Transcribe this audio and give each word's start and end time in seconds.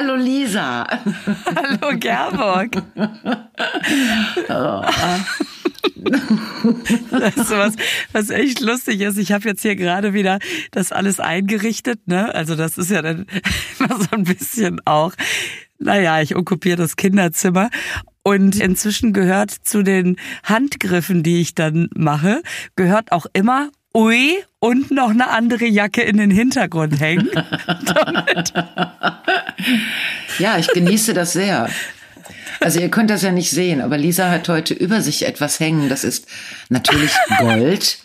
Hallo 0.00 0.14
Lisa. 0.14 0.86
Hallo 1.56 1.98
Gerburg. 1.98 2.70
oh. 4.48 4.82
Weißt 7.10 7.50
du, 7.50 7.56
was, 7.56 7.74
was 8.12 8.30
echt 8.30 8.60
lustig 8.60 9.00
ist? 9.00 9.18
Ich 9.18 9.32
habe 9.32 9.48
jetzt 9.48 9.62
hier 9.62 9.74
gerade 9.74 10.14
wieder 10.14 10.38
das 10.70 10.92
alles 10.92 11.18
eingerichtet, 11.18 12.06
ne? 12.06 12.32
Also 12.32 12.54
das 12.54 12.78
ist 12.78 12.92
ja 12.92 13.02
dann 13.02 13.26
immer 13.80 13.98
so 13.98 14.06
ein 14.12 14.22
bisschen 14.22 14.80
auch, 14.84 15.14
naja, 15.80 16.20
ich 16.20 16.36
okkupiere 16.36 16.76
das 16.76 16.94
Kinderzimmer. 16.94 17.68
Und 18.22 18.60
inzwischen 18.60 19.12
gehört 19.12 19.50
zu 19.50 19.82
den 19.82 20.16
Handgriffen, 20.44 21.24
die 21.24 21.40
ich 21.40 21.56
dann 21.56 21.88
mache, 21.96 22.42
gehört 22.76 23.10
auch 23.10 23.26
immer 23.32 23.70
Ui 23.94 24.36
und 24.60 24.90
noch 24.90 25.10
eine 25.10 25.30
andere 25.30 25.66
Jacke 25.66 26.02
in 26.02 26.18
den 26.18 26.30
Hintergrund 26.30 27.00
hängen. 27.00 27.30
ja, 30.38 30.58
ich 30.58 30.68
genieße 30.68 31.14
das 31.14 31.32
sehr. 31.32 31.70
Also 32.60 32.80
ihr 32.80 32.90
könnt 32.90 33.10
das 33.10 33.22
ja 33.22 33.32
nicht 33.32 33.50
sehen, 33.50 33.80
aber 33.80 33.96
Lisa 33.96 34.30
hat 34.30 34.48
heute 34.48 34.74
über 34.74 35.00
sich 35.00 35.26
etwas 35.26 35.60
hängen. 35.60 35.88
Das 35.88 36.04
ist 36.04 36.26
natürlich 36.68 37.12
Gold. 37.38 37.98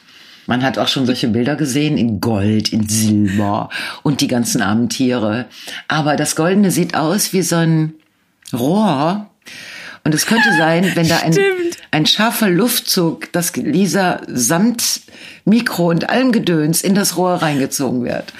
Man 0.45 0.63
hat 0.63 0.77
auch 0.77 0.87
schon 0.87 1.05
solche 1.05 1.29
Bilder 1.29 1.55
gesehen 1.55 1.97
in 1.97 2.19
Gold, 2.19 2.73
in 2.73 2.87
Silber 2.87 3.69
und 4.03 4.21
die 4.21 4.27
ganzen 4.27 4.61
armen 4.61 4.89
Tiere. 4.89 5.45
Aber 5.87 6.15
das 6.15 6.35
Goldene 6.35 6.69
sieht 6.69 6.95
aus 6.95 7.33
wie 7.33 7.41
so 7.41 7.55
ein 7.55 7.93
Rohr. 8.51 9.29
Und 10.05 10.13
es 10.13 10.25
könnte 10.25 10.49
sein, 10.57 10.91
wenn 10.95 11.07
da 11.07 11.19
ein, 11.19 11.35
ein 11.91 12.05
scharfer 12.05 12.49
Luftzug, 12.49 13.31
das 13.31 13.55
Lisa 13.55 14.21
samt 14.27 15.01
Mikro 15.45 15.89
und 15.89 16.09
allem 16.09 16.31
Gedöns 16.33 16.81
in 16.81 16.93
das 16.93 17.15
Rohr 17.15 17.35
reingezogen 17.35 18.03
wird. 18.03 18.33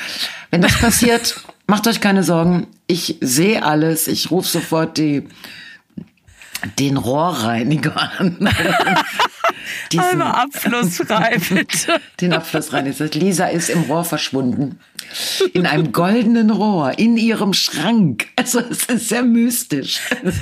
Wenn 0.52 0.62
das 0.62 0.78
passiert, 0.78 1.42
macht 1.68 1.88
euch 1.88 2.02
keine 2.02 2.24
Sorgen. 2.24 2.68
Ich 2.88 3.18
sehe 3.22 3.64
alles. 3.64 4.08
Ich 4.08 4.30
rufe 4.30 4.48
sofort 4.48 4.98
die 4.98 5.24
den 6.78 6.98
Rohrreiniger 6.98 7.96
an. 8.20 8.50
Einmal 9.98 10.32
abflussfrei, 10.32 11.38
bitte. 11.50 12.00
Den 12.20 12.34
Abflussreiniger. 12.34 13.06
Lisa 13.14 13.48
ist 13.48 13.70
im 13.70 13.82
Rohr 13.82 14.04
verschwunden. 14.04 14.80
In 15.54 15.66
einem 15.66 15.92
goldenen 15.92 16.50
Rohr, 16.50 16.98
in 16.98 17.18
ihrem 17.18 17.54
Schrank. 17.54 18.28
Also 18.36 18.60
es 18.60 18.86
ist 18.86 19.10
sehr 19.10 19.24
mystisch. 19.24 20.00
Das, 20.24 20.36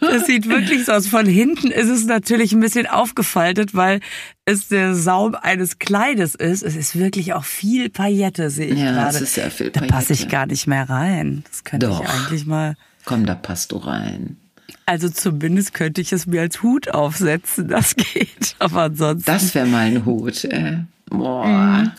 das 0.00 0.26
sieht 0.26 0.48
wirklich 0.48 0.84
so 0.84 0.92
aus. 0.92 1.06
Von 1.06 1.26
hinten 1.26 1.70
ist 1.70 1.88
es 1.88 2.04
natürlich 2.04 2.52
ein 2.52 2.60
bisschen 2.60 2.86
aufgefaltet, 2.86 3.74
weil 3.74 4.00
es 4.44 4.68
der 4.68 4.94
Saum 4.94 5.34
eines 5.34 5.78
Kleides 5.78 6.34
ist. 6.34 6.62
Es 6.62 6.76
ist 6.76 6.98
wirklich 6.98 7.32
auch 7.32 7.44
viel 7.44 7.88
Paillette, 7.88 8.50
sehe 8.50 8.66
ich 8.66 8.78
ja, 8.78 8.92
gerade. 8.92 9.16
Es 9.16 9.22
ist 9.22 9.34
sehr 9.34 9.50
viel 9.50 9.70
Paillette. 9.70 9.92
Da 9.92 9.98
passe 9.98 10.12
ich 10.12 10.28
gar 10.28 10.46
nicht 10.46 10.66
mehr 10.66 10.88
rein. 10.88 11.44
Das 11.48 11.64
könnte 11.64 11.86
Doch. 11.86 12.02
ich 12.02 12.08
eigentlich 12.08 12.46
mal. 12.46 12.74
Komm, 13.04 13.24
da 13.24 13.34
passt 13.34 13.72
du 13.72 13.76
rein. 13.78 14.36
Also 14.86 15.08
zumindest 15.08 15.74
könnte 15.74 16.00
ich 16.00 16.12
es 16.12 16.26
mir 16.26 16.42
als 16.42 16.62
Hut 16.62 16.88
aufsetzen, 16.88 17.68
das 17.68 17.96
geht. 18.14 18.54
Aber 18.58 18.82
ansonsten. 18.82 19.30
Das 19.30 19.54
wäre 19.54 19.66
mal 19.66 19.86
ein 19.86 20.04
Hut. 20.04 20.44
Äh. 20.44 20.78
Boah. 21.06 21.46
Mhm. 21.46 21.92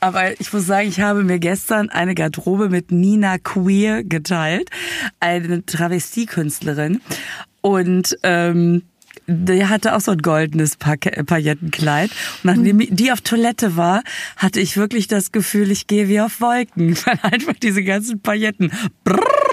Aber 0.00 0.38
ich 0.40 0.52
muss 0.52 0.66
sagen, 0.66 0.88
ich 0.88 1.00
habe 1.00 1.24
mir 1.24 1.38
gestern 1.38 1.88
eine 1.88 2.14
Garderobe 2.14 2.68
mit 2.68 2.92
Nina 2.92 3.38
Queer 3.38 4.04
geteilt, 4.04 4.70
eine 5.20 5.64
Travestiekünstlerin. 5.64 7.00
Und 7.62 8.16
ähm, 8.22 8.82
der 9.26 9.68
hatte 9.68 9.96
auch 9.96 10.00
so 10.00 10.12
ein 10.12 10.18
goldenes 10.18 10.76
Paillettenkleid. 10.76 12.10
Und 12.10 12.44
nachdem 12.44 12.76
mhm. 12.76 12.94
die 12.94 13.10
auf 13.10 13.20
Toilette 13.22 13.76
war, 13.76 14.02
hatte 14.36 14.60
ich 14.60 14.76
wirklich 14.76 15.08
das 15.08 15.32
Gefühl, 15.32 15.70
ich 15.70 15.86
gehe 15.86 16.08
wie 16.08 16.20
auf 16.20 16.40
Wolken, 16.40 16.96
weil 17.04 17.18
einfach 17.22 17.54
diese 17.54 17.82
ganzen 17.82 18.20
Pailletten. 18.20 18.70
Brrr, 19.02 19.45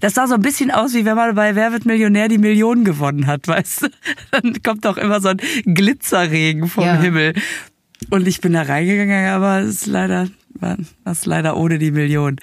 das 0.00 0.14
sah 0.14 0.26
so 0.26 0.34
ein 0.34 0.40
bisschen 0.40 0.70
aus, 0.70 0.94
wie 0.94 1.04
wenn 1.04 1.16
man 1.16 1.34
bei 1.34 1.54
Wer 1.54 1.72
wird 1.72 1.86
Millionär 1.86 2.28
die 2.28 2.38
Millionen 2.38 2.84
gewonnen 2.84 3.26
hat, 3.26 3.46
weißt 3.48 3.82
du? 3.82 3.88
Dann 4.30 4.62
kommt 4.62 4.86
auch 4.86 4.96
immer 4.96 5.20
so 5.20 5.28
ein 5.28 5.38
Glitzerregen 5.64 6.68
vom 6.68 6.84
ja. 6.84 6.96
Himmel. 7.00 7.34
Und 8.10 8.28
ich 8.28 8.40
bin 8.40 8.52
da 8.52 8.62
reingegangen, 8.62 9.30
aber 9.30 9.60
es 9.60 9.82
ist 9.82 9.86
leider, 9.86 10.28
war 10.54 10.76
das 11.04 11.26
leider 11.26 11.56
ohne 11.56 11.78
die 11.78 11.90
Million. 11.90 12.36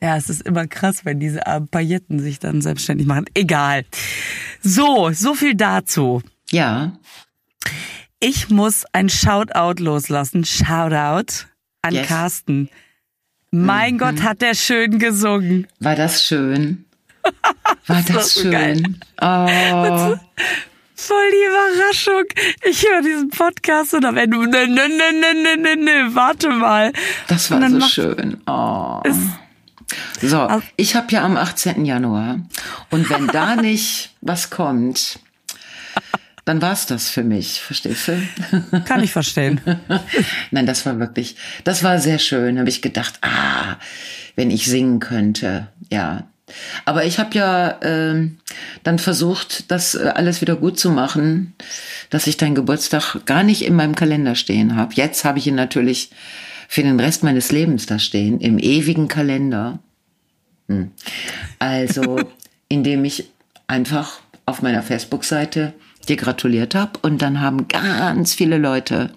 Ja, 0.00 0.16
es 0.16 0.28
ist 0.30 0.42
immer 0.42 0.66
krass, 0.66 1.04
wenn 1.04 1.18
diese 1.18 1.40
Pailletten 1.70 2.20
sich 2.20 2.38
dann 2.38 2.60
selbstständig 2.60 3.06
machen. 3.06 3.24
Egal. 3.34 3.84
So, 4.62 5.10
so 5.12 5.34
viel 5.34 5.54
dazu. 5.54 6.22
Ja. 6.50 6.98
Ich 8.20 8.48
muss 8.48 8.84
ein 8.92 9.08
Shoutout 9.08 9.82
loslassen. 9.82 10.44
Shoutout 10.44 11.46
an 11.82 11.94
yes. 11.94 12.06
Carsten. 12.06 12.68
Mein 13.50 13.94
mhm. 13.94 13.98
Gott, 13.98 14.22
hat 14.22 14.42
der 14.42 14.54
schön 14.54 14.98
gesungen. 14.98 15.66
War 15.80 15.96
das 15.96 16.22
schön? 16.22 16.84
War 17.86 18.02
das, 18.02 18.06
das 18.06 18.32
schön? 18.34 19.00
Oh. 19.20 20.16
Voll 20.94 21.30
die 21.30 21.46
Überraschung. 21.46 22.24
Ich 22.68 22.84
höre 22.84 23.02
diesen 23.02 23.30
Podcast 23.30 23.94
und 23.94 24.04
am 24.04 24.16
Ende, 24.16 24.36
ne, 24.36 24.66
ne, 24.66 24.88
ne, 24.88 25.12
ne, 25.12 25.34
ne, 25.34 25.56
ne, 25.56 25.76
ne, 25.76 26.14
warte 26.14 26.50
mal. 26.50 26.92
Das 27.28 27.50
war 27.50 27.70
so 27.70 27.80
schön. 27.80 28.40
Oh. 28.46 29.00
So, 30.20 30.60
ich 30.76 30.96
habe 30.96 31.06
ja 31.10 31.24
am 31.24 31.36
18. 31.36 31.84
Januar. 31.84 32.40
Und 32.90 33.08
wenn 33.10 33.28
da 33.28 33.56
nicht 33.60 34.14
was 34.20 34.50
kommt, 34.50 35.20
dann 36.48 36.62
war's 36.62 36.86
das 36.86 37.10
für 37.10 37.22
mich, 37.22 37.60
verstehst 37.60 38.08
du? 38.08 38.80
Kann 38.86 39.02
ich 39.02 39.12
verstehen. 39.12 39.60
Nein, 40.50 40.64
das 40.64 40.86
war 40.86 40.98
wirklich, 40.98 41.36
das 41.64 41.84
war 41.84 41.98
sehr 41.98 42.18
schön. 42.18 42.58
Habe 42.58 42.70
ich 42.70 42.80
gedacht, 42.80 43.18
ah, 43.20 43.76
wenn 44.34 44.50
ich 44.50 44.64
singen 44.64 44.98
könnte, 44.98 45.68
ja. 45.90 46.26
Aber 46.86 47.04
ich 47.04 47.18
habe 47.18 47.36
ja 47.36 47.68
äh, 47.82 48.30
dann 48.82 48.98
versucht, 48.98 49.70
das 49.70 49.94
äh, 49.94 50.10
alles 50.14 50.40
wieder 50.40 50.56
gut 50.56 50.80
zu 50.80 50.90
machen, 50.90 51.54
dass 52.08 52.26
ich 52.26 52.38
deinen 52.38 52.54
Geburtstag 52.54 53.26
gar 53.26 53.42
nicht 53.42 53.60
in 53.60 53.74
meinem 53.74 53.94
Kalender 53.94 54.34
stehen 54.34 54.74
habe. 54.74 54.94
Jetzt 54.94 55.26
habe 55.26 55.38
ich 55.38 55.46
ihn 55.46 55.54
natürlich 55.54 56.10
für 56.66 56.82
den 56.82 56.98
Rest 56.98 57.22
meines 57.22 57.52
Lebens 57.52 57.84
da 57.84 57.98
stehen, 57.98 58.40
im 58.40 58.58
ewigen 58.58 59.08
Kalender. 59.08 59.80
Hm. 60.68 60.92
Also, 61.58 62.18
indem 62.70 63.04
ich 63.04 63.28
einfach 63.66 64.20
auf 64.46 64.62
meiner 64.62 64.82
Facebook-Seite 64.82 65.74
dir 66.06 66.16
gratuliert 66.16 66.74
habe. 66.74 66.98
Und 67.02 67.22
dann 67.22 67.40
haben 67.40 67.68
ganz 67.68 68.34
viele 68.34 68.58
Leute 68.58 69.10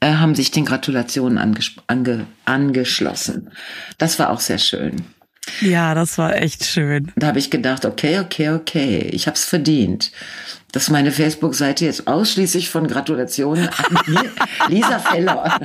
äh, 0.00 0.14
haben 0.14 0.34
sich 0.34 0.50
den 0.50 0.64
Gratulationen 0.64 1.38
anges 1.38 1.72
ange 1.86 2.26
angeschlossen. 2.44 3.50
Das 3.98 4.18
war 4.18 4.30
auch 4.30 4.40
sehr 4.40 4.58
schön. 4.58 5.04
Ja, 5.60 5.94
das 5.94 6.18
war 6.18 6.36
echt 6.36 6.64
schön. 6.66 7.10
Da 7.16 7.28
habe 7.28 7.38
ich 7.38 7.50
gedacht, 7.50 7.84
okay, 7.84 8.20
okay, 8.20 8.50
okay, 8.50 9.08
ich 9.12 9.26
habe 9.26 9.34
es 9.34 9.44
verdient, 9.44 10.12
dass 10.72 10.90
meine 10.90 11.10
Facebook-Seite 11.10 11.86
jetzt 11.86 12.06
ausschließlich 12.06 12.68
von 12.68 12.86
Gratulationen 12.86 13.68
an 13.68 14.18
Lisa 14.68 14.98
Feller. 14.98 15.58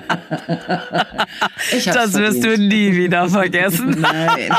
Ich 1.73 1.83
das 1.85 2.11
verdient. 2.11 2.15
wirst 2.15 2.43
du 2.43 2.57
nie 2.57 2.95
wieder 2.95 3.29
vergessen. 3.29 3.97
Nein, 3.99 4.51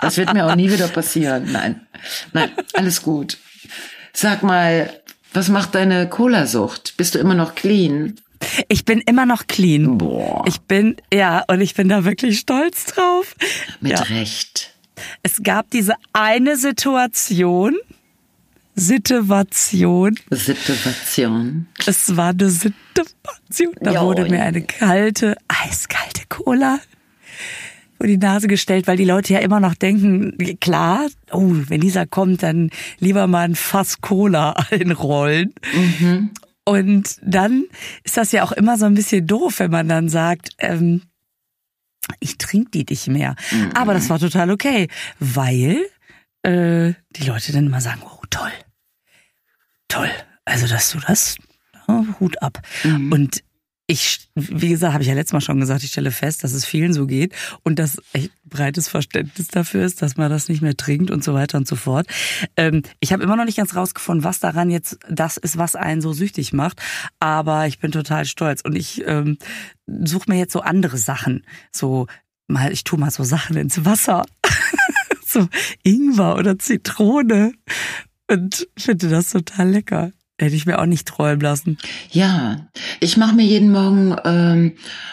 das 0.00 0.16
wird 0.18 0.32
mir 0.34 0.46
auch 0.46 0.54
nie 0.54 0.70
wieder 0.70 0.88
passieren. 0.88 1.50
Nein, 1.50 1.80
nein, 2.32 2.50
alles 2.74 3.02
gut. 3.02 3.38
Sag 4.14 4.42
mal, 4.42 4.90
was 5.32 5.48
macht 5.48 5.74
deine 5.74 6.08
Cola-Sucht? 6.08 6.94
Bist 6.96 7.14
du 7.14 7.18
immer 7.18 7.34
noch 7.34 7.54
clean? 7.54 8.16
Ich 8.68 8.84
bin 8.84 9.00
immer 9.00 9.26
noch 9.26 9.46
clean. 9.46 9.98
Boah. 9.98 10.44
Ich 10.46 10.60
bin, 10.60 10.96
ja, 11.12 11.44
und 11.48 11.60
ich 11.60 11.74
bin 11.74 11.88
da 11.88 12.04
wirklich 12.04 12.40
stolz 12.40 12.86
drauf. 12.86 13.34
Mit 13.80 13.92
ja. 13.92 14.00
Recht. 14.02 14.74
Es 15.22 15.42
gab 15.42 15.70
diese 15.70 15.94
eine 16.12 16.56
Situation, 16.56 17.76
Situation. 18.74 20.18
Situation. 20.30 21.66
Es 21.86 22.16
war 22.16 22.30
eine 22.30 22.50
Situation. 22.50 23.74
Da 23.80 23.92
jo, 23.92 24.02
wurde 24.02 24.26
mir 24.26 24.42
eine 24.42 24.62
kalte, 24.62 25.36
eiskalte 25.48 26.22
Cola 26.28 26.78
vor 28.02 28.08
die 28.08 28.18
Nase 28.18 28.48
gestellt, 28.48 28.88
weil 28.88 28.96
die 28.96 29.04
Leute 29.04 29.32
ja 29.32 29.38
immer 29.38 29.60
noch 29.60 29.76
denken, 29.76 30.36
klar, 30.58 31.06
oh, 31.30 31.52
wenn 31.68 31.80
dieser 31.80 32.04
kommt, 32.04 32.42
dann 32.42 32.70
lieber 32.98 33.28
mal 33.28 33.44
ein 33.44 33.54
Fass 33.54 34.00
Cola 34.00 34.56
einrollen. 34.72 35.54
Mhm. 35.72 36.30
Und 36.64 37.16
dann 37.22 37.66
ist 38.02 38.16
das 38.16 38.32
ja 38.32 38.42
auch 38.42 38.50
immer 38.50 38.76
so 38.76 38.86
ein 38.86 38.94
bisschen 38.94 39.28
doof, 39.28 39.60
wenn 39.60 39.70
man 39.70 39.86
dann 39.86 40.08
sagt, 40.08 40.48
ähm, 40.58 41.02
ich 42.18 42.38
trinke 42.38 42.72
die 42.72 42.86
nicht 42.90 43.06
mehr. 43.06 43.36
Mhm. 43.52 43.70
Aber 43.74 43.94
das 43.94 44.10
war 44.10 44.18
total 44.18 44.50
okay, 44.50 44.88
weil 45.20 45.86
äh, 46.42 46.94
die 47.14 47.24
Leute 47.24 47.52
dann 47.52 47.66
immer 47.66 47.80
sagen, 47.80 48.02
oh 48.04 48.24
toll, 48.30 48.50
toll, 49.86 50.10
also 50.44 50.66
dass 50.66 50.90
du 50.90 50.98
das, 50.98 51.36
oh, 51.86 52.02
Hut 52.18 52.42
ab. 52.42 52.60
Mhm. 52.82 53.12
Und 53.12 53.44
ich, 53.86 54.28
wie 54.34 54.68
gesagt, 54.68 54.92
habe 54.92 55.02
ich 55.02 55.08
ja 55.08 55.14
letztes 55.14 55.32
Mal 55.32 55.40
schon 55.40 55.60
gesagt, 55.60 55.82
ich 55.82 55.90
stelle 55.90 56.12
fest, 56.12 56.44
dass 56.44 56.52
es 56.52 56.64
vielen 56.64 56.92
so 56.92 57.06
geht 57.06 57.34
und 57.62 57.78
dass 57.78 58.00
echt 58.12 58.30
breites 58.44 58.88
Verständnis 58.88 59.48
dafür 59.48 59.84
ist, 59.84 60.02
dass 60.02 60.16
man 60.16 60.30
das 60.30 60.48
nicht 60.48 60.62
mehr 60.62 60.76
trinkt 60.76 61.10
und 61.10 61.24
so 61.24 61.34
weiter 61.34 61.58
und 61.58 61.66
so 61.66 61.76
fort. 61.76 62.06
Ähm, 62.56 62.82
ich 63.00 63.12
habe 63.12 63.22
immer 63.22 63.36
noch 63.36 63.44
nicht 63.44 63.56
ganz 63.56 63.74
rausgefunden, 63.74 64.24
was 64.24 64.40
daran 64.40 64.70
jetzt 64.70 64.98
das 65.10 65.36
ist, 65.36 65.58
was 65.58 65.74
einen 65.74 66.00
so 66.00 66.12
süchtig 66.12 66.52
macht, 66.52 66.80
aber 67.18 67.66
ich 67.66 67.80
bin 67.80 67.92
total 67.92 68.24
stolz 68.24 68.62
und 68.62 68.76
ich 68.76 69.02
ähm, 69.06 69.36
suche 69.86 70.30
mir 70.30 70.38
jetzt 70.38 70.52
so 70.52 70.60
andere 70.60 70.96
Sachen, 70.96 71.44
so 71.72 72.06
mal, 72.46 72.72
ich 72.72 72.84
tue 72.84 72.98
mal 72.98 73.10
so 73.10 73.24
Sachen 73.24 73.56
ins 73.56 73.84
Wasser. 73.84 74.24
so 75.26 75.48
Ingwer 75.82 76.36
oder 76.36 76.58
Zitrone 76.58 77.54
und 78.30 78.68
finde 78.76 79.08
das 79.08 79.30
total 79.30 79.70
lecker. 79.70 80.12
Hätte 80.42 80.56
ich 80.56 80.66
mir 80.66 80.80
auch 80.80 80.86
nicht 80.86 81.06
träumen 81.06 81.40
lassen. 81.40 81.78
Ja, 82.10 82.66
ich 82.98 83.16
mache 83.16 83.34
mir 83.36 83.44
jeden 83.44 83.70
Morgen, 83.70 84.16
ähm, 84.24 84.72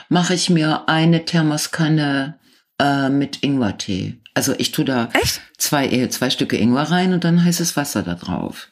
mache 0.09 0.33
ich 0.33 0.49
mir 0.49 0.89
eine 0.89 1.23
Thermoskanne 1.25 2.35
äh, 2.79 3.09
mit 3.09 3.43
Ingwertee. 3.43 4.15
Also 4.33 4.55
ich 4.57 4.71
tue 4.71 4.85
da 4.85 5.09
Echt? 5.13 5.41
zwei, 5.57 5.87
äh, 5.87 6.09
zwei 6.09 6.31
Stücke 6.31 6.57
Ingwer 6.57 6.89
rein 6.89 7.13
und 7.13 7.23
dann 7.25 7.43
heißes 7.43 7.77
Wasser 7.77 8.01
da 8.01 8.15
drauf. 8.15 8.69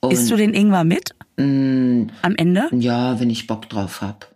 Und, 0.00 0.12
Isst 0.12 0.30
du 0.32 0.36
den 0.36 0.52
Ingwer 0.52 0.82
mit? 0.82 1.10
mh, 1.36 2.08
Am 2.22 2.34
Ende? 2.36 2.64
ja, 2.72 3.20
wenn 3.20 3.30
ich 3.30 3.46
Bock 3.46 3.68
drauf 3.68 4.00
hab. 4.00 4.32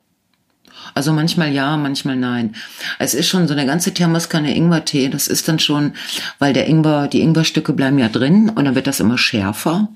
Also 0.95 1.13
manchmal 1.13 1.53
ja, 1.53 1.77
manchmal 1.77 2.15
nein. 2.17 2.55
Es 3.01 3.15
ist 3.15 3.27
schon 3.29 3.49
so 3.49 3.55
eine 3.55 3.67
ganze 3.67 3.93
Thermoskanne 3.93 4.55
Ingwertee. 4.55 5.09
Das 5.09 5.27
ist 5.27 5.49
dann 5.49 5.59
schon, 5.59 5.95
weil 6.39 6.53
der 6.53 6.69
Ingwer, 6.69 7.09
die 7.09 7.21
Ingwerstücke 7.21 7.73
bleiben 7.73 7.99
ja 7.99 8.09
drin 8.09 8.49
und 8.51 8.65
dann 8.65 8.77
wird 8.77 8.87
das 8.87 9.01
immer 9.01 9.19
schärfer. 9.19 9.89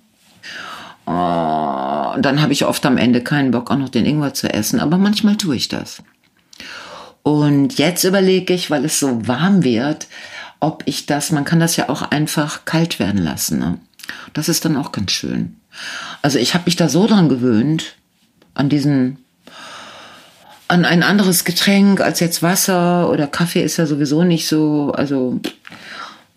Und 1.10 2.22
dann 2.22 2.40
habe 2.40 2.52
ich 2.52 2.64
oft 2.64 2.84
am 2.86 2.96
Ende 2.96 3.20
keinen 3.22 3.50
Bock, 3.50 3.70
auch 3.70 3.76
noch 3.76 3.88
den 3.88 4.06
Ingwer 4.06 4.34
zu 4.34 4.52
essen. 4.52 4.80
Aber 4.80 4.98
manchmal 4.98 5.36
tue 5.36 5.56
ich 5.56 5.68
das. 5.68 6.02
Und 7.22 7.78
jetzt 7.78 8.04
überlege 8.04 8.54
ich, 8.54 8.70
weil 8.70 8.84
es 8.84 9.00
so 9.00 9.26
warm 9.26 9.64
wird, 9.64 10.06
ob 10.60 10.82
ich 10.86 11.06
das, 11.06 11.32
man 11.32 11.44
kann 11.44 11.60
das 11.60 11.76
ja 11.76 11.88
auch 11.88 12.02
einfach 12.02 12.64
kalt 12.64 12.98
werden 12.98 13.22
lassen. 13.22 13.58
Ne? 13.58 13.78
Das 14.32 14.48
ist 14.48 14.64
dann 14.64 14.76
auch 14.76 14.92
ganz 14.92 15.10
schön. 15.10 15.56
Also 16.22 16.38
ich 16.38 16.54
habe 16.54 16.64
mich 16.66 16.76
da 16.76 16.88
so 16.88 17.06
dran 17.06 17.28
gewöhnt, 17.28 17.96
an 18.54 18.68
diesen, 18.68 19.18
an 20.68 20.84
ein 20.84 21.02
anderes 21.02 21.44
Getränk 21.44 22.00
als 22.00 22.20
jetzt 22.20 22.42
Wasser 22.42 23.10
oder 23.10 23.26
Kaffee 23.26 23.62
ist 23.62 23.78
ja 23.78 23.86
sowieso 23.86 24.22
nicht 24.24 24.46
so, 24.46 24.92
also 24.92 25.40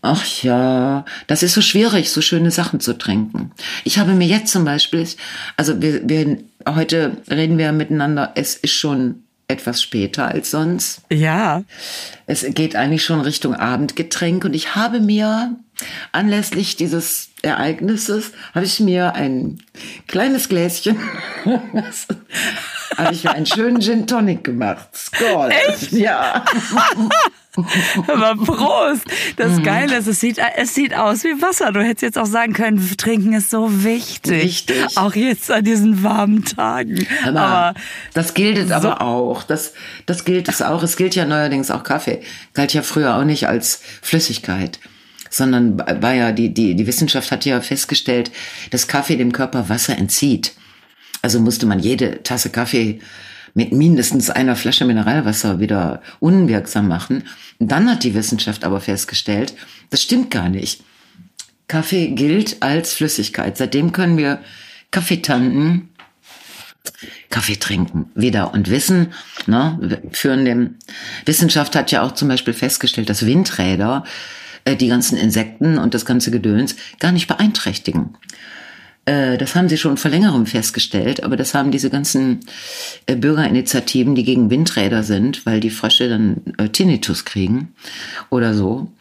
Ach 0.05 0.43
ja, 0.43 1.05
das 1.27 1.43
ist 1.43 1.53
so 1.53 1.61
schwierig, 1.61 2.11
so 2.11 2.19
schöne 2.19 2.51
Sachen 2.51 2.81
zu 2.81 2.97
trinken. 2.97 3.51
Ich 3.85 3.99
habe 3.99 4.11
mir 4.11 4.27
jetzt 4.27 4.51
zum 4.51 4.65
Beispiel, 4.65 5.07
also 5.55 5.81
wir, 5.81 6.07
wir 6.09 6.39
heute 6.67 7.15
reden 7.29 7.57
wir 7.57 7.71
miteinander, 7.71 8.33
es 8.35 8.55
ist 8.55 8.73
schon 8.73 9.23
etwas 9.47 9.81
später 9.81 10.27
als 10.27 10.51
sonst. 10.51 11.03
Ja. 11.09 11.63
Es 12.25 12.45
geht 12.49 12.75
eigentlich 12.75 13.05
schon 13.05 13.21
Richtung 13.21 13.55
Abendgetränk 13.55 14.43
und 14.43 14.53
ich 14.53 14.75
habe 14.75 14.99
mir 14.99 15.55
anlässlich 16.11 16.75
dieses 16.75 17.29
Ereignisses 17.41 18.33
habe 18.53 18.65
ich 18.65 18.81
mir 18.81 19.15
ein 19.15 19.59
kleines 20.07 20.49
Gläschen 20.49 20.97
habe 22.97 23.13
ich 23.13 23.23
mir 23.23 23.31
einen 23.31 23.45
schönen 23.45 23.79
Gin 23.79 24.05
Tonic 24.05 24.43
gemacht. 24.43 24.89
Skål. 24.93 25.49
Echt? 25.69 25.93
Ja. 25.93 26.43
Aber 28.07 28.35
Prost! 28.35 29.05
Das 29.35 29.61
Geile 29.61 29.97
ist, 29.97 30.07
es 30.07 30.19
sieht, 30.19 30.39
es 30.57 30.73
sieht 30.73 30.95
aus 30.95 31.23
wie 31.23 31.39
Wasser. 31.41 31.71
Du 31.71 31.81
hättest 31.81 32.01
jetzt 32.01 32.17
auch 32.17 32.25
sagen 32.25 32.53
können, 32.53 32.79
trinken 32.97 33.33
ist 33.33 33.51
so 33.51 33.83
wichtig. 33.83 34.43
Wichtig. 34.43 34.97
Auch 34.97 35.13
jetzt 35.13 35.51
an 35.51 35.63
diesen 35.63 36.01
warmen 36.01 36.43
Tagen. 36.43 37.05
Aber, 37.23 37.39
Aber 37.39 37.79
das 38.13 38.33
gilt 38.33 38.57
es 38.57 38.71
aber 38.71 39.01
auch. 39.01 39.43
Das, 39.43 39.73
das 40.07 40.25
gilt 40.25 40.49
es 40.49 40.63
auch. 40.63 40.81
Es 40.81 40.97
gilt 40.97 41.13
ja 41.15 41.25
neuerdings 41.25 41.69
auch 41.69 41.83
Kaffee. 41.83 42.21
Galt 42.53 42.73
ja 42.73 42.81
früher 42.81 43.15
auch 43.15 43.23
nicht 43.23 43.47
als 43.47 43.81
Flüssigkeit. 44.01 44.79
Sondern 45.29 45.79
war 45.79 46.13
ja, 46.13 46.31
die, 46.31 46.53
die, 46.53 46.75
die 46.75 46.87
Wissenschaft 46.87 47.31
hat 47.31 47.45
ja 47.45 47.61
festgestellt, 47.61 48.31
dass 48.71 48.87
Kaffee 48.87 49.15
dem 49.15 49.31
Körper 49.31 49.69
Wasser 49.69 49.97
entzieht. 49.97 50.53
Also 51.21 51.39
musste 51.39 51.65
man 51.65 51.79
jede 51.79 52.23
Tasse 52.23 52.49
Kaffee 52.49 52.99
mit 53.53 53.71
mindestens 53.71 54.29
einer 54.29 54.55
Flasche 54.55 54.85
Mineralwasser 54.85 55.59
wieder 55.59 56.01
unwirksam 56.19 56.87
machen. 56.87 57.23
Und 57.59 57.71
dann 57.71 57.89
hat 57.89 58.03
die 58.03 58.15
Wissenschaft 58.15 58.63
aber 58.63 58.81
festgestellt, 58.81 59.53
das 59.89 60.01
stimmt 60.01 60.31
gar 60.31 60.49
nicht. 60.49 60.83
Kaffee 61.67 62.07
gilt 62.09 62.61
als 62.61 62.93
Flüssigkeit. 62.93 63.57
Seitdem 63.57 63.91
können 63.91 64.17
wir 64.17 64.39
Kaffeetanten 64.91 65.89
Kaffee 67.29 67.55
trinken 67.55 68.11
wieder 68.13 68.53
und 68.53 68.69
wissen, 68.69 69.13
ne, 69.47 70.01
führen 70.11 70.45
dem 70.45 70.75
Wissenschaft 71.25 71.75
hat 71.75 71.91
ja 71.91 72.01
auch 72.01 72.11
zum 72.11 72.27
Beispiel 72.27 72.53
festgestellt, 72.53 73.09
dass 73.09 73.25
Windräder 73.25 74.03
äh, 74.65 74.75
die 74.75 74.87
ganzen 74.87 75.17
Insekten 75.17 75.77
und 75.77 75.93
das 75.93 76.05
ganze 76.05 76.29
Gedöns 76.29 76.75
gar 76.99 77.11
nicht 77.11 77.27
beeinträchtigen. 77.27 78.15
Äh, 79.05 79.37
das 79.37 79.55
haben 79.55 79.69
sie 79.69 79.77
schon 79.77 79.97
vor 79.97 80.11
längerem 80.11 80.45
festgestellt, 80.45 81.23
aber 81.23 81.35
das 81.35 81.53
haben 81.53 81.71
diese 81.71 81.89
ganzen 81.89 82.41
äh, 83.05 83.15
Bürgerinitiativen, 83.15 84.15
die 84.15 84.23
gegen 84.23 84.49
Windräder 84.49 85.03
sind, 85.03 85.45
weil 85.45 85.59
die 85.59 85.69
Frösche 85.69 86.09
dann 86.09 86.41
äh, 86.57 86.69
Tinnitus 86.69 87.25
kriegen 87.25 87.73
oder 88.29 88.53
so, 88.53 88.91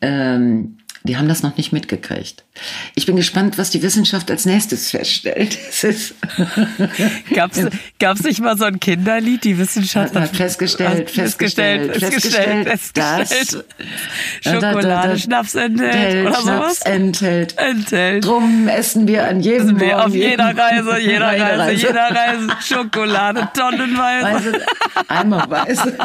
ähm, 0.00 0.76
die 1.04 1.16
haben 1.16 1.28
das 1.28 1.42
noch 1.42 1.56
nicht 1.56 1.72
mitgekriegt. 1.72 2.44
Ich 2.94 3.06
bin 3.06 3.16
gespannt, 3.16 3.56
was 3.56 3.70
die 3.70 3.82
Wissenschaft 3.82 4.30
als 4.30 4.44
nächstes 4.44 4.90
feststellt. 4.90 5.58
Es 5.80 6.14
gab's, 7.34 7.60
gab's 7.98 8.22
nicht 8.22 8.40
mal 8.40 8.56
so 8.56 8.64
ein 8.64 8.80
Kinderlied? 8.80 9.44
Die 9.44 9.56
Wissenschaft 9.58 10.14
hat 10.14 10.36
festgestellt, 10.36 11.10
festgestellt, 11.10 11.96
festgestellt, 11.96 12.68
festgestellt, 12.68 13.64
Schokolade, 14.42 15.18
Schnaps 15.18 15.54
enthält 15.54 16.26
oder 16.26 16.40
sowas? 16.40 16.42
Schnaps 16.42 16.82
enthält. 16.82 17.54
Enthält. 17.58 18.24
Drum 18.24 18.68
essen 18.68 19.08
wir 19.08 19.26
an 19.26 19.40
jedem 19.40 19.80
wir 19.80 19.88
Morgen, 19.88 20.00
auf 20.00 20.14
jeder 20.14 20.56
Reise, 20.56 20.98
jeder 20.98 21.32
jeder 21.32 21.58
Reise, 21.58 21.86
jeder 21.86 22.10
Reise 22.10 22.48
Schokolade, 22.60 23.48
tonnenweise. 23.54 24.52
Weise, 24.52 24.66
eimerweise. 25.08 25.96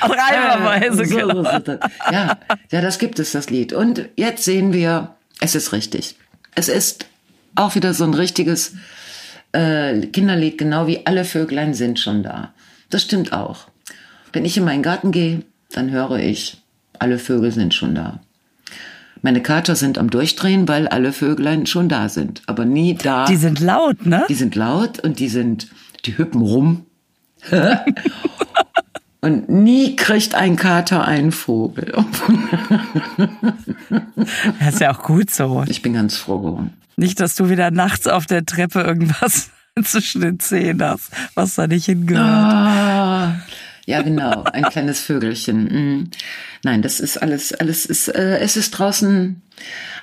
Auch 0.00 0.10
eimerweise, 0.10 1.04
So, 1.04 1.16
genau. 1.16 1.44
so. 1.44 1.78
Ja, 2.10 2.38
ja, 2.70 2.80
das 2.80 2.98
gibt 2.98 3.18
es, 3.18 3.32
das 3.32 3.50
Lied. 3.50 3.72
Und 3.72 4.07
jetzt 4.16 4.44
sehen 4.44 4.72
wir, 4.72 5.14
es 5.40 5.54
ist 5.54 5.72
richtig. 5.72 6.16
Es 6.54 6.68
ist 6.68 7.06
auch 7.54 7.74
wieder 7.74 7.94
so 7.94 8.04
ein 8.04 8.14
richtiges 8.14 8.74
äh, 9.52 10.00
Kinderlied, 10.06 10.58
genau 10.58 10.86
wie 10.86 11.06
alle 11.06 11.24
Vöglein 11.24 11.74
sind 11.74 11.98
schon 11.98 12.22
da. 12.22 12.52
Das 12.90 13.02
stimmt 13.02 13.32
auch. 13.32 13.68
Wenn 14.32 14.44
ich 14.44 14.56
in 14.56 14.64
meinen 14.64 14.82
Garten 14.82 15.12
gehe, 15.12 15.42
dann 15.72 15.90
höre 15.90 16.18
ich, 16.18 16.58
alle 16.98 17.18
Vögel 17.18 17.52
sind 17.52 17.74
schon 17.74 17.94
da. 17.94 18.20
Meine 19.22 19.42
Kater 19.42 19.74
sind 19.74 19.98
am 19.98 20.10
Durchdrehen, 20.10 20.68
weil 20.68 20.86
alle 20.86 21.12
Vöglein 21.12 21.66
schon 21.66 21.88
da 21.88 22.08
sind, 22.08 22.42
aber 22.46 22.64
nie 22.64 22.94
da. 22.94 23.26
Die 23.26 23.36
sind 23.36 23.60
laut, 23.60 24.06
ne? 24.06 24.24
Die 24.28 24.34
sind 24.34 24.54
laut 24.54 25.00
und 25.00 25.18
die 25.18 25.28
sind, 25.28 25.68
die 26.04 26.16
hüppen 26.16 26.40
rum. 26.40 26.86
und 29.20 29.48
nie 29.48 29.96
kriegt 29.96 30.34
ein 30.34 30.56
Kater 30.56 31.04
einen 31.04 31.32
Vogel. 31.32 31.92
Das 34.60 34.74
ist 34.74 34.80
ja 34.80 34.92
auch 34.92 35.02
gut 35.02 35.30
so. 35.30 35.64
Ich 35.66 35.80
bin 35.82 35.94
ganz 35.94 36.16
froh 36.16 36.38
geworden. 36.38 36.74
Nicht, 36.96 37.20
dass 37.20 37.34
du 37.34 37.48
wieder 37.48 37.70
nachts 37.70 38.06
auf 38.06 38.26
der 38.26 38.44
Treppe 38.44 38.80
irgendwas 38.80 39.50
zwischen 39.82 40.20
den 40.20 40.40
Zehen 40.40 40.82
hast, 40.82 41.10
was 41.34 41.54
da 41.54 41.66
nicht 41.66 41.86
hingehört. 41.86 42.26
Ah, 42.26 43.34
ja, 43.86 44.02
genau, 44.02 44.42
ein 44.44 44.64
kleines 44.64 45.00
Vögelchen. 45.00 45.64
Mm. 45.64 46.10
Nein, 46.62 46.82
das 46.82 47.00
ist 47.00 47.16
alles, 47.22 47.54
alles 47.54 47.86
ist, 47.86 48.08
äh, 48.08 48.38
es 48.38 48.56
ist 48.56 48.72
draußen. 48.72 49.40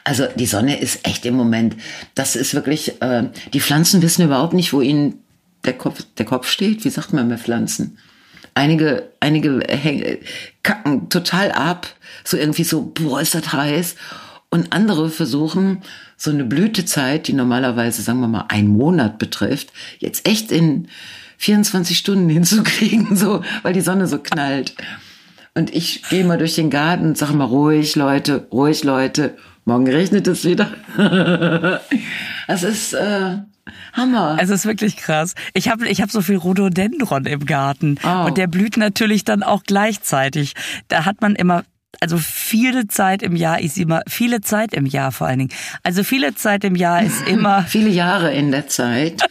Also 0.04 0.26
die 0.36 0.48
Sonne 0.48 0.80
ist 0.80 1.06
echt 1.06 1.26
im 1.26 1.36
Moment. 1.36 1.76
Das 2.16 2.36
ist 2.36 2.54
wirklich. 2.54 3.02
Äh, 3.02 3.30
die 3.54 3.62
Pflanzen 3.62 4.02
wissen 4.02 4.24
überhaupt 4.26 4.54
nicht, 4.54 4.74
wo 4.74 4.82
ihnen 4.82 5.20
der 5.66 5.74
Kopf, 5.74 6.04
der 6.18 6.26
Kopf 6.26 6.48
steht. 6.48 6.84
Wie 6.86 6.90
sagt 6.90 7.14
man 7.14 7.30
bei 7.30 7.38
Pflanzen? 7.38 7.98
Einige, 8.56 9.12
einige 9.20 9.60
häng, 9.68 10.18
kacken 10.64 11.10
total 11.10 11.52
ab, 11.52 11.88
so 12.24 12.38
irgendwie 12.38 12.64
so, 12.64 12.82
boah, 12.94 13.22
ist 13.22 13.36
das 13.36 13.54
heiß. 13.54 13.96
Und 14.50 14.72
andere 14.72 15.10
versuchen, 15.10 15.82
so 16.18 16.32
eine 16.32 16.46
Blütezeit, 16.46 17.28
die 17.28 17.34
normalerweise, 17.34 18.02
sagen 18.02 18.22
wir 18.22 18.30
mal, 18.30 18.46
einen 18.48 18.70
Monat 18.70 19.20
betrifft, 19.20 19.74
jetzt 20.00 20.28
echt 20.28 20.52
in 20.52 20.88
24 21.38 21.98
Stunden 21.98 22.30
hinzukriegen, 22.30 23.16
so, 23.16 23.44
weil 23.64 23.74
die 23.74 23.82
Sonne 23.82 24.08
so 24.08 24.20
knallt. 24.20 24.76
Und 25.54 25.74
ich 25.74 26.04
gehe 26.10 26.26
mal 26.26 26.38
durch 26.38 26.56
den 26.56 26.70
Garten 26.70 27.08
und 27.08 27.18
sage 27.18 27.34
mal, 27.34 27.46
ruhig, 27.46 27.96
Leute, 27.96 28.48
ruhig, 28.52 28.84
Leute, 28.84 29.38
morgen 29.66 29.88
regnet 29.88 30.28
es 30.28 30.46
wieder. 30.46 30.72
Das 32.48 32.62
ist 32.62 32.94
äh, 32.94 33.38
Hammer. 33.94 34.38
Es 34.40 34.50
ist 34.50 34.66
wirklich 34.66 34.98
krass. 34.98 35.34
Ich 35.54 35.70
habe 35.70 35.88
ich 35.88 36.02
hab 36.02 36.12
so 36.12 36.22
viel 36.22 36.38
Rhododendron 36.38 37.26
im 37.26 37.46
Garten 37.46 37.98
Oh. 38.04 38.26
und 38.26 38.38
der 38.38 38.48
blüht 38.48 38.78
natürlich 38.78 39.24
dann 39.24 39.44
auch 39.44 39.64
gleichzeitig. 39.64 40.54
Da 40.88 41.06
hat 41.06 41.22
man 41.22 41.36
immer 41.36 41.64
also 42.02 42.18
viele 42.18 42.88
Zeit 42.88 43.24
im 43.24 43.38
Jahr 43.38 43.62
ist 43.62 43.78
immer 43.78 44.02
viele 44.08 44.42
Zeit 44.42 44.74
im 44.74 44.86
Jahr 44.86 45.14
vor 45.14 45.28
allen 45.28 45.40
Dingen. 45.40 45.52
Also 45.82 46.04
viele 46.04 46.36
Zeit 46.36 46.66
im 46.66 46.76
Jahr 46.76 47.02
ist 47.02 47.22
immer 47.28 47.64
Viele 47.64 47.90
Jahre 47.90 48.34
in 48.34 48.52
der 48.52 48.68
Zeit. 48.68 49.22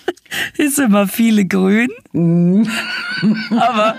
ist 0.56 0.78
immer 0.80 1.06
viele 1.06 1.46
grün. 1.46 1.88
aber 3.50 3.96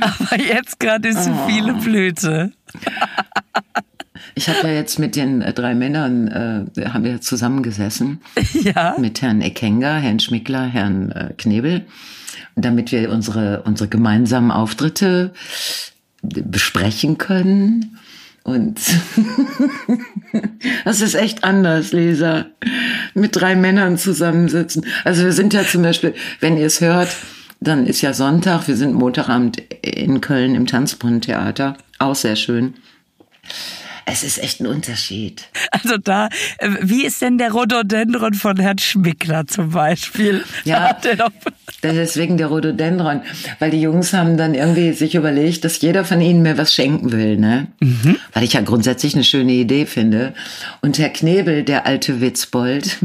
aber 0.00 0.40
jetzt 0.40 0.78
gerade 0.80 1.08
ist 1.08 1.28
viele 1.46 1.74
Blüte. 1.74 2.52
Ich 4.34 4.48
habe 4.48 4.68
ja 4.68 4.74
jetzt 4.74 4.98
mit 4.98 5.16
den 5.16 5.42
äh, 5.42 5.52
drei 5.52 5.74
Männern, 5.74 6.28
äh, 6.76 6.86
haben 6.88 7.04
wir 7.04 7.20
zusammengesessen. 7.20 8.20
Ja. 8.52 8.96
mit 8.98 9.22
Herrn 9.22 9.40
Ekenga, 9.40 9.98
Herrn 9.98 10.20
Schmickler, 10.20 10.64
Herrn 10.64 11.12
äh, 11.12 11.32
Knebel, 11.36 11.86
damit 12.56 12.92
wir 12.92 13.10
unsere, 13.10 13.62
unsere 13.62 13.88
gemeinsamen 13.88 14.50
Auftritte 14.50 15.32
besprechen 16.22 17.18
können 17.18 17.98
Und 18.42 18.80
das 20.84 21.00
ist 21.00 21.14
echt 21.14 21.44
anders, 21.44 21.92
Lisa. 21.92 22.46
Mit 23.14 23.36
drei 23.36 23.54
Männern 23.54 23.98
zusammensitzen. 23.98 24.86
Also 25.04 25.24
wir 25.24 25.32
sind 25.32 25.52
ja 25.52 25.64
zum 25.64 25.82
Beispiel, 25.82 26.14
wenn 26.40 26.56
ihr 26.56 26.66
es 26.66 26.80
hört, 26.80 27.14
dann 27.60 27.86
ist 27.86 28.00
ja 28.00 28.14
Sonntag. 28.14 28.66
Wir 28.66 28.76
sind 28.76 28.94
Montagabend 28.94 29.58
in 29.82 30.20
Köln 30.20 30.54
im 30.54 30.66
Tanzbrunnentheater. 30.66 31.76
Auch 31.98 32.14
sehr 32.14 32.36
schön. 32.36 32.74
Es 34.10 34.22
ist 34.22 34.38
echt 34.38 34.60
ein 34.60 34.66
Unterschied. 34.66 35.48
Also 35.70 35.98
da, 35.98 36.28
äh, 36.58 36.70
wie 36.80 37.04
ist 37.04 37.20
denn 37.20 37.36
der 37.36 37.52
Rhododendron 37.52 38.32
von 38.32 38.56
Herrn 38.58 38.78
Schmickler 38.78 39.46
zum 39.46 39.70
Beispiel? 39.70 40.44
Ja, 40.64 40.98
deswegen 41.82 42.38
der 42.38 42.46
Rhododendron. 42.46 43.22
Weil 43.58 43.70
die 43.70 43.80
Jungs 43.80 44.14
haben 44.14 44.38
dann 44.38 44.54
irgendwie 44.54 44.92
sich 44.92 45.14
überlegt, 45.14 45.64
dass 45.64 45.80
jeder 45.80 46.04
von 46.04 46.20
ihnen 46.22 46.42
mir 46.42 46.56
was 46.56 46.72
schenken 46.72 47.12
will, 47.12 47.36
ne? 47.36 47.68
Mhm. 47.80 48.16
Weil 48.32 48.44
ich 48.44 48.54
ja 48.54 48.62
grundsätzlich 48.62 49.14
eine 49.14 49.24
schöne 49.24 49.52
Idee 49.52 49.84
finde. 49.84 50.32
Und 50.80 50.98
Herr 50.98 51.10
Knebel, 51.10 51.62
der 51.62 51.86
alte 51.86 52.20
Witzbold, 52.22 52.98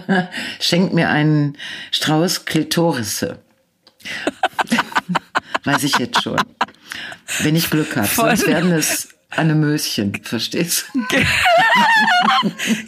schenkt 0.60 0.92
mir 0.92 1.08
einen 1.08 1.56
Strauß 1.92 2.46
Klitorisse. 2.46 3.38
Weiß 5.64 5.84
ich 5.84 5.98
jetzt 5.98 6.22
schon. 6.22 6.40
Wenn 7.40 7.54
ich 7.54 7.70
Glück 7.70 7.96
habe. 7.96 8.08
Sonst 8.08 8.46
werden 8.46 8.72
es 8.72 9.08
Anne 9.30 9.54
Möschen, 9.54 10.14
verstehst 10.22 10.86
du? 10.94 11.00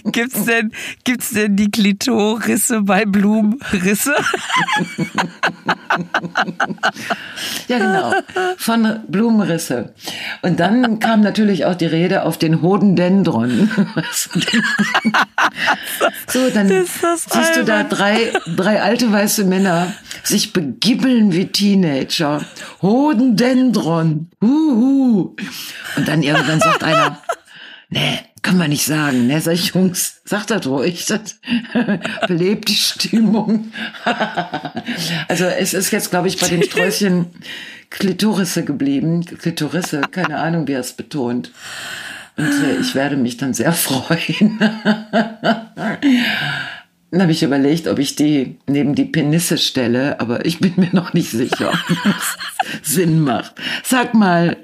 gibt's 0.11 0.47
denn, 0.47 0.73
gibt's 1.05 1.31
denn 1.31 1.55
die 1.55 1.71
Klitorisse 1.71 2.81
bei 2.81 3.05
Blumenrisse? 3.05 4.15
ja, 7.69 7.79
genau. 7.79 8.15
Von 8.57 9.01
Blumenrisse. 9.09 9.93
Und 10.41 10.61
dann 10.61 10.99
kam 10.99 11.21
natürlich 11.21 11.67
auch 11.67 11.75
die 11.75 11.87
Rede 11.87 12.23
auf 12.23 12.39
den 12.39 12.63
Hodendendron. 12.63 13.71
so, 16.27 16.49
dann 16.49 16.69
siehst 16.69 17.57
du 17.57 17.65
da 17.67 17.85
drei, 17.85 18.33
drei 18.57 18.81
alte 18.81 19.13
weiße 19.13 19.45
Männer 19.45 19.93
sich 20.23 20.55
begibbeln 20.55 21.35
wie 21.35 21.49
Teenager. 21.49 22.41
Hodendendron. 22.81 24.31
Huhu. 24.43 25.37
Und 25.97 26.09
dann 26.09 26.23
irgendwann 26.31 26.61
sagt 26.61 26.83
einer, 26.83 27.19
nee, 27.89 28.19
kann 28.43 28.57
man 28.57 28.71
nicht 28.71 28.85
sagen, 28.85 29.27
ne? 29.27 29.41
Sag 29.41 29.55
ich, 29.55 29.75
Jungs, 29.75 30.23
sagt 30.25 30.51
das 30.51 30.67
ruhig, 30.67 31.07
das 31.07 31.39
belebt 32.27 32.69
die 32.69 32.75
Stimmung. 32.75 33.73
also 35.29 35.45
es 35.45 35.75
ist 35.75 35.91
jetzt, 35.91 36.11
glaube 36.11 36.29
ich, 36.29 36.39
bei 36.39 36.49
dem 36.49 36.63
Sträußchen 36.63 37.27
Klitorisse 37.91 38.65
geblieben. 38.65 39.25
Klitorisse, 39.25 40.01
keine 40.11 40.39
Ahnung, 40.39 40.67
wie 40.69 40.73
er 40.73 40.81
es 40.81 40.93
betont. 40.93 41.53
Und 42.37 42.47
äh, 42.47 42.81
ich 42.81 42.95
werde 42.95 43.17
mich 43.17 43.37
dann 43.37 43.53
sehr 43.53 43.73
freuen. 43.73 44.59
Dann 47.13 47.23
habe 47.23 47.33
ich 47.33 47.43
überlegt, 47.43 47.89
ob 47.89 47.99
ich 47.99 48.15
die 48.15 48.59
neben 48.69 48.95
die 48.95 49.05
Penisse 49.05 49.59
stelle, 49.59 50.21
aber 50.21 50.47
ich 50.47 50.61
bin 50.61 50.75
mir 50.77 50.91
noch 50.93 51.13
nicht 51.13 51.31
sicher, 51.31 51.73
ob 51.73 51.99
das 52.05 52.39
Sinn 52.83 53.21
macht. 53.21 53.53
Sag 53.83 54.15
mal, 54.15 54.57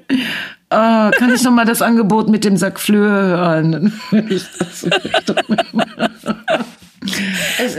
oh, 0.71 1.11
kann 1.11 1.33
ich 1.33 1.43
noch 1.43 1.51
mal 1.51 1.65
das 1.65 1.81
Angebot 1.81 2.29
mit 2.29 2.43
dem 2.43 2.57
Sack 2.57 2.79
Flöhe 2.79 3.09
hören? 3.09 3.93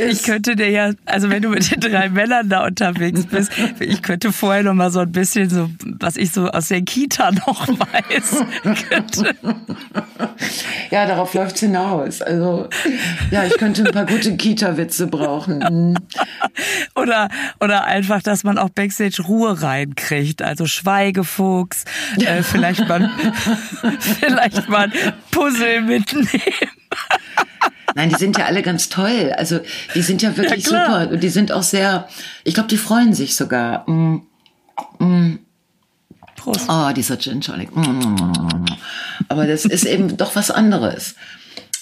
ich 0.09 0.23
könnte 0.23 0.57
dir 0.57 0.71
ja, 0.71 0.90
also 1.04 1.30
wenn 1.30 1.42
du 1.42 1.50
mit 1.50 1.71
den 1.71 1.80
drei 1.80 2.09
Männern 2.09 2.49
da 2.49 2.64
unterwegs 2.64 3.26
bist, 3.26 3.52
ich 3.80 4.02
könnte 4.02 4.33
vorher 4.33 4.62
noch 4.62 4.75
mal 4.75 4.90
so 4.90 5.00
ein 5.00 5.12
bisschen 5.12 5.50
so, 5.50 5.71
was 6.00 6.16
ich 6.16 6.33
so 6.33 6.49
aus 6.49 6.68
der 6.68 6.83
Kita 6.83 7.30
noch 7.33 7.68
weiß. 7.68 8.45
Könnte. 8.88 9.35
Ja, 10.90 11.07
darauf 11.07 11.35
läuft's 11.35 11.61
hinaus. 11.61 12.23
Also, 12.23 12.68
ja, 13.30 13.45
ich 13.45 13.57
könnte 13.59 13.85
ein 13.85 13.92
paar 13.92 14.07
gute 14.07 14.37
Kita-Witze 14.37 15.07
brauchen. 15.07 15.59
Mhm. 15.59 15.97
Oder, 16.95 17.28
oder 17.61 17.85
einfach, 17.85 18.23
dass 18.23 18.45
man 18.45 18.59
auch 18.59 18.71
Backstage 18.71 19.23
Ruhe 19.23 19.62
reinkriegt. 19.62 20.42
Also 20.42 20.66
Schweigefuchs, 20.66 21.85
äh, 22.18 22.42
vielleicht 22.42 22.88
mal, 22.88 23.11
vielleicht 24.00 24.68
mal 24.68 24.85
ein 24.85 25.12
Puzzle 25.30 25.83
mitnehmen. 25.83 26.28
Nein, 27.95 28.11
die 28.11 28.16
sind 28.16 28.38
ja 28.38 28.47
alle 28.47 28.62
ganz 28.62 28.88
toll. 28.88 29.33
Also 29.37 29.61
die 29.95 30.02
sind 30.02 30.23
ja 30.23 30.37
wirklich 30.37 30.64
ja, 30.66 30.87
super. 30.87 31.12
Und 31.12 31.23
die 31.23 31.28
sind 31.28 31.52
auch 31.52 31.62
sehr, 31.62 32.09
ich 32.45 32.54
glaube, 32.54 32.68
die 32.68 32.76
freuen 32.76 33.14
sich 33.14 33.37
sogar. 33.37 33.88
Mm, 33.88 34.23
mm. 34.99 35.38
Prost. 36.37 36.68
Oh, 36.68 36.90
dieser 36.95 37.18
Gin 37.18 37.40
Tonic. 37.40 37.75
Mm. 37.75 38.64
Aber 39.28 39.47
das 39.47 39.64
ist 39.64 39.85
eben 39.85 40.16
doch 40.16 40.37
was 40.37 40.50
anderes. 40.50 41.14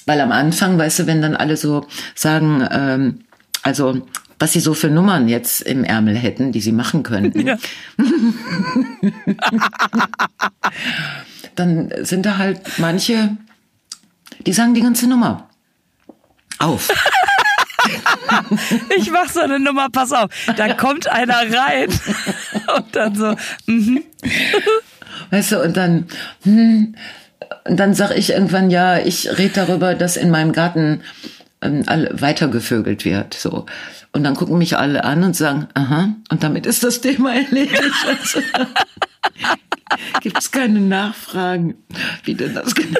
Weil 0.06 0.20
am 0.20 0.32
Anfang, 0.32 0.78
weißt 0.78 1.00
du, 1.00 1.06
wenn 1.06 1.20
dann 1.20 1.36
alle 1.36 1.56
so 1.56 1.86
sagen, 2.14 2.66
ähm, 2.70 3.20
also 3.62 4.06
was 4.38 4.52
sie 4.52 4.60
so 4.60 4.74
für 4.74 4.88
Nummern 4.88 5.28
jetzt 5.28 5.62
im 5.62 5.82
Ärmel 5.82 6.14
hätten, 6.16 6.52
die 6.52 6.60
sie 6.60 6.72
machen 6.72 7.02
könnten. 7.02 7.46
Ja. 7.46 7.56
dann 11.54 11.90
sind 12.02 12.26
da 12.26 12.36
halt 12.36 12.60
manche, 12.78 13.36
die 14.44 14.52
sagen 14.52 14.74
die 14.74 14.82
ganze 14.82 15.08
Nummer 15.08 15.48
auf. 16.58 16.88
ich 18.96 19.10
mach 19.10 19.28
so 19.28 19.40
eine 19.40 19.58
Nummer, 19.58 19.88
pass 19.90 20.12
auf. 20.12 20.30
Da 20.56 20.74
kommt 20.74 21.08
einer 21.08 21.34
rein 21.34 21.88
und 22.76 22.96
dann 22.96 23.14
so. 23.14 23.36
Mm 23.66 23.98
Weißt 25.30 25.52
du, 25.52 25.62
und 25.62 25.76
dann, 25.76 26.06
hm, 26.42 26.94
und 27.64 27.76
dann 27.76 27.94
sag 27.94 28.16
ich 28.16 28.30
irgendwann, 28.30 28.70
ja, 28.70 28.98
ich 28.98 29.38
rede 29.38 29.54
darüber, 29.54 29.94
dass 29.94 30.16
in 30.16 30.30
meinem 30.30 30.52
Garten 30.52 31.02
ähm, 31.62 31.84
weitergevögelt 31.86 33.04
wird. 33.04 33.34
So. 33.34 33.66
Und 34.12 34.24
dann 34.24 34.34
gucken 34.34 34.58
mich 34.58 34.76
alle 34.76 35.04
an 35.04 35.24
und 35.24 35.36
sagen, 35.36 35.68
aha, 35.74 36.14
und 36.30 36.42
damit 36.42 36.66
ist 36.66 36.84
das 36.84 37.00
Thema 37.00 37.34
erledigt. 37.34 37.82
Gibt 40.20 40.38
es 40.38 40.50
keine 40.50 40.80
Nachfragen, 40.80 41.74
wie 42.24 42.34
denn 42.34 42.54
das 42.54 42.74
genau? 42.74 42.98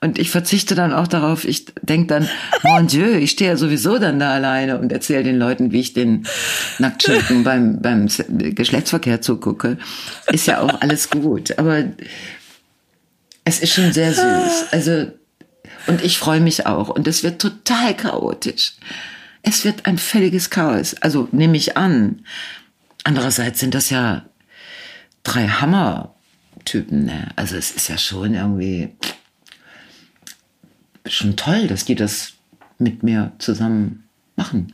Und 0.00 0.18
ich 0.18 0.30
verzichte 0.30 0.74
dann 0.74 0.92
auch 0.92 1.06
darauf, 1.06 1.44
ich 1.44 1.66
denke 1.82 2.08
dann, 2.08 2.28
mon 2.62 2.86
Dieu, 2.86 3.16
ich 3.16 3.32
stehe 3.32 3.50
ja 3.50 3.56
sowieso 3.56 3.98
dann 3.98 4.18
da 4.18 4.32
alleine 4.32 4.78
und 4.78 4.92
erzähle 4.92 5.22
den 5.22 5.38
Leuten, 5.38 5.72
wie 5.72 5.80
ich 5.80 5.92
den 5.92 6.26
Nacktschinken 6.78 7.44
beim, 7.44 7.80
beim 7.80 8.08
Geschlechtsverkehr 8.08 9.20
zugucke. 9.20 9.78
Ist 10.32 10.46
ja 10.46 10.60
auch 10.60 10.80
alles 10.80 11.10
gut. 11.10 11.58
Aber 11.58 11.84
es 13.44 13.60
ist 13.60 13.72
schon 13.72 13.92
sehr 13.92 14.12
süß. 14.12 14.66
Also, 14.72 15.12
und 15.86 16.02
ich 16.02 16.18
freue 16.18 16.40
mich 16.40 16.66
auch. 16.66 16.88
Und 16.88 17.06
es 17.06 17.22
wird 17.22 17.40
total 17.40 17.94
chaotisch. 17.94 18.74
Es 19.42 19.64
wird 19.64 19.86
ein 19.86 19.98
völliges 19.98 20.50
Chaos. 20.50 20.94
Also 20.94 21.28
nehme 21.30 21.56
ich 21.56 21.76
an. 21.76 22.24
Andererseits 23.04 23.60
sind 23.60 23.74
das 23.74 23.90
ja 23.90 24.24
drei 25.22 25.46
Hammer-Typen. 26.64 27.04
Ne? 27.04 27.28
Also 27.36 27.56
es 27.56 27.70
ist 27.70 27.88
ja 27.88 27.98
schon 27.98 28.34
irgendwie 28.34 28.90
schon 31.06 31.36
toll, 31.36 31.66
dass 31.66 31.84
die 31.84 31.94
das 31.94 32.32
mit 32.78 33.02
mir 33.02 33.32
zusammen 33.38 34.04
machen. 34.36 34.72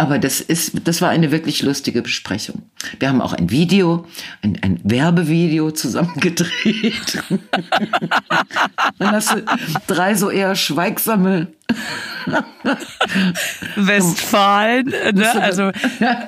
Aber 0.00 0.18
das 0.18 0.40
ist, 0.40 0.72
das 0.84 1.02
war 1.02 1.10
eine 1.10 1.30
wirklich 1.30 1.60
lustige 1.60 2.00
Besprechung. 2.00 2.62
Wir 2.98 3.10
haben 3.10 3.20
auch 3.20 3.34
ein 3.34 3.50
Video, 3.50 4.06
ein, 4.40 4.58
ein 4.62 4.80
Werbevideo 4.82 5.72
zusammen 5.72 6.14
gedreht. 6.16 7.22
Dann 8.98 9.10
hast 9.12 9.34
du 9.34 9.44
drei 9.86 10.14
so 10.14 10.30
eher 10.30 10.54
schweigsame 10.54 11.48
Westfalen, 13.76 14.86
ne? 15.12 15.42
Also 15.42 15.70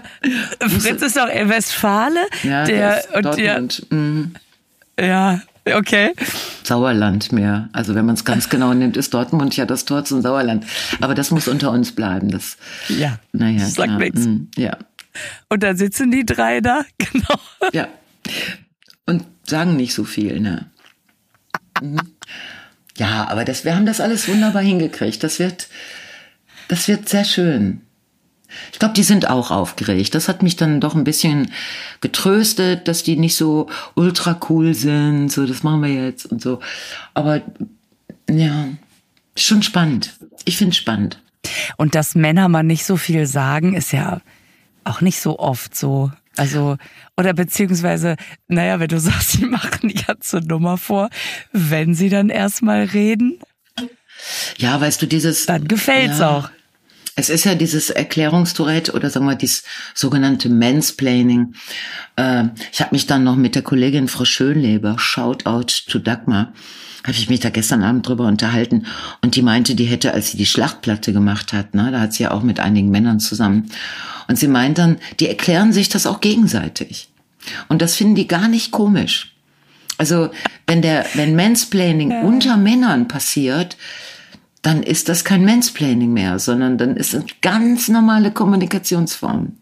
Fritz 0.60 1.00
ist 1.00 1.16
doch 1.16 1.28
Westfale, 1.28 2.26
ja, 2.42 2.64
der, 2.64 3.02
der 3.02 3.16
und 3.16 3.38
der, 3.38 3.68
mhm. 3.88 4.34
ja, 5.00 5.40
Okay. 5.64 6.12
Sauerland 6.64 7.32
mehr. 7.32 7.68
Also 7.72 7.94
wenn 7.94 8.04
man 8.04 8.16
es 8.16 8.24
ganz 8.24 8.48
genau 8.48 8.74
nimmt, 8.74 8.96
ist 8.96 9.14
Dortmund 9.14 9.56
ja 9.56 9.64
das 9.64 9.84
Tor 9.84 10.04
zum 10.04 10.20
Sauerland. 10.22 10.66
Aber 11.00 11.14
das 11.14 11.30
muss 11.30 11.46
unter 11.46 11.70
uns 11.70 11.92
bleiben. 11.92 12.30
Das, 12.30 12.56
ja. 12.88 13.18
Naja, 13.32 13.60
das 13.60 13.74
sagt 13.74 13.98
nichts. 13.98 14.20
Mhm. 14.26 14.48
Ja. 14.56 14.76
Und 15.48 15.62
dann 15.62 15.76
sitzen 15.76 16.10
die 16.10 16.26
drei 16.26 16.60
da, 16.60 16.82
genau. 16.98 17.38
Ja. 17.72 17.88
Und 19.06 19.24
sagen 19.46 19.76
nicht 19.76 19.94
so 19.94 20.04
viel, 20.04 20.40
ne? 20.40 20.70
Mhm. 21.80 22.00
Ja, 22.96 23.28
aber 23.28 23.44
das, 23.44 23.64
wir 23.64 23.74
haben 23.74 23.86
das 23.86 24.00
alles 24.00 24.28
wunderbar 24.28 24.62
hingekriegt. 24.62 25.22
Das 25.22 25.38
wird, 25.38 25.68
das 26.68 26.88
wird 26.88 27.08
sehr 27.08 27.24
schön. 27.24 27.82
Ich 28.72 28.78
glaube, 28.78 28.94
die 28.94 29.02
sind 29.02 29.28
auch 29.28 29.50
aufgeregt. 29.50 30.14
Das 30.14 30.28
hat 30.28 30.42
mich 30.42 30.56
dann 30.56 30.80
doch 30.80 30.94
ein 30.94 31.04
bisschen 31.04 31.52
getröstet, 32.00 32.88
dass 32.88 33.02
die 33.02 33.16
nicht 33.16 33.36
so 33.36 33.68
ultra 33.94 34.38
cool 34.48 34.74
sind. 34.74 35.30
So, 35.30 35.46
das 35.46 35.62
machen 35.62 35.82
wir 35.82 35.92
jetzt 35.92 36.26
und 36.26 36.42
so. 36.42 36.60
Aber 37.14 37.42
ja, 38.30 38.68
schon 39.36 39.62
spannend. 39.62 40.14
Ich 40.44 40.56
finde 40.56 40.74
spannend. 40.74 41.20
Und 41.76 41.94
dass 41.94 42.14
Männer 42.14 42.48
mal 42.48 42.62
nicht 42.62 42.84
so 42.84 42.96
viel 42.96 43.26
sagen, 43.26 43.74
ist 43.74 43.92
ja 43.92 44.20
auch 44.84 45.00
nicht 45.00 45.20
so 45.20 45.38
oft 45.38 45.76
so. 45.76 46.10
Also, 46.36 46.76
oder 47.16 47.34
beziehungsweise, 47.34 48.16
naja, 48.48 48.80
wenn 48.80 48.88
du 48.88 49.00
sagst, 49.00 49.32
sie 49.32 49.44
machen 49.44 49.88
die 49.88 50.02
ganze 50.02 50.38
Nummer 50.38 50.78
vor, 50.78 51.10
wenn 51.52 51.94
sie 51.94 52.08
dann 52.08 52.30
erstmal 52.30 52.84
reden. 52.84 53.38
Ja, 54.56 54.80
weißt 54.80 55.02
du, 55.02 55.06
dieses. 55.06 55.46
Dann 55.46 55.66
gefällt's 55.66 56.20
ja, 56.20 56.30
auch. 56.30 56.50
Es 57.14 57.28
ist 57.28 57.44
ja 57.44 57.54
dieses 57.54 57.90
Erklärungstourette 57.90 58.92
oder 58.92 59.10
sagen 59.10 59.26
wir 59.26 59.34
dieses 59.34 59.64
sogenannte 59.94 60.48
Mansplaining. 60.48 61.54
Äh, 62.16 62.44
ich 62.72 62.80
habe 62.80 62.92
mich 62.92 63.06
dann 63.06 63.24
noch 63.24 63.36
mit 63.36 63.54
der 63.54 63.62
Kollegin 63.62 64.08
Frau 64.08 64.24
Schönleber, 64.24 64.98
Shoutout 64.98 65.88
to 65.88 65.98
Dagmar, 65.98 66.52
habe 67.04 67.12
ich 67.12 67.28
mich 67.28 67.40
da 67.40 67.50
gestern 67.50 67.82
Abend 67.82 68.06
drüber 68.06 68.26
unterhalten 68.26 68.86
und 69.22 69.34
die 69.36 69.42
meinte, 69.42 69.74
die 69.74 69.84
hätte, 69.84 70.14
als 70.14 70.30
sie 70.30 70.36
die 70.36 70.46
Schlachtplatte 70.46 71.12
gemacht 71.12 71.52
hat, 71.52 71.74
ne, 71.74 71.90
da 71.90 72.00
hat 72.00 72.14
sie 72.14 72.22
ja 72.22 72.30
auch 72.30 72.42
mit 72.42 72.60
einigen 72.60 72.90
Männern 72.90 73.20
zusammen 73.20 73.70
und 74.28 74.38
sie 74.38 74.48
meint 74.48 74.78
dann, 74.78 74.98
die 75.20 75.28
erklären 75.28 75.72
sich 75.72 75.88
das 75.88 76.06
auch 76.06 76.20
gegenseitig 76.20 77.08
und 77.68 77.82
das 77.82 77.96
finden 77.96 78.14
die 78.14 78.28
gar 78.28 78.48
nicht 78.48 78.70
komisch. 78.70 79.34
Also 79.98 80.30
wenn 80.66 80.80
der, 80.80 81.04
wenn 81.14 81.36
Mansplaining 81.36 82.10
ja. 82.10 82.22
unter 82.22 82.56
Männern 82.56 83.08
passiert, 83.08 83.76
dann 84.62 84.82
ist 84.82 85.08
das 85.08 85.24
kein 85.24 85.44
Mansplaining 85.44 86.12
mehr, 86.12 86.38
sondern 86.38 86.78
dann 86.78 86.96
ist 86.96 87.14
es 87.14 87.24
ganz 87.40 87.88
normale 87.88 88.30
Kommunikationsform. 88.30 89.56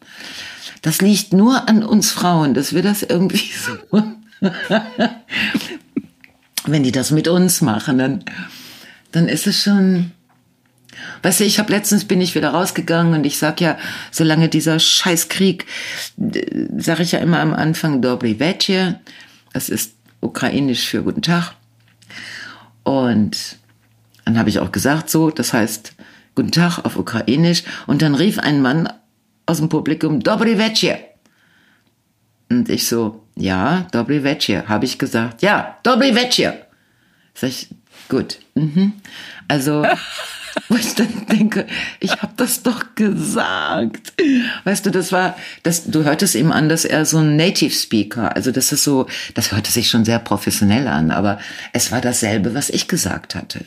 Das 0.82 1.00
liegt 1.00 1.32
nur 1.32 1.68
an 1.68 1.82
uns 1.82 2.10
Frauen, 2.10 2.54
dass 2.54 2.74
wir 2.74 2.82
das 2.82 3.02
irgendwie 3.02 3.50
so 3.52 4.02
wenn 6.66 6.82
die 6.82 6.92
das 6.92 7.10
mit 7.10 7.28
uns 7.28 7.60
machen, 7.60 7.98
dann, 7.98 8.24
dann 9.12 9.28
ist 9.28 9.46
es 9.46 9.62
schon. 9.62 10.12
Weißt 11.22 11.40
du, 11.40 11.44
ich 11.44 11.58
habe 11.58 11.72
letztens 11.72 12.04
bin 12.04 12.20
ich 12.20 12.34
wieder 12.34 12.50
rausgegangen 12.50 13.14
und 13.14 13.24
ich 13.24 13.38
sag 13.38 13.60
ja, 13.60 13.78
solange 14.10 14.48
dieser 14.48 14.78
Scheißkrieg, 14.78 15.64
sage 16.76 17.02
ich 17.02 17.12
ja 17.12 17.20
immer 17.20 17.40
am 17.40 17.54
Anfang 17.54 18.02
Dobry 18.02 18.38
Večer, 18.38 19.00
das 19.52 19.68
ist 19.68 19.94
ukrainisch 20.20 20.88
für 20.88 21.02
guten 21.02 21.22
Tag. 21.22 21.54
Und 22.82 23.59
dann 24.24 24.38
habe 24.38 24.48
ich 24.48 24.58
auch 24.58 24.72
gesagt 24.72 25.10
so, 25.10 25.30
das 25.30 25.52
heißt 25.52 25.94
guten 26.34 26.52
Tag 26.52 26.78
auf 26.84 26.96
ukrainisch 26.96 27.64
und 27.86 28.02
dann 28.02 28.14
rief 28.14 28.38
ein 28.38 28.62
Mann 28.62 28.88
aus 29.46 29.58
dem 29.58 29.68
Publikum 29.68 30.20
Dobry 30.20 30.58
Večer. 30.58 30.98
Und 32.48 32.68
ich 32.68 32.86
so, 32.86 33.24
ja, 33.36 33.86
Dobry 33.92 34.24
Večer, 34.24 34.68
habe 34.68 34.84
ich 34.84 34.98
gesagt. 34.98 35.42
Ja, 35.42 35.78
Dobry 35.82 36.14
Večer. 36.14 36.54
Sag 37.34 37.50
ich, 37.50 37.68
gut. 38.08 38.38
Mhm. 38.54 38.94
Also, 39.48 39.84
wo 40.68 40.76
ich 40.76 40.94
dann 40.94 41.26
denke, 41.30 41.66
ich 42.00 42.10
habe 42.22 42.32
das 42.36 42.62
doch 42.62 42.94
gesagt. 42.94 44.12
Weißt 44.64 44.86
du, 44.86 44.90
das 44.90 45.12
war, 45.12 45.36
das, 45.62 45.84
du 45.84 46.04
hörtest 46.04 46.34
ihm 46.34 46.52
an, 46.52 46.68
dass 46.68 46.84
er 46.84 47.04
so 47.04 47.18
ein 47.18 47.36
Native 47.36 47.74
Speaker, 47.74 48.34
also 48.34 48.50
das 48.50 48.72
ist 48.72 48.84
so, 48.84 49.06
das 49.34 49.52
hörte 49.52 49.70
sich 49.70 49.88
schon 49.88 50.04
sehr 50.04 50.18
professionell 50.18 50.88
an, 50.88 51.10
aber 51.10 51.38
es 51.72 51.92
war 51.92 52.00
dasselbe, 52.00 52.54
was 52.54 52.70
ich 52.70 52.88
gesagt 52.88 53.34
hatte. 53.34 53.64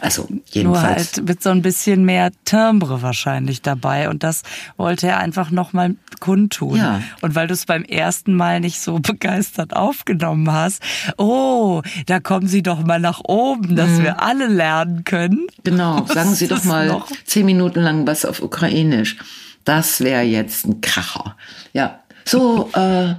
Also 0.00 0.26
jedenfalls. 0.46 0.64
Nur 0.64 0.80
halt 0.80 1.28
mit 1.28 1.42
so 1.42 1.50
ein 1.50 1.60
bisschen 1.60 2.04
mehr 2.04 2.30
Timbre 2.46 3.02
wahrscheinlich 3.02 3.60
dabei. 3.60 4.08
Und 4.08 4.22
das 4.22 4.42
wollte 4.78 5.08
er 5.08 5.18
einfach 5.18 5.50
nochmal 5.50 5.94
kundtun. 6.20 6.78
Ja. 6.78 7.02
Und 7.20 7.34
weil 7.34 7.46
du 7.46 7.54
es 7.54 7.66
beim 7.66 7.84
ersten 7.84 8.34
Mal 8.34 8.60
nicht 8.60 8.80
so 8.80 8.98
begeistert 9.00 9.76
aufgenommen 9.76 10.50
hast, 10.50 10.82
oh, 11.18 11.82
da 12.06 12.18
kommen 12.18 12.46
Sie 12.46 12.62
doch 12.62 12.82
mal 12.84 12.98
nach 12.98 13.20
oben, 13.24 13.76
dass 13.76 13.90
mhm. 13.90 14.04
wir 14.04 14.22
alle 14.22 14.46
lernen 14.46 15.04
können. 15.04 15.46
Genau, 15.64 16.06
sagen 16.12 16.34
Sie 16.34 16.48
doch 16.48 16.64
mal 16.64 16.88
noch? 16.88 17.08
zehn 17.24 17.44
Minuten 17.44 17.80
lang 17.80 18.06
was 18.06 18.24
auf 18.24 18.40
Ukrainisch. 18.42 19.16
Das 19.64 20.00
wäre 20.00 20.22
jetzt 20.22 20.66
ein 20.66 20.80
Kracher. 20.80 21.36
Ja, 21.74 22.00
so, 22.24 22.70
äh, 22.74 23.14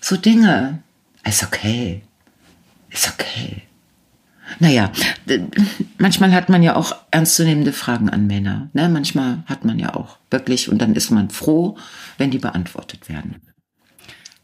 so 0.00 0.16
Dinge. 0.16 0.78
Ist 1.24 1.42
okay. 1.42 2.02
Ist 2.90 3.12
okay. 3.12 3.62
Naja, 4.58 4.90
manchmal 5.98 6.32
hat 6.32 6.48
man 6.48 6.62
ja 6.62 6.76
auch 6.76 6.96
ernstzunehmende 7.10 7.72
Fragen 7.72 8.10
an 8.10 8.26
Männer. 8.26 8.68
Ne? 8.72 8.88
Manchmal 8.88 9.42
hat 9.46 9.64
man 9.64 9.78
ja 9.78 9.94
auch 9.94 10.18
wirklich 10.30 10.68
und 10.68 10.78
dann 10.78 10.94
ist 10.94 11.10
man 11.10 11.30
froh, 11.30 11.76
wenn 12.18 12.30
die 12.30 12.38
beantwortet 12.38 13.08
werden. 13.08 13.36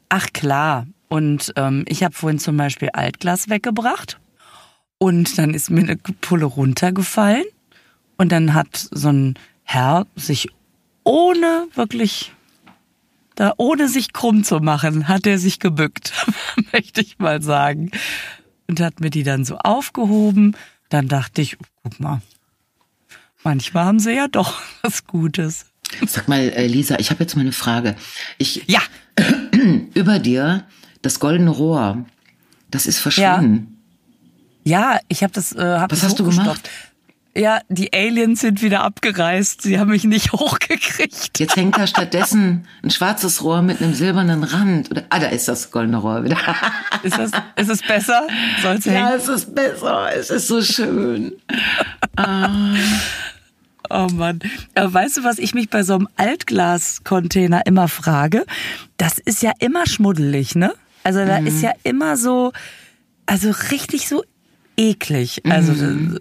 Ach 0.09 0.26
klar. 0.33 0.87
Und 1.09 1.52
ähm, 1.56 1.85
ich 1.88 2.02
habe 2.02 2.14
vorhin 2.14 2.38
zum 2.38 2.56
Beispiel 2.56 2.90
Altglas 2.90 3.48
weggebracht 3.48 4.18
und 4.98 5.38
dann 5.38 5.54
ist 5.54 5.70
mir 5.70 5.80
eine 5.80 5.96
Pulle 5.96 6.44
runtergefallen 6.44 7.44
und 8.18 8.30
dann 8.30 8.52
hat 8.52 8.88
so 8.90 9.09
ein 9.09 9.35
Herr 9.62 10.06
sich 10.16 10.48
ohne 11.04 11.66
wirklich 11.74 12.33
da 13.37 13.54
ohne 13.56 13.88
sich 13.88 14.12
krumm 14.12 14.42
zu 14.42 14.59
machen, 14.59 15.06
hat 15.06 15.24
er 15.24 15.38
sich 15.38 15.61
gebückt, 15.61 16.12
möchte 16.72 17.00
ich 17.00 17.18
mal 17.18 17.40
sagen 17.40 17.92
und 18.68 18.81
hat 18.81 19.00
mir 19.00 19.11
die 19.11 19.24
dann 19.24 19.44
so 19.44 19.57
aufgehoben. 19.59 20.57
Dann 20.90 21.09
dachte 21.09 21.42
ich, 21.42 21.57
guck 21.83 21.98
mal, 21.98 22.20
manchmal 23.42 23.85
haben 23.85 23.98
sie 23.98 24.14
ja 24.14 24.28
doch 24.28 24.61
was 24.83 25.07
Gutes. 25.07 25.66
Sag 26.07 26.28
mal, 26.28 26.40
äh, 26.40 26.66
Lisa, 26.66 26.98
ich 26.98 27.11
habe 27.11 27.24
jetzt 27.24 27.35
mal 27.35 27.42
eine 27.42 27.52
Frage. 27.52 27.96
Ich 28.37 28.64
ja 28.66 28.81
über 29.94 30.18
dir 30.18 30.64
das 31.02 31.18
goldene 31.18 31.50
Rohr, 31.50 32.04
das 32.70 32.87
ist 32.87 32.98
verschwunden. 32.98 33.78
Ja, 34.64 34.92
ja 34.92 35.00
ich 35.09 35.22
habe 35.22 35.33
das. 35.33 35.52
Äh, 35.52 35.78
hab 35.78 35.90
was 35.90 36.02
hast 36.02 36.18
du 36.18 36.24
gemacht? 36.24 36.68
Ja, 37.38 37.61
die 37.68 37.92
Aliens 37.92 38.40
sind 38.40 38.62
wieder 38.62 38.83
abgereist. 38.83 39.62
Sie 39.62 39.79
haben 39.79 39.90
mich 39.90 40.03
nicht 40.03 40.33
hochgekriegt. 40.33 41.38
Jetzt 41.38 41.55
hängt 41.55 41.79
da 41.79 41.87
stattdessen 41.87 42.66
ein 42.83 42.90
schwarzes 42.90 43.44
Rohr 43.44 43.62
mit 43.62 43.81
einem 43.81 43.94
silbernen 43.94 44.42
Rand. 44.42 44.90
Oder, 44.90 45.05
ah, 45.11 45.20
da 45.20 45.29
ist 45.29 45.46
das 45.46 45.70
goldene 45.70 45.98
Rohr 45.98 46.24
wieder. 46.24 46.37
Ist, 47.05 47.16
das, 47.16 47.31
ist 47.55 47.70
es 47.70 47.83
besser? 47.83 48.27
Soll's 48.61 48.85
ja, 48.87 48.92
hängen? 48.92 49.12
es 49.14 49.29
ist 49.29 49.55
besser. 49.55 50.09
Es 50.16 50.31
ist 50.31 50.48
so 50.48 50.61
schön. 50.61 51.33
ah. 52.16 52.74
Oh 53.88 54.09
Mann. 54.12 54.40
Aber 54.74 54.92
weißt 54.92 55.18
du, 55.18 55.24
was 55.24 55.38
ich 55.38 55.55
mich 55.55 55.70
bei 55.70 55.85
so 55.85 55.94
einem 55.94 56.09
Altglas-Container 56.16 57.64
immer 57.66 57.87
frage? 57.87 58.46
Das 58.96 59.18
ist 59.18 59.42
ja 59.42 59.53
immer 59.61 59.87
schmuddelig, 59.87 60.57
ne? 60.57 60.74
Also 61.05 61.24
da 61.24 61.40
mhm. 61.40 61.46
ist 61.46 61.62
ja 61.62 61.70
immer 61.85 62.16
so, 62.16 62.53
also 63.27 63.53
richtig 63.70 64.09
so 64.09 64.24
eklig. 64.77 65.42
Also 65.46 65.72
mhm 65.72 66.18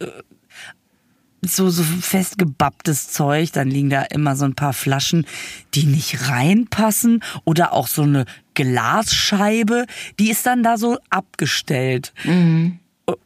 so, 1.56 1.70
so 1.70 1.84
festgebapptes 1.84 3.10
Zeug, 3.10 3.52
dann 3.52 3.70
liegen 3.70 3.90
da 3.90 4.02
immer 4.04 4.36
so 4.36 4.46
ein 4.46 4.56
paar 4.56 4.74
Flaschen, 4.74 5.26
die 5.74 5.86
nicht 5.86 6.30
reinpassen 6.30 7.24
oder 7.46 7.74
auch 7.74 7.88
so 7.88 8.04
eine 8.04 8.26
Glasscheibe, 8.54 9.86
die 10.20 10.30
ist 10.30 10.46
dann 10.46 10.64
da 10.64 10.78
so 10.78 10.98
abgestellt. 11.10 12.14
Mhm. 12.24 12.80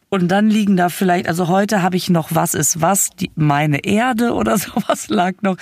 Und 0.10 0.28
dann 0.28 0.50
liegen 0.50 0.76
da 0.76 0.90
vielleicht, 0.90 1.28
also 1.28 1.48
heute 1.48 1.82
habe 1.82 1.96
ich 1.96 2.10
noch 2.10 2.36
was 2.36 2.54
ist 2.54 2.82
was, 2.82 3.12
die, 3.12 3.32
meine 3.36 3.86
Erde 3.86 4.34
oder 4.36 4.58
sowas 4.58 5.08
lag 5.08 5.34
noch. 5.42 5.58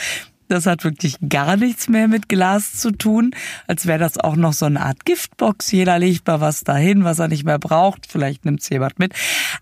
Das 0.47 0.65
hat 0.65 0.83
wirklich 0.83 1.17
gar 1.29 1.57
nichts 1.57 1.87
mehr 1.87 2.07
mit 2.07 2.27
Glas 2.27 2.73
zu 2.73 2.89
tun, 2.89 3.35
als 3.67 3.85
wäre 3.85 3.99
das 3.99 4.17
auch 4.17 4.35
noch 4.35 4.53
so 4.53 4.65
eine 4.65 4.81
Art 4.81 5.05
Giftbox. 5.05 5.71
Jeder 5.71 5.99
legt 5.99 6.25
mal 6.25 6.41
was 6.41 6.61
dahin, 6.61 7.03
was 7.03 7.19
er 7.19 7.27
nicht 7.27 7.43
mehr 7.43 7.59
braucht. 7.59 8.07
Vielleicht 8.09 8.45
nimmt 8.45 8.61
es 8.61 8.69
jemand 8.69 8.97
mit. 8.97 9.13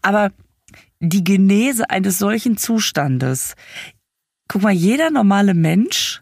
Aber 0.01 0.31
die 0.99 1.23
Genese 1.23 1.89
eines 1.89 2.19
solchen 2.19 2.57
Zustandes. 2.57 3.55
Guck 4.47 4.63
mal, 4.63 4.71
jeder 4.71 5.12
normale 5.12 5.53
Mensch, 5.53 6.21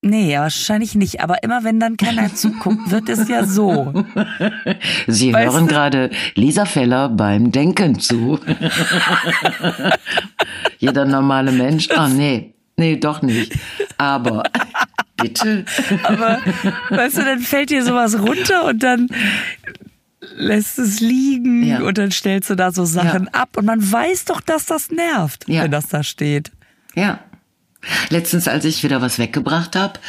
nee, 0.00 0.36
wahrscheinlich 0.38 0.94
nicht, 0.94 1.20
aber 1.20 1.42
immer 1.42 1.64
wenn 1.64 1.80
dann 1.80 1.96
keiner 1.96 2.34
zuguckt, 2.34 2.90
wird 2.90 3.08
es 3.08 3.28
ja 3.28 3.44
so. 3.44 3.92
Sie 5.06 5.32
weißt 5.32 5.52
hören 5.52 5.66
du? 5.66 5.72
gerade 5.72 6.10
Lisa 6.34 6.64
Feller 6.64 7.08
beim 7.08 7.50
Denken 7.50 7.98
zu. 7.98 8.38
jeder 10.78 11.04
normale 11.04 11.52
Mensch, 11.52 11.88
ah 11.90 12.08
nee, 12.08 12.54
nee, 12.76 12.96
doch 12.96 13.22
nicht. 13.22 13.54
Aber 13.98 14.44
bitte. 15.16 15.64
Aber 16.04 16.38
weißt 16.90 17.18
du, 17.18 17.24
dann 17.24 17.40
fällt 17.40 17.70
dir 17.70 17.84
sowas 17.84 18.18
runter 18.18 18.66
und 18.66 18.82
dann 18.82 19.08
lässt 20.34 20.78
es 20.78 21.00
liegen 21.00 21.64
ja. 21.64 21.80
und 21.80 21.98
dann 21.98 22.10
stellst 22.10 22.50
du 22.50 22.54
da 22.54 22.72
so 22.72 22.84
Sachen 22.84 23.24
ja. 23.24 23.40
ab 23.40 23.56
und 23.56 23.64
man 23.64 23.80
weiß 23.80 24.26
doch, 24.26 24.40
dass 24.40 24.66
das 24.66 24.90
nervt, 24.90 25.48
ja. 25.48 25.64
wenn 25.64 25.70
das 25.70 25.88
da 25.88 26.02
steht. 26.02 26.50
Ja. 26.94 27.20
Letztens, 28.08 28.48
als 28.48 28.64
ich 28.64 28.82
wieder 28.82 29.00
was 29.00 29.18
weggebracht 29.18 29.76
habe, 29.76 30.00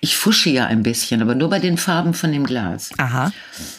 ich 0.00 0.16
fusche 0.16 0.50
ja 0.50 0.66
ein 0.66 0.82
bisschen, 0.82 1.22
aber 1.22 1.34
nur 1.34 1.48
bei 1.48 1.58
den 1.58 1.78
Farben 1.78 2.12
von 2.12 2.32
dem 2.32 2.44
Glas. 2.44 2.90
Aha. 2.98 3.32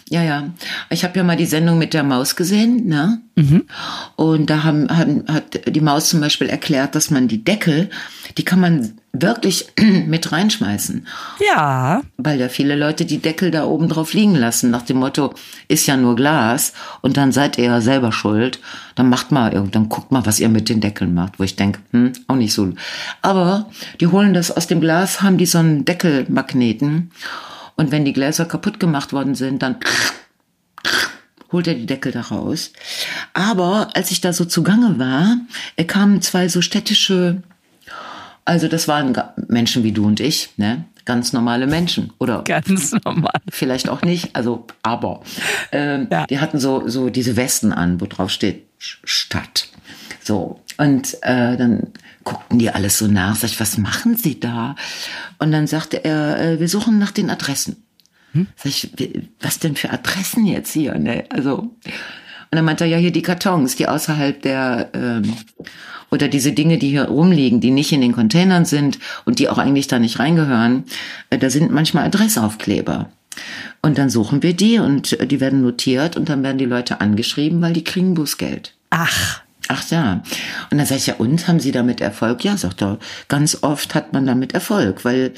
Ja, 0.09 0.23
ja. 0.23 0.49
Ich 0.89 1.03
habe 1.03 1.17
ja 1.17 1.23
mal 1.23 1.37
die 1.37 1.45
Sendung 1.45 1.77
mit 1.77 1.93
der 1.93 2.03
Maus 2.03 2.35
gesehen, 2.35 2.87
ne? 2.87 3.21
Mhm. 3.35 3.65
Und 4.15 4.49
da 4.49 4.63
haben, 4.63 4.89
haben, 4.89 5.25
hat 5.27 5.59
die 5.67 5.81
Maus 5.81 6.09
zum 6.09 6.21
Beispiel 6.21 6.47
erklärt, 6.47 6.95
dass 6.95 7.11
man 7.11 7.27
die 7.27 7.43
Deckel, 7.43 7.89
die 8.37 8.45
kann 8.45 8.59
man 8.59 8.99
wirklich 9.21 9.67
mit 10.07 10.31
reinschmeißen. 10.31 11.07
Ja. 11.45 12.01
Weil 12.17 12.39
ja 12.39 12.49
viele 12.49 12.75
Leute 12.75 13.05
die 13.05 13.19
Deckel 13.19 13.51
da 13.51 13.65
oben 13.65 13.89
drauf 13.89 14.13
liegen 14.13 14.35
lassen, 14.35 14.71
nach 14.71 14.83
dem 14.83 14.97
Motto, 14.97 15.33
ist 15.67 15.87
ja 15.87 15.97
nur 15.97 16.15
Glas 16.15 16.73
und 17.01 17.17
dann 17.17 17.31
seid 17.31 17.57
ihr 17.57 17.65
ja 17.65 17.81
selber 17.81 18.11
schuld. 18.11 18.59
Dann 18.95 19.09
macht 19.09 19.31
mal, 19.31 19.51
dann 19.71 19.89
guckt 19.89 20.11
mal, 20.11 20.25
was 20.25 20.39
ihr 20.39 20.49
mit 20.49 20.69
den 20.69 20.81
Deckeln 20.81 21.13
macht, 21.13 21.39
wo 21.39 21.43
ich 21.43 21.55
denke, 21.55 21.79
hm, 21.91 22.13
auch 22.27 22.35
nicht 22.35 22.53
so. 22.53 22.71
Aber 23.21 23.69
die 23.99 24.07
holen 24.07 24.33
das 24.33 24.51
aus 24.55 24.67
dem 24.67 24.81
Glas, 24.81 25.21
haben 25.21 25.37
die 25.37 25.45
so 25.45 25.57
einen 25.57 25.85
Deckelmagneten 25.85 27.11
Und 27.75 27.91
wenn 27.91 28.05
die 28.05 28.13
Gläser 28.13 28.45
kaputt 28.45 28.79
gemacht 28.79 29.13
worden 29.13 29.35
sind, 29.35 29.61
dann 29.61 29.77
holt 31.51 31.67
er 31.67 31.75
die 31.75 31.85
Deckel 31.85 32.11
da 32.11 32.21
raus. 32.21 32.71
Aber 33.33 33.89
als 33.93 34.11
ich 34.11 34.21
da 34.21 34.33
so 34.33 34.45
zugange 34.45 34.97
war, 34.97 35.37
kamen 35.87 36.21
zwei 36.21 36.47
so 36.47 36.61
städtische, 36.61 37.43
also 38.45 38.67
das 38.67 38.87
waren 38.87 39.17
Menschen 39.47 39.83
wie 39.83 39.91
du 39.91 40.05
und 40.05 40.19
ich, 40.19 40.49
ne? 40.57 40.85
Ganz 41.03 41.33
normale 41.33 41.67
Menschen. 41.67 42.13
Oder 42.17 42.43
ganz 42.43 42.93
normal. 43.05 43.33
Vielleicht 43.49 43.89
auch 43.89 44.01
nicht, 44.01 44.35
also 44.35 44.65
aber. 44.81 45.21
Ähm, 45.71 46.07
ja. 46.09 46.25
Die 46.25 46.39
hatten 46.39 46.59
so, 46.59 46.87
so 46.87 47.09
diese 47.09 47.35
Westen 47.35 47.71
an, 47.71 48.01
wo 48.01 48.05
drauf 48.05 48.31
steht 48.31 48.65
Stadt. 48.79 49.67
So. 50.23 50.61
Und 50.77 51.15
äh, 51.21 51.57
dann 51.57 51.93
guckten 52.23 52.57
die 52.57 52.71
alles 52.71 52.97
so 52.97 53.07
nach. 53.07 53.35
Sag 53.35 53.51
ich, 53.51 53.59
was 53.59 53.77
machen 53.77 54.17
Sie 54.17 54.39
da? 54.39 54.75
Und 55.37 55.51
dann 55.51 55.67
sagte 55.67 56.03
er, 56.03 56.39
äh, 56.39 56.59
wir 56.59 56.67
suchen 56.67 56.97
nach 56.97 57.11
den 57.11 57.29
Adressen. 57.29 57.83
Hm? 58.33 58.47
Sag 58.55 58.65
ich, 58.65 58.89
was 59.39 59.59
denn 59.59 59.75
für 59.75 59.91
Adressen 59.91 60.45
jetzt 60.45 60.73
hier? 60.73 60.97
Ne? 60.97 61.25
Also, 61.29 61.71
und 62.55 62.59
dann 62.59 62.65
meinte 62.67 62.85
er, 62.85 62.89
ja, 62.89 62.97
hier 62.97 63.11
die 63.11 63.21
Kartons, 63.21 63.75
die 63.75 63.85
außerhalb 63.85 64.41
der, 64.41 64.89
ähm, 64.93 65.33
oder 66.09 66.29
diese 66.29 66.53
Dinge, 66.53 66.77
die 66.77 66.87
hier 66.87 67.09
rumliegen, 67.09 67.59
die 67.59 67.69
nicht 67.69 67.91
in 67.91 67.99
den 67.99 68.13
Containern 68.13 68.63
sind 68.63 68.97
und 69.25 69.39
die 69.39 69.49
auch 69.49 69.57
eigentlich 69.57 69.87
da 69.87 69.99
nicht 69.99 70.19
reingehören, 70.19 70.85
äh, 71.31 71.37
da 71.37 71.49
sind 71.49 71.69
manchmal 71.73 72.05
Adressaufkleber. 72.05 73.09
Und 73.81 73.97
dann 73.97 74.09
suchen 74.09 74.41
wir 74.41 74.53
die 74.53 74.79
und 74.79 75.19
äh, 75.19 75.27
die 75.27 75.41
werden 75.41 75.63
notiert 75.63 76.15
und 76.15 76.29
dann 76.29 76.43
werden 76.43 76.57
die 76.57 76.63
Leute 76.63 77.01
angeschrieben, 77.01 77.61
weil 77.61 77.73
die 77.73 77.83
kriegen 77.83 78.13
Bußgeld. 78.13 78.73
Ach. 78.89 79.41
Ach 79.67 79.89
ja. 79.89 80.21
Und 80.69 80.77
dann 80.77 80.85
sage 80.85 80.99
ich 80.99 81.07
ja, 81.07 81.15
und 81.15 81.47
haben 81.47 81.59
Sie 81.59 81.71
damit 81.71 82.01
Erfolg? 82.01 82.43
Ja, 82.43 82.55
sagt 82.57 82.81
er, 82.81 82.99
ganz 83.27 83.59
oft 83.63 83.95
hat 83.95 84.13
man 84.13 84.25
damit 84.25 84.53
Erfolg, 84.53 85.05
weil, 85.05 85.33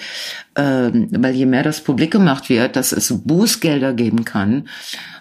ähm, 0.56 1.08
weil 1.12 1.34
je 1.34 1.46
mehr 1.46 1.64
das 1.64 1.82
publik 1.82 2.12
gemacht 2.12 2.50
wird, 2.50 2.76
dass 2.76 2.92
es 2.92 3.14
Bußgelder 3.24 3.94
geben 3.94 4.26
kann, 4.26 4.68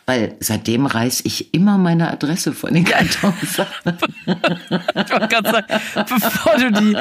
weil 0.07 0.35
seitdem 0.41 0.87
reiß 0.87 1.23
ich 1.25 1.55
immer 1.55 1.79
meine 1.79 2.11
Adresse 2.11 2.53
von 2.53 2.75
den 2.75 2.85
Kartons 2.85 3.61
ab. 3.61 3.69
ich 3.85 5.11
wollte 5.13 5.29
gerade 5.29 5.51
sagen, 5.51 5.67
bevor 6.09 6.57
du 6.57 6.73
die... 6.73 6.97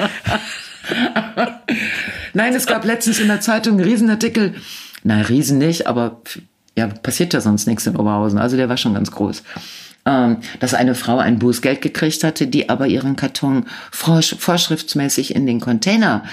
Nein, 2.33 2.53
es 2.53 2.67
gab 2.67 2.85
letztens 2.85 3.19
in 3.19 3.27
der 3.27 3.41
Zeitung 3.41 3.75
einen 3.75 3.83
Riesenartikel, 3.83 4.53
na, 5.03 5.21
Riesen 5.21 5.57
nicht, 5.57 5.87
aber 5.87 6.21
ja, 6.77 6.87
passiert 6.87 7.33
ja 7.33 7.41
sonst 7.41 7.67
nichts 7.67 7.87
in 7.87 7.95
Oberhausen. 7.95 8.37
Also 8.37 8.57
der 8.57 8.69
war 8.69 8.77
schon 8.77 8.93
ganz 8.93 9.09
groß 9.11 9.43
dass 10.05 10.75
eine 10.75 10.93
Frau 10.93 11.17
ein 11.17 11.39
Bußgeld 11.39 11.81
gekriegt 11.81 12.23
hatte, 12.23 12.45
die 12.45 12.69
aber 12.69 12.85
ihren 12.85 13.15
Karton 13.15 13.65
vorschriftsmäßig 13.91 15.33
in 15.33 15.47
den 15.47 15.59
Container 15.59 16.23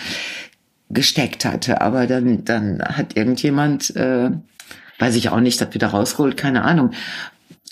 gesteckt 0.90 1.46
hatte. 1.46 1.80
Aber 1.80 2.06
dann, 2.06 2.44
dann 2.44 2.82
hat 2.82 3.16
irgendjemand, 3.16 3.96
äh, 3.96 4.30
weiß 4.98 5.16
ich 5.16 5.30
auch 5.30 5.40
nicht, 5.40 5.58
das 5.58 5.72
wieder 5.72 5.88
rausgeholt, 5.88 6.36
keine 6.36 6.64
Ahnung. 6.64 6.90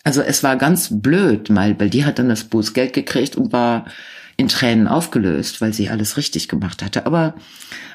Also 0.03 0.23
es 0.23 0.43
war 0.43 0.57
ganz 0.57 0.89
blöd, 0.91 1.55
weil, 1.55 1.79
weil 1.79 1.91
die 1.91 2.07
hat 2.07 2.19
dann 2.19 2.31
das 2.31 2.45
Bußgeld 2.45 2.95
gekriegt 2.95 3.37
und 3.37 3.53
war 3.53 3.85
in 4.39 4.49
Tränen 4.49 4.89
aufgelöst, 4.89 5.61
weil 5.61 5.75
sie 5.75 5.91
alles 5.91 6.17
richtig 6.17 6.49
gemacht 6.49 6.83
hatte. 6.83 7.05
Aber 7.05 7.35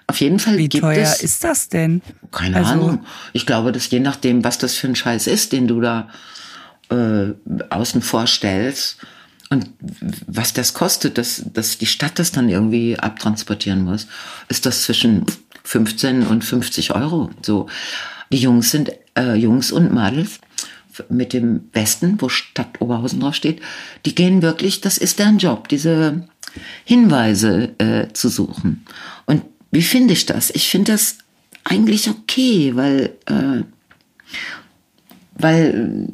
auf 0.06 0.22
jeden 0.22 0.38
Fall 0.38 0.60
Wie 0.60 0.70
gibt 0.70 0.84
teuer 0.84 1.02
es. 1.02 1.24
ist 1.24 1.44
das 1.44 1.70
denn? 1.70 2.04
Keine 2.32 2.58
also, 2.58 2.74
Ahnung. 2.74 3.06
Ich 3.34 3.48
glaube, 3.48 3.72
dass 3.72 3.90
je 3.90 4.00
nachdem, 4.00 4.44
was 4.44 4.60
das 4.60 4.76
für 4.76 4.88
ein 4.88 4.96
Scheiß 4.96 5.26
ist, 5.26 5.54
den 5.54 5.68
du 5.68 5.82
da 5.82 6.08
äh, 6.90 7.34
außen 7.70 8.02
vor 8.02 8.28
stellst 8.28 8.98
und 9.50 9.70
was 10.28 10.54
das 10.54 10.74
kostet, 10.74 11.18
dass, 11.18 11.44
dass 11.54 11.78
die 11.78 11.86
Stadt 11.86 12.20
das 12.20 12.32
dann 12.32 12.50
irgendwie 12.50 12.98
abtransportieren 12.98 13.84
muss, 13.84 14.08
ist 14.50 14.66
das 14.66 14.84
zwischen 14.84 15.26
15 15.64 16.26
und 16.28 16.44
50 16.44 16.96
Euro. 16.96 17.30
So, 17.42 17.68
die 18.32 18.38
Jungs 18.38 18.72
sind 18.72 18.92
äh, 19.18 19.36
Jungs 19.36 19.72
und 19.72 19.94
Mädels 19.94 20.40
mit 21.10 21.34
dem 21.34 21.70
Westen, 21.74 22.22
wo 22.22 22.30
Stadt 22.30 22.82
Oberhausen 22.82 23.20
drauf 23.20 23.36
steht, 23.36 23.62
die 24.06 24.16
gehen 24.16 24.42
wirklich, 24.42 24.82
das 24.82 24.98
ist 24.98 25.20
deren 25.20 25.38
Job, 25.38 25.68
diese 25.68 26.28
Hinweise 26.86 27.76
äh, 27.80 28.08
zu 28.14 28.30
suchen. 28.30 28.86
Und 29.26 29.44
wie 29.72 29.82
finde 29.82 30.14
ich 30.14 30.26
das? 30.26 30.52
Ich 30.52 30.70
finde 30.70 30.94
das 30.94 31.18
eigentlich 31.64 32.10
okay, 32.10 32.76
weil, 32.76 33.14
äh, 33.26 33.64
weil 35.34 36.08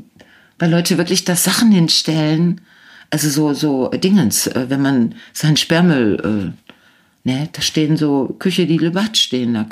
weil 0.62 0.70
Leute 0.70 1.00
wirklich 1.00 1.26
da 1.26 1.36
Sachen 1.36 1.72
hinstellen, 1.72 2.62
also 3.10 3.30
so, 3.30 3.54
so 3.54 3.90
Dingens, 3.90 4.46
äh, 4.46 4.70
wenn 4.70 4.82
man 4.82 5.16
seinen 5.34 5.58
Sperrmüll, 5.58 6.54
äh, 7.26 7.28
ne, 7.28 7.50
da 7.52 7.62
stehen 7.64 7.98
so 7.98 8.36
Küche, 8.38 8.68
die 8.68 8.78
Lebat 8.78 9.18
stehen 9.18 9.56
da 9.56 9.66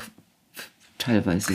teilweise. 0.97 1.53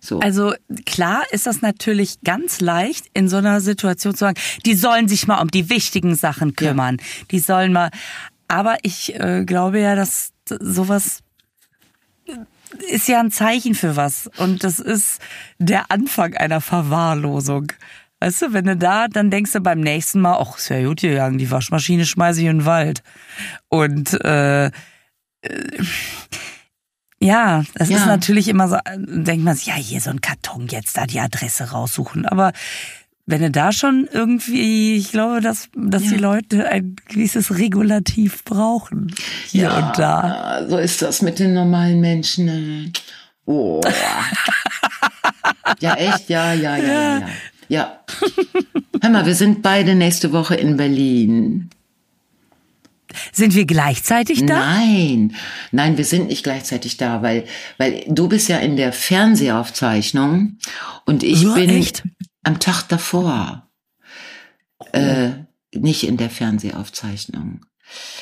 So. 0.00 0.18
Also 0.18 0.54
klar 0.86 1.22
ist 1.30 1.46
das 1.46 1.62
natürlich 1.62 2.20
ganz 2.22 2.60
leicht 2.60 3.06
in 3.14 3.28
so 3.28 3.36
einer 3.36 3.60
Situation 3.60 4.12
zu 4.12 4.18
sagen, 4.18 4.40
die 4.66 4.74
sollen 4.74 5.06
sich 5.06 5.28
mal 5.28 5.40
um 5.40 5.48
die 5.48 5.70
wichtigen 5.70 6.16
Sachen 6.16 6.56
kümmern. 6.56 6.96
Ja. 6.98 7.04
Die 7.30 7.38
sollen 7.38 7.72
mal. 7.72 7.90
Aber 8.48 8.76
ich 8.82 9.14
äh, 9.14 9.44
glaube 9.46 9.80
ja, 9.80 9.94
dass 9.94 10.32
sowas 10.48 11.20
ist 12.90 13.06
ja 13.06 13.20
ein 13.20 13.30
Zeichen 13.30 13.76
für 13.76 13.94
was. 13.94 14.28
Und 14.36 14.64
das 14.64 14.80
ist 14.80 15.20
der 15.58 15.92
Anfang 15.92 16.34
einer 16.34 16.60
Verwahrlosung. 16.60 17.68
Weißt 18.24 18.40
du, 18.40 18.52
wenn 18.54 18.64
du 18.64 18.74
da, 18.74 19.06
dann 19.06 19.30
denkst 19.30 19.52
du 19.52 19.60
beim 19.60 19.80
nächsten 19.80 20.18
Mal, 20.22 20.38
ach, 20.40 20.56
ist 20.56 20.70
ja 20.70 20.82
gut 20.82 21.02
gegangen, 21.02 21.36
die 21.36 21.50
Waschmaschine 21.50 22.06
schmeiße 22.06 22.40
ich 22.40 22.46
in 22.46 22.60
den 22.60 22.64
Wald. 22.64 23.02
Und 23.68 24.14
äh, 24.24 24.68
äh 24.68 24.70
ja, 27.20 27.64
das 27.74 27.90
ja. 27.90 27.98
ist 27.98 28.06
natürlich 28.06 28.48
immer 28.48 28.68
so, 28.68 28.78
denkt 28.96 29.44
man 29.44 29.54
sich, 29.54 29.66
ja, 29.66 29.74
hier 29.74 30.00
so 30.00 30.08
ein 30.08 30.22
Karton 30.22 30.68
jetzt 30.68 30.96
da 30.96 31.04
die 31.04 31.20
Adresse 31.20 31.64
raussuchen. 31.64 32.24
Aber 32.24 32.52
wenn 33.26 33.42
du 33.42 33.50
da 33.50 33.72
schon 33.72 34.08
irgendwie, 34.10 34.96
ich 34.96 35.10
glaube, 35.10 35.42
dass, 35.42 35.68
dass 35.76 36.04
ja. 36.04 36.12
die 36.12 36.16
Leute 36.16 36.66
ein 36.66 36.96
gewisses 37.06 37.58
Regulativ 37.58 38.42
brauchen. 38.44 39.14
Hier 39.48 39.64
ja, 39.64 39.76
und 39.76 39.98
da. 39.98 40.64
So 40.66 40.78
ist 40.78 41.02
das 41.02 41.20
mit 41.20 41.38
den 41.38 41.52
normalen 41.52 42.00
Menschen. 42.00 42.90
Oh. 43.44 43.82
ja, 45.80 45.94
echt, 45.96 46.30
ja, 46.30 46.54
ja, 46.54 46.78
ja, 46.78 46.86
ja. 46.86 47.18
ja. 47.18 47.28
Ja. 47.68 48.00
Hör 49.02 49.10
mal, 49.10 49.26
wir 49.26 49.34
sind 49.34 49.62
beide 49.62 49.94
nächste 49.94 50.32
Woche 50.32 50.54
in 50.54 50.76
Berlin. 50.76 51.70
Sind 53.32 53.54
wir 53.54 53.64
gleichzeitig 53.64 54.44
da? 54.46 54.58
Nein, 54.58 55.36
nein, 55.70 55.96
wir 55.96 56.04
sind 56.04 56.28
nicht 56.28 56.42
gleichzeitig 56.42 56.96
da, 56.96 57.22
weil, 57.22 57.44
weil 57.78 58.04
du 58.08 58.28
bist 58.28 58.48
ja 58.48 58.58
in 58.58 58.76
der 58.76 58.92
Fernsehaufzeichnung 58.92 60.58
und 61.04 61.22
ich 61.22 61.42
ja, 61.42 61.54
bin 61.54 61.70
echt? 61.70 62.02
am 62.42 62.58
Tag 62.58 62.82
davor. 62.88 63.68
Oh. 64.78 64.86
Äh, 64.92 65.44
nicht 65.74 66.04
in 66.04 66.16
der 66.16 66.30
Fernsehaufzeichnung. 66.30 67.64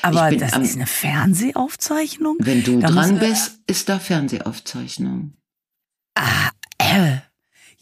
Aber 0.03 0.31
das 0.33 0.53
am, 0.53 0.63
ist 0.63 0.77
eine 0.77 0.87
Fernsehaufzeichnung? 0.87 2.37
Wenn 2.41 2.63
du 2.63 2.81
da 2.81 2.89
dran 2.89 3.19
bist, 3.19 3.61
ist 3.67 3.89
da 3.89 3.99
Fernsehaufzeichnung. 3.99 5.35
Ah, 6.15 6.51
äh. 6.79 7.19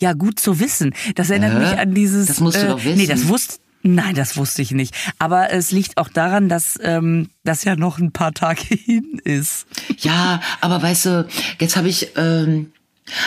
Ja, 0.01 0.15
gut 0.15 0.41
zu 0.41 0.61
wissen. 0.61 0.95
Das 1.15 1.31
erinnert 1.31 1.55
äh, 1.55 1.59
mich 1.59 1.79
an 1.79 1.95
dieses. 1.95 2.27
Das 2.27 2.41
musst 2.41 2.57
du 2.57 2.67
äh, 2.67 2.69
doch 2.69 2.85
wissen. 2.85 2.97
Nee, 2.97 3.07
das 3.07 3.29
wusste. 3.29 3.57
Nein, 3.83 4.15
das 4.15 4.37
wusste 4.37 4.61
ich 4.61 4.73
nicht. 4.73 4.95
Aber 5.19 5.53
es 5.53 5.71
liegt 5.71 5.97
auch 5.97 6.09
daran, 6.09 6.49
dass 6.49 6.79
ähm, 6.83 7.29
das 7.45 7.65
ja 7.65 7.77
noch 7.77 7.99
ein 7.99 8.13
paar 8.13 8.33
Tage 8.33 8.63
hin 8.75 9.21
ist. 9.25 9.67
Ja, 9.99 10.41
aber 10.61 10.83
weißt 10.83 11.07
du, 11.07 11.29
jetzt 11.59 11.77
habe 11.77 11.89
ich. 11.89 12.17
Ähm, 12.17 12.73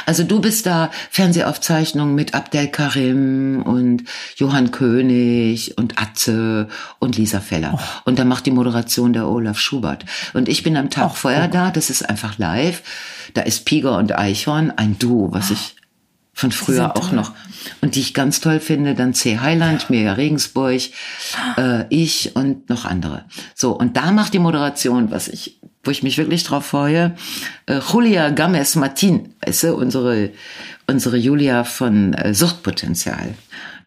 also 0.06 0.24
du 0.24 0.40
bist 0.40 0.66
da 0.66 0.92
Fernsehaufzeichnung 1.10 2.16
mit 2.16 2.34
Abdel 2.34 2.70
Karim 2.70 3.64
und 3.64 4.04
Johann 4.38 4.72
König 4.72 5.78
und 5.78 6.02
Atze 6.02 6.70
und 7.00 7.18
Lisa 7.18 7.42
Feller. 7.42 7.74
Oh. 7.76 8.02
Und 8.06 8.18
da 8.18 8.24
macht 8.24 8.46
die 8.46 8.52
Moderation 8.52 9.12
der 9.12 9.28
Olaf 9.28 9.60
Schubert. 9.60 10.06
Und 10.34 10.48
ich 10.48 10.64
bin 10.64 10.78
am 10.78 10.90
Tag 10.90 11.12
oh, 11.12 11.16
vorher 11.16 11.50
oh. 11.50 11.52
da, 11.52 11.70
das 11.70 11.90
ist 11.90 12.10
einfach 12.10 12.38
live. 12.38 12.82
Da 13.34 13.42
ist 13.42 13.66
Piger 13.66 13.98
und 13.98 14.18
Eichhorn, 14.18 14.72
ein 14.72 14.98
Duo, 15.00 15.34
was 15.34 15.50
oh. 15.50 15.54
ich 15.56 15.76
von 16.34 16.52
früher 16.52 16.98
auch 16.98 17.12
noch. 17.12 17.32
Und 17.82 17.96
die 17.96 18.02
ich 18.02 18.14
ganz 18.14 18.42
toll 18.42 18.60
finde, 18.60 18.96
dann 18.96 19.14
C. 19.14 19.40
Heiland, 19.40 19.90
Mirja 19.90 20.14
Regensburg, 20.14 20.82
äh, 21.58 21.86
ich 21.90 22.36
und 22.36 22.70
noch 22.70 22.86
andere. 22.86 23.26
So, 23.56 23.72
und 23.72 23.96
da 23.96 24.12
macht 24.12 24.34
die 24.34 24.40
Moderation, 24.40 25.12
was 25.12 25.28
ich, 25.28 25.60
wo 25.84 25.92
ich 25.92 26.02
mich 26.02 26.18
wirklich 26.18 26.44
drauf 26.44 26.66
freue, 26.66 27.16
äh, 27.68 27.80
Julia 27.80 28.30
Games 28.30 28.76
Martin, 28.76 29.36
weißt 29.46 29.64
du, 29.64 29.76
unsere, 29.76 30.32
unsere 30.88 31.18
Julia 31.18 31.64
von 31.64 32.14
äh, 32.14 32.34
Suchtpotenzial. 32.34 33.36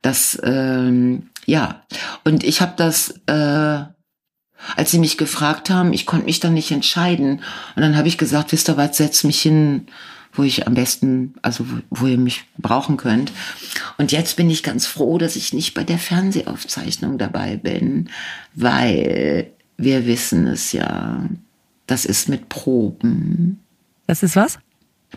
Das, 0.02 0.38
ähm, 0.44 1.28
ja. 1.46 1.82
Und 2.24 2.44
ich 2.44 2.60
habe 2.60 2.74
das, 2.76 3.14
äh, 3.26 3.32
als 4.76 4.90
sie 4.90 4.98
mich 4.98 5.18
gefragt 5.18 5.68
haben, 5.68 5.92
ich 5.92 6.06
konnte 6.06 6.26
mich 6.26 6.38
dann 6.40 6.54
nicht 6.54 6.70
entscheiden. 6.70 7.42
Und 7.74 7.82
dann 7.82 7.96
habe 7.96 8.08
ich 8.08 8.18
gesagt, 8.18 8.52
wisst 8.52 8.68
ihr 8.68 8.76
was, 8.76 8.96
setz 8.96 9.24
mich 9.24 9.42
hin 9.42 9.88
wo 10.36 10.42
ich 10.42 10.66
am 10.66 10.74
besten, 10.74 11.34
also 11.42 11.66
wo, 11.68 11.76
wo 11.90 12.06
ihr 12.06 12.18
mich 12.18 12.44
brauchen 12.58 12.96
könnt. 12.96 13.32
Und 13.98 14.12
jetzt 14.12 14.36
bin 14.36 14.50
ich 14.50 14.62
ganz 14.62 14.86
froh, 14.86 15.18
dass 15.18 15.36
ich 15.36 15.52
nicht 15.52 15.74
bei 15.74 15.84
der 15.84 15.98
Fernsehaufzeichnung 15.98 17.18
dabei 17.18 17.56
bin, 17.56 18.10
weil 18.54 19.50
wir 19.76 20.06
wissen 20.06 20.46
es 20.46 20.72
ja, 20.72 21.28
das 21.86 22.04
ist 22.04 22.28
mit 22.28 22.48
Proben. 22.48 23.60
Das 24.06 24.22
ist 24.22 24.36
was? 24.36 24.58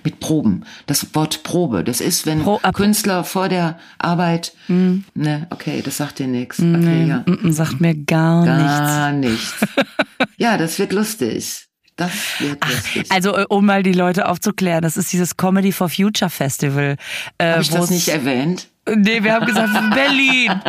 Mit 0.03 0.19
Proben. 0.19 0.65
Das 0.85 1.13
Wort 1.15 1.43
Probe. 1.43 1.83
Das 1.83 1.99
ist, 1.99 2.25
wenn 2.25 2.43
Pro 2.43 2.59
Künstler 2.73 3.23
vor 3.23 3.49
der 3.49 3.79
Arbeit. 3.97 4.53
Mm. 4.67 4.99
Ne, 5.15 5.47
okay, 5.49 5.81
das 5.83 5.97
sagt 5.97 6.19
dir 6.19 6.27
nichts. 6.27 6.59
Okay, 6.59 6.77
nee, 6.77 7.07
ja. 7.07 7.25
sagt 7.51 7.81
mir 7.81 7.95
gar, 7.95 8.45
gar 8.45 9.11
nichts. 9.11 9.61
nichts. 9.61 9.73
ja, 10.37 10.57
das 10.57 10.77
wird 10.79 10.93
lustig. 10.93 11.68
Das 11.99 12.39
wird. 12.39 12.57
Ach, 12.61 12.69
also, 13.09 13.35
äh, 13.35 13.45
um 13.49 13.65
mal 13.65 13.83
die 13.83 13.91
Leute 13.91 14.29
aufzuklären, 14.29 14.81
das 14.81 14.95
ist 14.95 15.11
dieses 15.11 15.35
Comedy 15.35 15.73
for 15.73 15.89
Future 15.89 16.29
Festival. 16.29 16.95
Äh, 17.37 17.51
Habe 17.51 17.61
ich 17.61 17.69
das 17.69 17.89
nicht 17.89 18.07
erwähnt? 18.07 18.69
Nee, 18.87 19.21
wir 19.21 19.33
haben 19.33 19.45
gesagt 19.45 19.93
Berlin. 19.93 20.49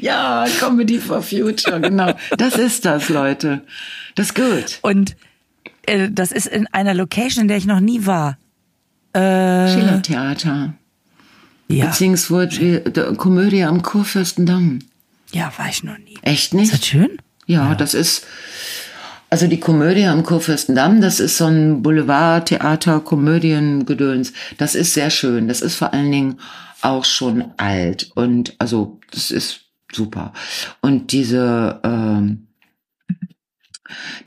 ja, 0.00 0.44
Comedy 0.58 0.98
for 0.98 1.22
Future, 1.22 1.80
genau. 1.80 2.12
Das 2.36 2.56
ist 2.56 2.84
das, 2.84 3.08
Leute. 3.08 3.62
Das 4.16 4.26
ist 4.26 4.34
gut. 4.34 4.80
Und 4.82 5.14
äh, 5.86 6.08
das 6.10 6.32
ist 6.32 6.48
in 6.48 6.66
einer 6.72 6.94
Location, 6.94 7.42
in 7.42 7.48
der 7.48 7.58
ich 7.58 7.66
noch 7.66 7.78
nie 7.78 8.06
war. 8.06 8.38
Äh, 9.12 9.72
Schillertheater. 9.72 10.74
Ja. 11.68 11.86
Beziehungsweise 11.86 12.80
der 12.80 13.14
Komödie 13.14 13.62
am 13.62 13.82
Kurfürstendamm. 13.82 14.80
Ja, 15.30 15.52
war 15.56 15.68
ich 15.68 15.84
noch 15.84 15.98
nie. 15.98 16.18
Echt 16.22 16.52
nicht? 16.52 16.72
Ist 16.72 16.82
das 16.82 16.88
schön? 16.88 17.20
Ja, 17.50 17.70
ja. 17.70 17.74
das 17.74 17.94
ist, 17.94 18.26
also 19.28 19.48
die 19.48 19.58
Komödie 19.58 20.06
am 20.06 20.22
Kurfürstendamm, 20.22 21.00
das 21.00 21.18
ist 21.18 21.36
so 21.36 21.46
ein 21.46 21.82
Boulevardtheater, 21.82 23.00
Komödiengedöns. 23.00 24.32
Das 24.56 24.76
ist 24.76 24.94
sehr 24.94 25.10
schön. 25.10 25.48
Das 25.48 25.60
ist 25.60 25.74
vor 25.74 25.92
allen 25.92 26.12
Dingen 26.12 26.40
auch 26.80 27.04
schon 27.04 27.52
alt. 27.56 28.12
Und 28.14 28.54
also, 28.60 29.00
das 29.10 29.32
ist 29.32 29.62
super. 29.92 30.32
Und 30.80 31.10
diese, 31.10 31.80
ähm, 31.82 32.46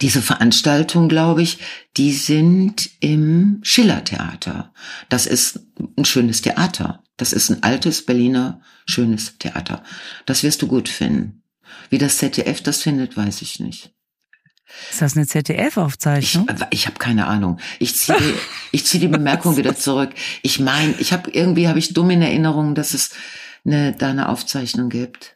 diese 0.02 0.22
Veranstaltung, 0.22 1.08
glaube 1.08 1.44
ich, 1.44 1.60
die 1.96 2.12
sind 2.12 2.90
im 3.00 3.60
Schillertheater. 3.64 4.74
Das 5.08 5.28
ist 5.28 5.62
ein 5.98 6.04
schönes 6.04 6.42
Theater. 6.42 7.02
Das 7.16 7.32
ist 7.32 7.50
ein 7.50 7.64
altes 7.64 8.06
Berliner 8.06 8.60
schönes 8.86 9.38
Theater. 9.38 9.82
Das 10.26 10.44
wirst 10.44 10.62
du 10.62 10.68
gut 10.68 10.90
finden. 10.90 11.43
Wie 11.94 12.00
das 12.00 12.18
ZDF 12.18 12.60
das 12.64 12.82
findet, 12.82 13.16
weiß 13.16 13.44
ich 13.44 13.60
nicht. 13.60 13.92
Ist 14.90 15.04
das 15.04 15.16
eine 15.16 15.28
ZDF-Aufzeichnung? 15.28 16.48
Ich, 16.50 16.66
ich 16.72 16.88
habe 16.88 16.98
keine 16.98 17.28
Ahnung. 17.28 17.60
Ich 17.78 17.96
ziehe 17.96 18.18
ich 18.72 18.84
zieh 18.86 18.98
die 18.98 19.08
Bemerkung 19.08 19.58
wieder 19.58 19.76
zurück. 19.76 20.10
Ich 20.42 20.60
meine, 20.60 20.96
ich 20.98 21.14
habe 21.14 21.30
irgendwie 21.30 21.68
habe 21.68 21.78
ich 21.78 21.94
dumm 21.94 22.10
in 22.10 22.24
Erinnerung, 22.24 22.74
dass 22.74 22.96
es 22.96 23.12
eine, 23.64 23.92
da 23.92 24.10
eine 24.10 24.30
Aufzeichnung 24.30 24.90
gibt. 24.90 25.36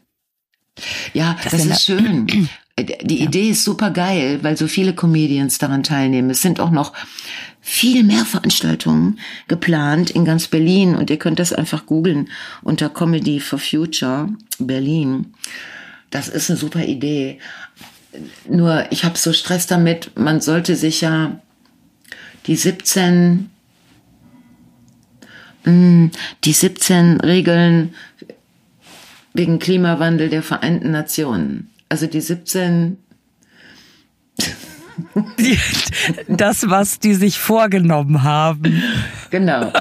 Ja, 1.14 1.38
das, 1.44 1.52
das 1.52 1.66
ist 1.66 1.84
schön. 1.84 2.50
Die 3.04 3.22
Idee 3.22 3.52
ist 3.52 3.64
super 3.64 3.92
geil, 3.92 4.40
weil 4.42 4.58
so 4.58 4.66
viele 4.66 4.96
Comedians 4.96 5.60
daran 5.60 5.84
teilnehmen. 5.84 6.32
Es 6.32 6.42
sind 6.42 6.60
auch 6.60 6.72
noch 6.72 6.94
viel 7.62 8.04
mehr 8.04 8.26
Veranstaltungen 8.26 9.20
geplant 9.48 10.10
in 10.10 10.26
ganz 10.26 10.48
Berlin 10.48 10.96
und 10.96 11.12
ihr 11.12 11.20
könnt 11.20 11.38
das 11.38 11.54
einfach 11.54 11.86
googeln 11.86 12.30
unter 12.64 12.90
Comedy 12.90 13.40
for 13.40 13.60
Future 13.60 14.30
Berlin. 14.58 15.36
Das 16.10 16.28
ist 16.28 16.50
eine 16.50 16.58
super 16.58 16.84
Idee. 16.84 17.40
Nur 18.50 18.86
ich 18.92 19.04
habe 19.04 19.18
so 19.18 19.34
Stress 19.34 19.68
damit, 19.68 20.12
man 20.16 20.42
sollte 20.42 20.76
sich 20.76 21.02
ja 21.02 21.40
die 22.46 22.56
17 22.56 23.50
hm, 25.64 26.12
die 26.44 26.54
17 26.54 27.22
Regeln 27.22 27.94
wegen 29.34 29.60
Klimawandel 29.60 30.30
der 30.30 30.42
Vereinten 30.42 30.92
Nationen 30.92 31.70
also 31.90 32.08
die 32.08 32.22
17 32.22 32.98
das, 36.28 36.70
was 36.70 37.00
die 37.00 37.14
sich 37.14 37.38
vorgenommen 37.38 38.24
haben. 38.24 38.82
Genau. 39.30 39.72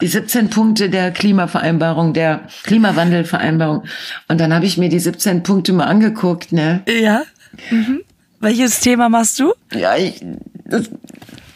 Die 0.00 0.06
17 0.06 0.50
Punkte 0.50 0.88
der 0.90 1.10
Klimavereinbarung, 1.10 2.14
der 2.14 2.46
Klimawandelvereinbarung. 2.64 3.84
Und 4.28 4.40
dann 4.40 4.54
habe 4.54 4.64
ich 4.64 4.78
mir 4.78 4.88
die 4.88 4.98
17 4.98 5.42
Punkte 5.42 5.72
mal 5.72 5.84
angeguckt, 5.84 6.52
ne? 6.52 6.82
Ja. 6.86 7.22
Mhm. 7.70 8.00
Welches 8.40 8.80
Thema 8.80 9.08
machst 9.08 9.38
du? 9.38 9.52
Ja, 9.72 9.96
ich 9.96 10.24
das, 10.70 10.90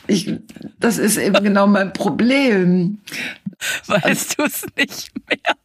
ich, 0.06 0.38
das 0.78 0.98
ist 0.98 1.16
eben 1.16 1.42
genau 1.42 1.66
mein 1.66 1.92
Problem. 1.92 2.98
Weißt 3.86 4.38
du 4.38 4.44
es 4.44 4.66
nicht 4.76 5.12
mehr? 5.28 5.56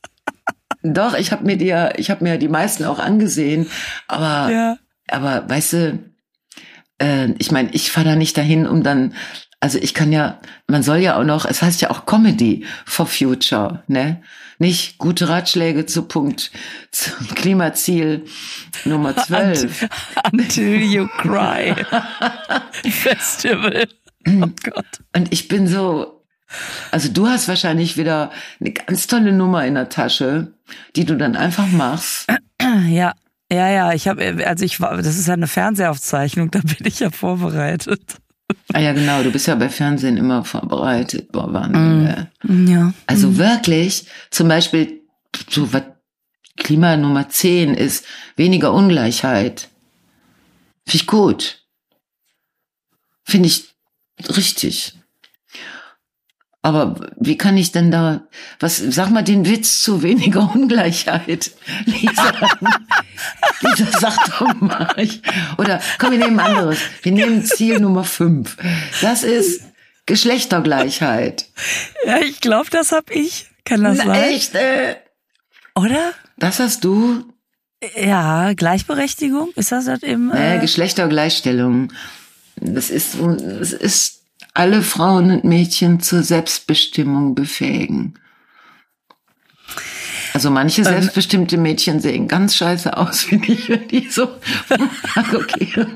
Doch, 0.81 1.13
ich 1.17 1.31
habe 1.31 1.45
mir 1.45 1.57
die 1.57 1.65
ja, 1.65 1.97
ich 1.97 2.09
habe 2.09 2.23
mir 2.23 2.37
die 2.37 2.47
meisten 2.47 2.85
auch 2.85 2.99
angesehen, 2.99 3.69
aber 4.07 4.51
ja. 4.51 4.77
aber 5.09 5.49
weißt 5.49 5.73
du, 5.73 5.99
äh, 6.99 7.31
ich 7.37 7.51
meine, 7.51 7.69
ich 7.73 7.91
fahre 7.91 8.09
da 8.09 8.15
nicht 8.15 8.37
dahin, 8.37 8.65
um 8.65 8.81
dann 8.81 9.13
also 9.60 9.78
ich 9.78 9.93
kann 9.93 10.12
ja, 10.12 10.39
man 10.67 10.84
soll 10.84 10.98
ja 10.98 11.17
auch 11.17 11.24
noch, 11.24 11.45
es 11.45 11.62
heißt 11.62 11.82
ja 11.82 11.89
auch 11.89 12.06
Comedy 12.06 12.65
for 12.86 13.06
Future, 13.06 13.84
ne? 13.88 14.22
Nicht 14.58 14.98
gute 14.98 15.30
Ratschläge 15.30 15.86
zu 15.86 16.04
Punkt, 16.04 16.52
zum 16.91 17.28
Klimaziel 17.30 18.26
Nummer 18.84 19.15
12. 19.26 19.88
Until 20.32 20.82
you 20.82 21.08
cry. 21.08 21.76
Festival. 22.89 23.88
Oh 24.28 24.48
Gott. 24.63 24.86
Und 25.15 25.32
ich 25.32 25.48
bin 25.48 25.67
so, 25.67 26.24
also 26.91 27.10
du 27.10 27.28
hast 27.28 27.48
wahrscheinlich 27.48 27.95
wieder 27.95 28.32
eine 28.60 28.72
ganz 28.72 29.08
tolle 29.08 29.32
Nummer 29.32 29.65
in 29.65 29.76
der 29.76 29.89
Tasche, 29.89 30.54
die 30.95 31.06
du 31.06 31.15
dann 31.15 31.36
einfach 31.36 31.67
machst. 31.67 32.28
Ja, 32.88 33.13
ja, 33.52 33.69
ja. 33.69 33.93
Ich 33.93 34.08
habe, 34.08 34.45
also 34.45 34.65
ich 34.65 34.82
war, 34.82 34.98
das 34.98 35.17
ist 35.17 35.28
ja 35.28 35.34
eine 35.34 35.48
Fernsehaufzeichnung, 35.48 36.52
da 36.52 36.60
bin 36.60 36.86
ich 36.86 37.00
ja 37.00 37.12
vorbereitet. 37.12 38.17
Ah 38.73 38.79
ja, 38.79 38.93
genau. 38.93 39.23
Du 39.23 39.32
bist 39.32 39.47
ja 39.47 39.55
bei 39.55 39.69
Fernsehen 39.69 40.17
immer 40.17 40.43
vorbereitet. 40.43 41.32
Boah, 41.32 41.51
Wahnsinn. 41.51 42.27
Mm, 42.43 42.67
ja. 42.67 42.93
Also 43.08 43.29
mm. 43.29 43.38
wirklich, 43.38 44.05
zum 44.29 44.47
Beispiel, 44.47 45.01
so 45.49 45.71
was 45.73 45.84
Klima 46.58 46.97
Nummer 46.97 47.29
10 47.29 47.73
ist 47.73 48.05
weniger 48.36 48.73
Ungleichheit. 48.73 49.69
Finde 50.86 50.95
ich 50.95 51.08
gut. 51.08 51.63
Finde 53.23 53.47
ich 53.47 53.69
richtig. 54.36 54.98
Aber 56.62 56.95
wie 57.15 57.38
kann 57.38 57.56
ich 57.56 57.72
denn 57.72 57.89
da, 57.89 58.28
was, 58.60 58.78
sag 58.78 59.12
mal 59.12 59.24
den 59.24 59.45
Witz 59.45 59.82
zu 59.82 60.04
weniger 60.04 60.52
Ungleichheit. 60.56 61.52
Lisa, 61.86 62.34
Lisa 63.62 63.86
sag 64.00 64.17
doch 64.26 64.54
mal. 64.60 64.93
Ich, 64.98 65.22
oder 65.58 65.80
komm, 66.00 66.12
wir 66.12 66.19
nehmen 66.19 66.39
anderes. 66.39 66.80
Wir 67.02 67.13
nehmen 67.13 67.45
Ziel 67.45 67.80
Nummer 67.80 68.04
fünf. 68.04 68.58
Das 69.02 69.24
ist 69.24 69.62
Geschlechtergleichheit. 70.06 71.45
Ja, 72.06 72.19
ich 72.19 72.41
glaube, 72.41 72.69
das 72.72 72.91
hab 72.91 73.10
ich. 73.12 73.48
Kann 73.63 73.84
das 73.84 74.00
Na, 74.00 74.06
sein? 74.06 74.24
Echt? 74.24 74.56
Äh, 74.56 74.95
oder? 75.76 76.13
Das 76.38 76.60
hast 76.60 76.84
du? 76.84 77.24
Ja, 77.95 78.54
Gleichberechtigung, 78.54 79.52
ist 79.56 79.72
das 79.72 79.88
halt 79.88 80.04
eben? 80.04 80.32
Äh, 80.32 80.58
äh 80.58 80.60
Geschlechtergleichstellung. 80.60 81.93
Das 82.58 82.89
ist, 82.89 83.15
das 83.22 83.72
ist 83.72 84.18
alle 84.53 84.81
Frauen 84.81 85.31
und 85.31 85.43
Mädchen 85.43 85.99
zur 85.99 86.23
Selbstbestimmung 86.23 87.35
befähigen. 87.35 88.15
Also 90.33 90.51
manche 90.51 90.81
ähm, 90.81 90.87
selbstbestimmte 90.87 91.57
Mädchen 91.57 91.99
sehen 91.99 92.27
ganz 92.27 92.55
scheiße 92.55 92.95
aus, 92.95 93.23
finde 93.23 93.51
ich, 93.51 93.69
wenn 93.69 93.87
die 93.87 94.07
so. 94.09 94.23
okay. 95.33 95.87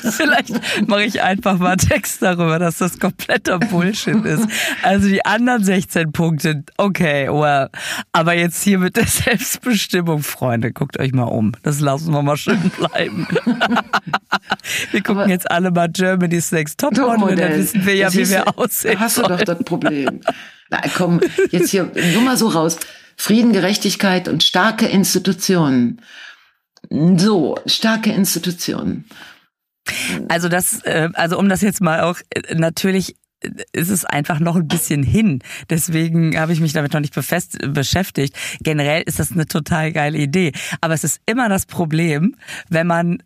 Vielleicht 0.00 0.88
mache 0.88 1.04
ich 1.04 1.22
einfach 1.22 1.58
mal 1.58 1.76
Text 1.76 2.22
darüber, 2.22 2.58
dass 2.58 2.78
das 2.78 2.98
kompletter 2.98 3.58
Bullshit 3.58 4.24
ist. 4.24 4.46
Also 4.82 5.08
die 5.08 5.24
anderen 5.24 5.64
16 5.64 6.12
Punkte, 6.12 6.64
okay, 6.76 7.28
well. 7.28 7.68
Aber 8.12 8.34
jetzt 8.34 8.62
hier 8.62 8.78
mit 8.78 8.96
der 8.96 9.06
Selbstbestimmung, 9.06 10.22
Freunde, 10.22 10.72
guckt 10.72 10.98
euch 10.98 11.12
mal 11.12 11.24
um. 11.24 11.52
Das 11.62 11.80
lassen 11.80 12.12
wir 12.12 12.22
mal 12.22 12.36
schön 12.36 12.70
bleiben. 12.70 13.26
wir 14.90 15.02
gucken 15.02 15.22
Aber 15.22 15.28
jetzt 15.28 15.50
alle 15.50 15.70
mal 15.70 15.88
Germany's 15.88 16.52
Next 16.52 16.78
Top 16.78 16.96
Model, 16.96 17.36
dann 17.36 17.58
wissen 17.58 17.84
wir 17.84 17.94
ja, 17.94 18.12
wie 18.12 18.28
wir 18.28 18.58
aussehen. 18.58 18.98
Hast 18.98 19.18
du 19.18 19.22
doch 19.22 19.42
das 19.42 19.58
Problem. 19.64 20.20
Na 20.70 20.80
komm, 20.96 21.20
jetzt 21.50 21.70
hier 21.70 21.90
nur 22.14 22.22
mal 22.22 22.36
so 22.36 22.48
raus. 22.48 22.78
Frieden, 23.22 23.52
Gerechtigkeit 23.52 24.26
und 24.26 24.42
starke 24.42 24.86
Institutionen. 24.86 26.00
So, 26.90 27.56
starke 27.66 28.10
Institutionen. 28.10 29.04
Also 30.28 30.48
das, 30.48 30.82
äh, 30.82 31.08
also 31.14 31.38
um 31.38 31.48
das 31.48 31.60
jetzt 31.60 31.80
mal 31.80 32.00
auch 32.00 32.18
äh, 32.30 32.56
natürlich 32.56 33.14
ist 33.72 33.90
es 33.90 34.04
einfach 34.04 34.40
noch 34.40 34.56
ein 34.56 34.66
bisschen 34.66 35.04
hin. 35.04 35.40
Deswegen 35.70 36.36
habe 36.36 36.52
ich 36.52 36.58
mich 36.58 36.72
damit 36.72 36.94
noch 36.94 37.00
nicht 37.00 37.14
befest, 37.14 37.58
beschäftigt. 37.72 38.36
Generell 38.60 39.02
ist 39.02 39.20
das 39.20 39.30
eine 39.30 39.46
total 39.46 39.92
geile 39.92 40.18
Idee. 40.18 40.50
Aber 40.80 40.94
es 40.94 41.04
ist 41.04 41.20
immer 41.24 41.48
das 41.48 41.66
Problem, 41.66 42.34
wenn 42.70 42.88
man 42.88 43.22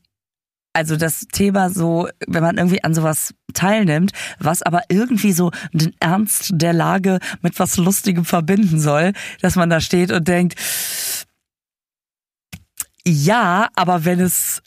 also 0.76 0.96
das 0.96 1.26
Thema 1.32 1.70
so, 1.70 2.06
wenn 2.26 2.42
man 2.42 2.58
irgendwie 2.58 2.84
an 2.84 2.92
sowas 2.92 3.32
teilnimmt, 3.54 4.12
was 4.38 4.62
aber 4.62 4.82
irgendwie 4.90 5.32
so 5.32 5.50
den 5.72 5.94
Ernst 6.00 6.50
der 6.52 6.74
Lage 6.74 7.18
mit 7.40 7.58
was 7.58 7.78
Lustigem 7.78 8.26
verbinden 8.26 8.78
soll, 8.78 9.14
dass 9.40 9.56
man 9.56 9.70
da 9.70 9.80
steht 9.80 10.12
und 10.12 10.28
denkt, 10.28 10.54
ja, 13.06 13.70
aber 13.74 14.04
wenn 14.04 14.20
es 14.20 14.62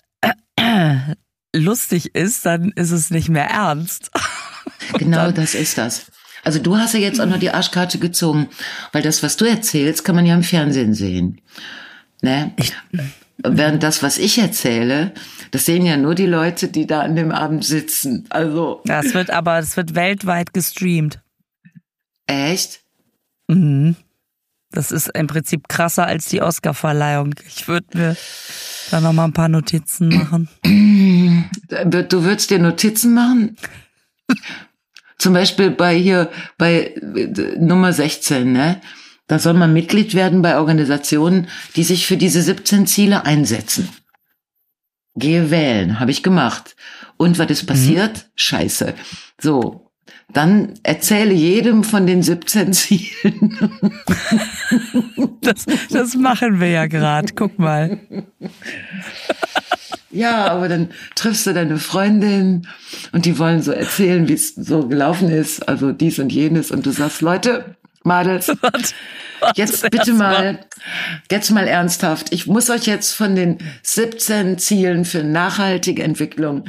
lustig 1.56 2.16
ist, 2.16 2.44
dann 2.44 2.72
ist 2.72 2.90
es 2.90 3.12
nicht 3.12 3.30
mehr 3.30 3.46
ernst. 3.46 4.10
genau 4.98 5.30
das 5.30 5.54
ist 5.54 5.78
das. 5.78 6.08
Also 6.44 6.58
du 6.58 6.76
hast 6.76 6.96
ja 6.96 7.02
jetzt 7.02 7.22
auch 7.22 7.28
noch 7.28 7.38
die 7.38 7.52
Arschkarte 7.52 8.00
gezogen, 8.00 8.50
weil 8.94 9.04
das, 9.04 9.22
was 9.22 9.38
du 9.38 9.46
erzählst, 9.46 10.04
kann 10.06 10.16
man 10.16 10.26
ja 10.26 10.34
im 10.34 10.42
Fernsehen 10.42 10.96
sehen. 10.96 11.40
Ne? 12.24 12.52
Ich, 12.58 12.74
Während 13.44 13.84
das, 13.84 14.04
was 14.04 14.18
ich 14.18 14.38
erzähle, 14.38 15.14
das 15.52 15.66
sehen 15.66 15.86
ja 15.86 15.96
nur 15.98 16.16
die 16.16 16.26
Leute, 16.26 16.68
die 16.68 16.86
da 16.86 17.02
an 17.02 17.16
dem 17.16 17.32
Abend 17.32 17.64
sitzen. 17.64 18.26
Also. 18.30 18.82
Das 18.86 19.14
wird 19.14 19.30
aber, 19.30 19.60
es 19.60 19.78
wird 19.78 19.96
weltweit 19.96 20.54
gestreamt. 20.54 21.22
Echt? 22.28 22.82
Mhm. 23.48 23.96
Das 24.72 24.92
ist 24.92 25.10
im 25.16 25.28
Prinzip 25.28 25.68
krasser 25.68 26.06
als 26.06 26.26
die 26.28 26.42
Oscarverleihung. 26.42 27.34
Ich 27.48 27.68
würde 27.68 27.98
mir 27.98 28.18
da 28.92 29.02
noch 29.02 29.14
mal 29.14 29.26
ein 29.26 29.34
paar 29.34 29.50
Notizen 29.50 30.10
machen. 30.10 30.50
Du 30.64 32.24
würdest 32.24 32.50
dir 32.52 32.60
Notizen 32.60 33.14
machen? 33.14 33.58
Zum 35.18 35.34
Beispiel 35.34 35.72
bei 35.72 35.96
hier, 35.96 36.30
bei 36.58 36.94
äh, 36.96 37.58
Nummer 37.60 37.92
16, 37.92 38.52
ne? 38.52 38.80
Da 39.30 39.38
soll 39.38 39.54
man 39.54 39.74
Mitglied 39.74 40.16
werden 40.16 40.42
bei 40.42 40.58
Organisationen, 40.58 41.48
die 41.76 41.84
sich 41.84 42.08
für 42.08 42.18
diese 42.18 42.42
17 42.42 42.88
Ziele 42.88 43.26
einsetzen. 43.26 43.88
Gehe 45.16 45.52
wählen, 45.52 46.00
habe 46.00 46.10
ich 46.10 46.24
gemacht. 46.24 46.76
Und 47.16 47.38
was 47.38 47.52
ist 47.52 47.68
passiert? 47.68 48.18
Mhm. 48.18 48.32
Scheiße. 48.36 48.96
So, 49.40 49.92
dann 50.34 50.74
erzähle 50.82 51.34
jedem 51.34 51.84
von 51.84 52.08
den 52.08 52.24
17 52.24 52.74
Zielen. 52.74 53.60
Das, 55.42 55.66
das 55.90 56.16
machen 56.16 56.60
wir 56.60 56.70
ja 56.70 56.88
gerade. 56.88 57.34
Guck 57.36 57.58
mal. 57.60 58.00
Ja, 60.12 60.48
aber 60.48 60.68
dann 60.68 60.90
triffst 61.16 61.46
du 61.46 61.54
deine 61.54 61.78
Freundin 61.78 62.68
und 63.12 63.26
die 63.26 63.38
wollen 63.38 63.62
so 63.62 63.72
erzählen, 63.72 64.28
wie 64.28 64.34
es 64.34 64.56
so 64.56 64.88
gelaufen 64.88 65.30
ist, 65.30 65.68
also 65.68 65.92
dies 65.92 66.18
und 66.18 66.32
jenes 66.32 66.72
und 66.72 66.86
du 66.86 66.92
sagst, 66.92 67.22
Leute, 67.22 67.78
Madels, 68.04 68.52
jetzt 69.56 69.90
bitte 69.90 70.14
mal, 70.14 70.60
jetzt 71.32 71.52
mal 71.52 71.68
ernsthaft. 71.68 72.32
Ich 72.32 72.48
muss 72.48 72.70
euch 72.70 72.86
jetzt 72.86 73.14
von 73.14 73.36
den 73.36 73.58
17 73.84 74.58
Zielen 74.58 75.06
für 75.06 75.24
nachhaltige 75.24 76.04
Entwicklung 76.04 76.66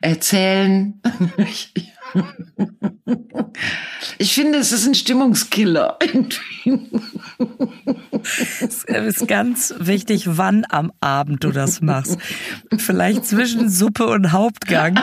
erzählen. 0.00 1.00
Ich 4.18 4.34
finde, 4.34 4.58
es 4.58 4.72
ist 4.72 4.86
ein 4.86 4.94
Stimmungskiller. 4.94 5.98
Es 8.22 8.84
ist 8.84 9.28
ganz 9.28 9.74
wichtig, 9.78 10.24
wann 10.26 10.64
am 10.68 10.92
Abend 11.00 11.44
du 11.44 11.50
das 11.52 11.80
machst. 11.80 12.16
Vielleicht 12.76 13.26
zwischen 13.26 13.68
Suppe 13.68 14.06
und 14.06 14.32
Hauptgang. 14.32 14.98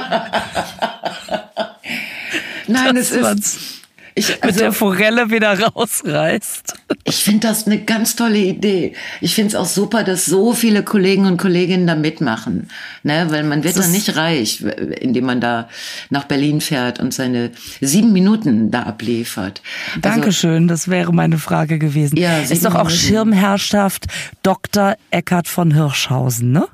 Nein, 2.68 2.96
das 2.96 3.12
es 3.12 3.24
ist 3.24 3.85
ich, 4.18 4.42
also, 4.42 4.48
mit 4.48 4.60
der 4.62 4.72
Forelle 4.72 5.30
wieder 5.30 5.60
rausreißt. 5.60 6.74
Ich 7.04 7.18
finde 7.18 7.48
das 7.48 7.68
eine 7.68 7.84
ganz 7.84 8.16
tolle 8.16 8.40
Idee. 8.40 8.94
Ich 9.20 9.36
finde 9.36 9.50
es 9.50 9.56
auch 9.56 9.66
super, 9.66 10.06
dass 10.06 10.24
so 10.24 10.54
viele 10.54 10.84
Kollegen 10.84 11.26
und 11.26 11.36
Kolleginnen 11.36 11.86
da 11.86 11.96
mitmachen. 11.96 12.70
Ne? 13.04 13.28
Weil 13.30 13.44
man 13.44 13.66
wird 13.66 13.78
dann 13.78 13.92
nicht 13.92 14.16
reich, 14.16 14.62
indem 14.62 15.26
man 15.26 15.42
da 15.42 15.68
nach 16.10 16.24
Berlin 16.24 16.62
fährt 16.62 17.02
und 17.02 17.14
seine 17.14 17.52
sieben 17.82 18.14
Minuten 18.14 18.72
da 18.72 18.84
abliefert. 18.84 19.62
Also, 19.90 20.00
Dankeschön, 20.02 20.70
das 20.70 20.88
wäre 20.88 21.14
meine 21.14 21.38
Frage 21.38 21.78
gewesen. 21.78 22.16
Ja, 22.16 22.40
Ist 22.40 22.64
doch 22.64 22.76
auch. 22.76 22.90
Schirmherrschaft 22.90 24.06
Dr. 24.44 24.96
Eckhard 25.12 25.50
von 25.50 25.74
Hirschhausen, 25.74 26.54
ne? 26.54 26.68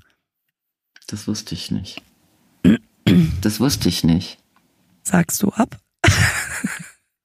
Das 1.08 1.28
wusste 1.28 1.56
ich 1.56 1.72
nicht. 1.72 2.04
Das 3.42 3.60
wusste 3.60 3.90
ich 3.90 4.04
nicht. 4.04 4.38
Sagst 5.04 5.42
du 5.42 5.50
ab? 5.50 5.78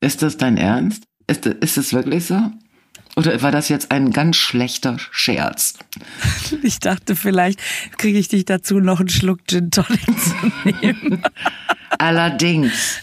Ist 0.01 0.23
das 0.23 0.37
dein 0.37 0.57
Ernst? 0.57 1.05
Ist, 1.27 1.47
ist 1.47 1.79
es 1.79 1.93
wirklich 1.93 2.27
so? 2.27 2.39
Oder 3.17 3.41
war 3.41 3.51
das 3.51 3.71
jetzt 3.71 3.91
ein 3.91 4.13
ganz 4.13 4.37
schlechter 4.37 4.97
Scherz? 5.11 5.75
Ich 6.63 6.81
dachte, 6.81 7.17
vielleicht 7.17 7.61
kriege 7.97 8.19
ich 8.19 8.29
dich 8.29 8.45
dazu, 8.45 8.79
noch 8.79 9.01
einen 9.01 9.09
Schluck 9.09 9.41
Gin 9.49 9.71
Tonic 9.71 10.01
zu 10.01 10.35
nehmen. 10.65 11.23
Allerdings. 11.99 13.01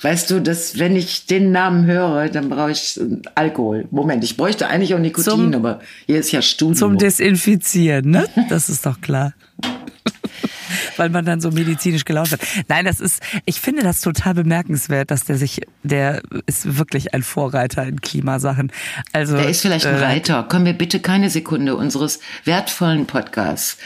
Weißt 0.00 0.30
du, 0.30 0.40
dass 0.40 0.78
wenn 0.78 0.94
ich 0.94 1.26
den 1.26 1.50
Namen 1.50 1.86
höre, 1.86 2.28
dann 2.28 2.48
brauche 2.48 2.70
ich 2.70 3.00
Alkohol. 3.34 3.88
Moment, 3.90 4.22
ich 4.22 4.36
bräuchte 4.36 4.68
eigentlich 4.68 4.94
auch 4.94 4.98
Nikotin, 5.00 5.24
zum, 5.24 5.54
aber 5.54 5.80
hier 6.06 6.18
ist 6.18 6.30
ja 6.30 6.40
Studio. 6.40 6.74
Zum 6.74 6.98
Desinfizieren, 6.98 8.10
ne? 8.10 8.28
Das 8.48 8.68
ist 8.68 8.86
doch 8.86 9.00
klar 9.00 9.34
weil 10.96 11.10
man 11.10 11.24
dann 11.24 11.40
so 11.40 11.50
medizinisch 11.50 12.04
gelaunt 12.04 12.30
wird. 12.30 12.42
Nein, 12.68 12.84
das 12.84 13.00
ist, 13.00 13.22
ich 13.44 13.60
finde 13.60 13.82
das 13.82 14.00
total 14.00 14.34
bemerkenswert, 14.34 15.10
dass 15.10 15.24
der 15.24 15.36
sich, 15.36 15.62
der 15.82 16.22
ist 16.46 16.78
wirklich 16.78 17.14
ein 17.14 17.22
Vorreiter 17.22 17.84
in 17.84 18.00
Klimasachen. 18.00 18.72
Also 19.12 19.36
der 19.36 19.48
ist 19.48 19.62
vielleicht 19.62 19.86
ein 19.86 19.96
äh, 19.96 20.04
Reiter. 20.04 20.44
Können 20.44 20.66
wir 20.66 20.72
bitte 20.72 21.00
keine 21.00 21.30
Sekunde 21.30 21.76
unseres 21.76 22.20
wertvollen 22.44 23.06
Podcasts 23.06 23.78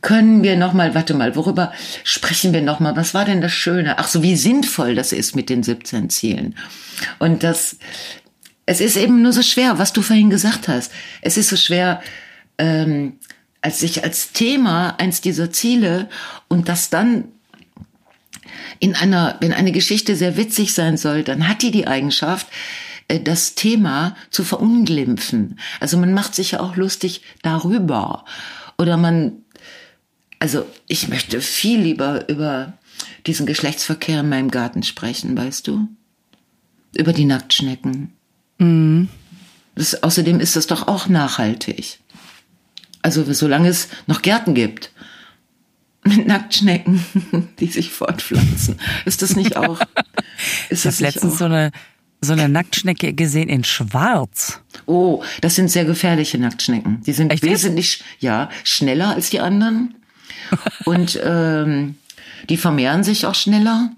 können 0.00 0.42
wir 0.42 0.56
noch 0.56 0.72
mal, 0.72 0.94
warte 0.94 1.14
mal, 1.14 1.34
worüber 1.34 1.72
sprechen 2.04 2.52
wir 2.52 2.62
noch 2.62 2.80
mal? 2.80 2.96
Was 2.96 3.14
war 3.14 3.24
denn 3.24 3.40
das 3.40 3.52
Schöne? 3.52 3.98
Ach 3.98 4.06
so, 4.06 4.22
wie 4.22 4.36
sinnvoll 4.36 4.94
das 4.94 5.12
ist 5.12 5.34
mit 5.34 5.50
den 5.50 5.62
17 5.62 6.08
Zielen. 6.10 6.54
Und 7.18 7.42
das, 7.42 7.78
es 8.66 8.80
ist 8.80 8.96
eben 8.96 9.22
nur 9.22 9.32
so 9.32 9.42
schwer, 9.42 9.78
was 9.78 9.92
du 9.92 10.02
vorhin 10.02 10.30
gesagt 10.30 10.68
hast. 10.68 10.92
Es 11.20 11.36
ist 11.36 11.48
so 11.48 11.56
schwer, 11.56 12.00
ähm, 12.58 13.17
als 13.60 13.80
sich 13.80 14.04
als 14.04 14.32
Thema 14.32 14.98
eins 14.98 15.20
dieser 15.20 15.50
Ziele 15.50 16.08
und 16.48 16.68
das 16.68 16.90
dann 16.90 17.24
in 18.80 18.94
einer, 18.94 19.36
wenn 19.40 19.52
eine 19.52 19.72
Geschichte 19.72 20.16
sehr 20.16 20.36
witzig 20.36 20.74
sein 20.74 20.96
soll, 20.96 21.24
dann 21.24 21.48
hat 21.48 21.62
die 21.62 21.70
die 21.70 21.86
Eigenschaft, 21.86 22.46
äh, 23.08 23.20
das 23.20 23.54
Thema 23.54 24.16
zu 24.30 24.44
verunglimpfen. 24.44 25.58
Also 25.80 25.96
man 25.96 26.12
macht 26.12 26.34
sich 26.34 26.52
ja 26.52 26.60
auch 26.60 26.76
lustig 26.76 27.22
darüber. 27.42 28.24
Oder 28.78 28.96
man, 28.96 29.32
also 30.38 30.64
ich 30.86 31.08
möchte 31.08 31.40
viel 31.40 31.80
lieber 31.80 32.28
über 32.28 32.74
diesen 33.26 33.46
Geschlechtsverkehr 33.46 34.20
in 34.20 34.28
meinem 34.28 34.50
Garten 34.50 34.82
sprechen, 34.82 35.36
weißt 35.36 35.66
du? 35.66 35.88
Über 36.96 37.12
die 37.12 37.24
Nacktschnecken. 37.24 38.12
Mhm. 38.58 39.08
Das, 39.74 40.02
außerdem 40.02 40.40
ist 40.40 40.56
das 40.56 40.66
doch 40.66 40.88
auch 40.88 41.08
nachhaltig. 41.08 42.00
Also 43.02 43.30
solange 43.32 43.68
es 43.68 43.88
noch 44.06 44.22
Gärten 44.22 44.54
gibt 44.54 44.90
mit 46.04 46.26
Nacktschnecken, 46.26 47.04
die 47.60 47.66
sich 47.66 47.90
fortpflanzen, 47.90 48.80
ist 49.04 49.22
das 49.22 49.36
nicht 49.36 49.56
auch? 49.56 49.80
Ist 50.68 50.84
ich 50.84 50.92
habe 50.92 51.04
letztens 51.04 51.34
auch? 51.34 51.38
so 51.38 51.44
eine 51.46 51.72
so 52.20 52.32
eine 52.32 52.48
Nacktschnecke 52.48 53.12
gesehen 53.12 53.48
in 53.48 53.62
Schwarz. 53.62 54.60
Oh, 54.86 55.22
das 55.40 55.54
sind 55.54 55.70
sehr 55.70 55.84
gefährliche 55.84 56.38
Nacktschnecken. 56.38 57.02
Die 57.02 57.12
sind 57.12 57.32
Echt? 57.32 57.44
wesentlich 57.44 58.02
ja 58.18 58.48
schneller 58.64 59.14
als 59.14 59.30
die 59.30 59.40
anderen 59.40 59.94
und 60.84 61.18
ähm, 61.22 61.96
die 62.48 62.56
vermehren 62.56 63.04
sich 63.04 63.26
auch 63.26 63.34
schneller 63.34 63.90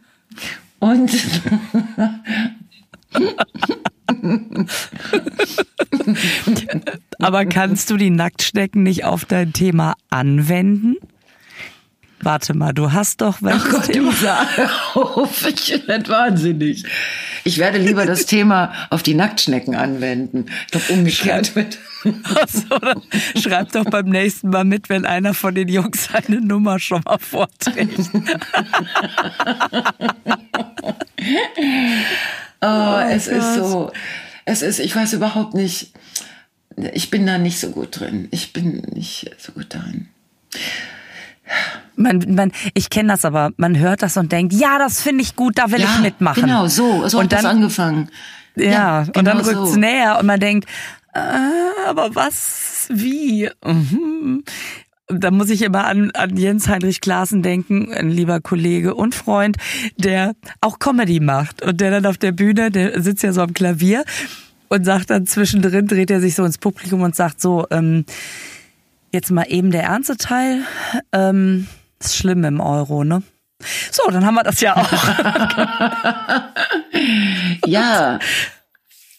und 0.81 1.11
Aber 7.19 7.45
kannst 7.47 7.91
du 7.91 7.97
die 7.97 8.11
Nacktschnecken 8.11 8.83
nicht 8.83 9.05
auf 9.05 9.25
dein 9.25 9.53
Thema 9.53 9.95
anwenden? 10.11 10.97
Warte 12.23 12.55
mal, 12.55 12.73
du 12.73 12.93
hast 12.93 13.21
doch 13.23 13.41
welches 13.41 13.65
Ach 13.65 13.71
Gott, 13.71 13.93
Thema? 13.93 14.47
auf, 14.95 15.47
ich 15.47 15.87
werde 15.87 16.11
wahnsinnig. 16.11 16.85
Ich 17.45 17.59
werde 17.59 17.79
lieber 17.79 18.07
das 18.07 18.27
Thema 18.27 18.73
auf 18.91 19.03
die 19.03 19.15
Nacktschnecken 19.15 19.75
anwenden. 19.75 20.47
Ich 20.67 20.73
glaube, 20.73 20.93
umgekehrt 20.93 21.55
wird. 21.57 21.79
Also, 22.03 22.63
schreib 23.39 23.73
doch 23.73 23.85
beim 23.85 24.07
nächsten 24.07 24.49
Mal 24.49 24.65
mit, 24.65 24.89
wenn 24.89 25.05
einer 25.05 25.35
von 25.35 25.55
den 25.55 25.69
Jungs 25.69 26.09
seine 26.11 26.41
Nummer 26.41 26.79
schon 26.79 27.03
mal 27.05 27.19
vorträgt. 27.19 27.99
oh, 32.63 32.67
oh 32.67 33.01
es 33.07 33.27
Gott. 33.29 33.37
ist 33.37 33.55
so, 33.55 33.93
es 34.47 34.63
ist, 34.63 34.81
ich 34.81 34.97
weiß 34.97 35.13
überhaupt 35.13 35.53
nicht, 35.53 35.93
ich 36.95 37.11
bin 37.11 37.27
da 37.27 37.39
nicht 37.39 37.61
so 37.61 37.71
gut 37.71 38.01
drin. 38.01 38.29
Ich 38.31 38.53
bin 38.53 38.83
nicht 38.95 39.31
so 39.39 39.53
gut 39.53 39.67
darin. 39.75 40.09
Man, 41.97 42.25
man, 42.35 42.53
ich 42.75 42.91
kenne 42.91 43.13
das 43.13 43.25
aber, 43.25 43.51
man 43.57 43.79
hört 43.79 44.03
das 44.03 44.17
und 44.17 44.33
denkt, 44.33 44.53
ja, 44.53 44.79
das 44.79 45.03
finde 45.03 45.23
ich 45.23 45.37
gut, 45.37 45.59
da 45.59 45.71
will 45.71 45.81
ja, 45.81 45.89
ich 45.95 46.01
mitmachen. 46.01 46.43
Genau, 46.43 46.67
so, 46.67 47.07
so 47.09 47.19
und 47.19 47.25
hat 47.25 47.33
dann, 47.33 47.43
das 47.43 47.53
angefangen. 47.53 48.09
Ja, 48.57 48.65
ja 48.65 49.03
genau 49.03 49.19
und 49.19 49.25
dann 49.25 49.41
rückt 49.41 49.65
es 49.65 49.73
so. 49.73 49.79
näher 49.79 50.19
und 50.19 50.27
man 50.27 50.41
denkt, 50.41 50.69
äh, 51.15 51.89
aber 51.89 52.15
was, 52.15 52.89
wie? 52.91 53.49
Mhm. 53.65 54.45
Da 55.09 55.33
muss 55.33 55.51
ich 55.51 55.63
immer 55.63 55.87
an, 55.87 56.13
an 56.13 56.37
Jens 56.37 56.69
Heinrich 56.69 57.01
Klaassen 57.01 57.43
denken, 57.43 57.93
ein 57.93 58.11
lieber 58.11 58.41
Kollege 58.41 58.95
und 58.95 59.15
Freund, 59.15 59.57
der 59.97 60.35
auch 60.61 60.79
Comedy 60.79 61.19
macht 61.19 61.63
und 61.63 61.81
der 61.81 61.91
dann 61.91 62.07
auf 62.07 62.17
der 62.17 62.31
Bühne, 62.31 62.71
der 62.71 63.03
sitzt 63.03 63.25
ja 63.25 63.33
so 63.33 63.43
am 63.43 63.53
Klavier 63.53 64.05
und 64.69 64.85
sagt 64.85 65.11
dann 65.11 65.27
zwischendrin, 65.27 65.89
dreht 65.89 66.13
er 66.13 66.21
sich 66.21 66.37
so 66.37 66.45
ins 66.45 66.59
Publikum 66.59 67.03
und 67.03 67.17
sagt 67.17 67.41
so, 67.41 67.67
ähm, 67.73 68.05
jetzt 69.13 69.33
mal 69.33 69.47
eben 69.49 69.73
der 69.73 69.83
ernste 69.83 70.17
Teil. 70.17 70.63
Ähm, 71.13 71.67
ist 72.01 72.17
schlimm 72.17 72.45
im 72.45 72.61
Euro, 72.61 73.05
ne? 73.05 73.23
So, 73.91 74.11
dann 74.11 74.25
haben 74.25 74.35
wir 74.35 74.43
das 74.43 74.61
ja 74.61 74.77
auch. 74.77 74.91
ja. 77.67 78.19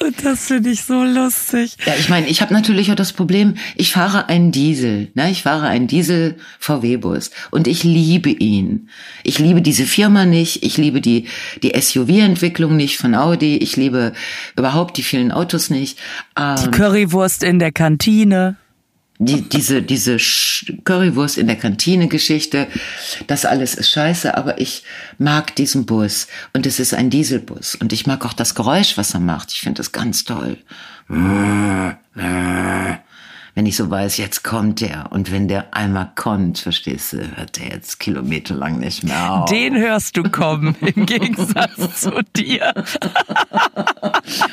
Und 0.01 0.25
das 0.25 0.47
finde 0.47 0.71
ich 0.71 0.81
so 0.81 1.03
lustig. 1.03 1.77
Ja, 1.85 1.93
ich 1.93 2.09
meine, 2.09 2.27
ich 2.27 2.41
habe 2.41 2.55
natürlich 2.55 2.89
auch 2.89 2.95
das 2.95 3.13
Problem, 3.13 3.53
ich 3.75 3.91
fahre 3.91 4.29
einen 4.29 4.51
Diesel, 4.51 5.11
ne? 5.13 5.29
Ich 5.29 5.43
fahre 5.43 5.67
einen 5.67 5.85
Diesel 5.85 6.37
VW-Bus 6.59 7.29
und 7.51 7.67
ich 7.67 7.83
liebe 7.83 8.31
ihn. 8.31 8.89
Ich 9.23 9.37
liebe 9.37 9.61
diese 9.61 9.85
Firma 9.85 10.25
nicht, 10.25 10.63
ich 10.63 10.77
liebe 10.77 11.01
die 11.01 11.27
die 11.61 11.79
SUV-Entwicklung 11.79 12.75
nicht 12.75 12.97
von 12.97 13.13
Audi, 13.13 13.57
ich 13.57 13.75
liebe 13.75 14.13
überhaupt 14.57 14.97
die 14.97 15.03
vielen 15.03 15.31
Autos 15.31 15.69
nicht. 15.69 15.99
Ähm, 16.35 16.55
die 16.63 16.71
Currywurst 16.71 17.43
in 17.43 17.59
der 17.59 17.71
Kantine 17.71 18.57
die, 19.21 19.47
diese, 19.47 19.83
diese 19.83 20.17
Currywurst 20.83 21.37
in 21.37 21.47
der 21.47 21.55
Kantine 21.55 22.07
Geschichte, 22.07 22.67
das 23.27 23.45
alles 23.45 23.75
ist 23.75 23.91
scheiße, 23.91 24.35
aber 24.35 24.59
ich 24.59 24.83
mag 25.19 25.55
diesen 25.55 25.85
Bus 25.85 26.27
und 26.53 26.65
es 26.65 26.79
ist 26.79 26.93
ein 26.93 27.09
Dieselbus 27.09 27.75
und 27.75 27.93
ich 27.93 28.07
mag 28.07 28.25
auch 28.25 28.33
das 28.33 28.55
Geräusch, 28.55 28.97
was 28.97 29.13
er 29.13 29.19
macht. 29.19 29.51
Ich 29.51 29.61
finde 29.61 29.77
das 29.77 29.91
ganz 29.91 30.23
toll 30.23 30.57
wenn 33.53 33.65
ich 33.65 33.75
so 33.75 33.89
weiß, 33.89 34.17
jetzt 34.17 34.43
kommt 34.43 34.81
der. 34.81 35.11
Und 35.11 35.31
wenn 35.31 35.47
der 35.47 35.73
einmal 35.73 36.11
kommt, 36.15 36.59
verstehst 36.59 37.13
du, 37.13 37.17
hört 37.35 37.59
der 37.59 37.69
jetzt 37.69 37.99
kilometerlang 37.99 38.79
nicht 38.79 39.03
mehr 39.03 39.31
auf. 39.31 39.49
Den 39.49 39.75
hörst 39.75 40.15
du 40.15 40.23
kommen, 40.23 40.75
im 40.95 41.05
Gegensatz 41.05 42.01
zu 42.01 42.11
dir. 42.35 42.73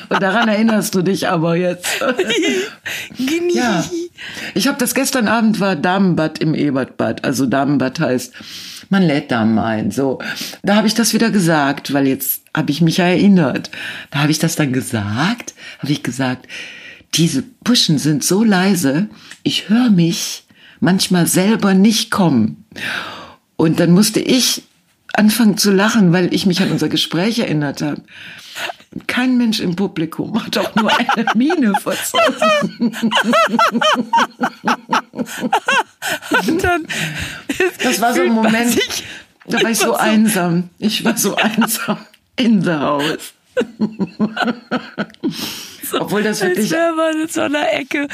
Und 0.08 0.22
daran 0.22 0.48
erinnerst 0.48 0.94
du 0.94 1.02
dich 1.02 1.28
aber 1.28 1.56
jetzt. 1.56 2.00
ja. 3.52 3.84
Ich 4.54 4.66
habe 4.68 4.78
das 4.78 4.94
gestern 4.94 5.28
Abend 5.28 5.60
war 5.60 5.76
Damenbad 5.76 6.38
im 6.38 6.54
Ebertbad. 6.54 7.24
Also 7.24 7.46
Damenbad 7.46 8.00
heißt, 8.00 8.34
man 8.90 9.02
lädt 9.02 9.30
Damen 9.30 9.58
ein. 9.58 9.90
So, 9.90 10.18
da 10.62 10.76
habe 10.76 10.86
ich 10.86 10.94
das 10.94 11.14
wieder 11.14 11.30
gesagt, 11.30 11.92
weil 11.92 12.06
jetzt 12.06 12.42
habe 12.54 12.70
ich 12.70 12.80
mich 12.80 12.98
erinnert. 12.98 13.70
Da 14.10 14.20
habe 14.20 14.30
ich 14.30 14.38
das 14.38 14.56
dann 14.56 14.72
gesagt, 14.72 15.54
habe 15.78 15.92
ich 15.92 16.02
gesagt, 16.02 16.46
diese 17.14 17.42
Puschen 17.42 17.98
sind 17.98 18.24
so 18.24 18.44
leise, 18.44 19.08
ich 19.42 19.68
höre 19.68 19.90
mich 19.90 20.44
manchmal 20.80 21.26
selber 21.26 21.74
nicht 21.74 22.10
kommen. 22.10 22.64
Und 23.56 23.80
dann 23.80 23.90
musste 23.90 24.20
ich 24.20 24.62
anfangen 25.18 25.58
zu 25.58 25.72
lachen, 25.72 26.12
weil 26.12 26.32
ich 26.32 26.46
mich 26.46 26.62
an 26.62 26.70
unser 26.70 26.88
Gespräch 26.88 27.40
erinnert 27.40 27.82
habe. 27.82 28.00
Kein 29.06 29.36
Mensch 29.36 29.60
im 29.60 29.76
Publikum 29.76 30.42
hat 30.42 30.56
auch 30.56 30.74
nur 30.74 30.90
eine 30.96 31.26
Miene 31.34 31.74
verzogen. 31.74 32.96
das 37.82 38.00
war 38.00 38.14
so 38.14 38.22
ein 38.22 38.32
Moment, 38.32 38.78
da 39.46 39.62
war 39.62 39.70
ich 39.70 39.78
so 39.78 39.94
einsam. 39.94 40.70
Ich 40.78 41.04
war 41.04 41.16
so 41.16 41.36
einsam 41.36 41.98
in 42.36 42.62
the 42.62 42.72
house. 42.72 43.34
So, 45.90 46.02
Obwohl 46.02 46.22
das 46.22 46.42
wirklich. 46.42 46.76
Als 46.76 46.96
man 46.96 47.20
in 47.22 47.28
so 47.28 47.40
einer 47.40 47.72
Ecke. 47.72 48.08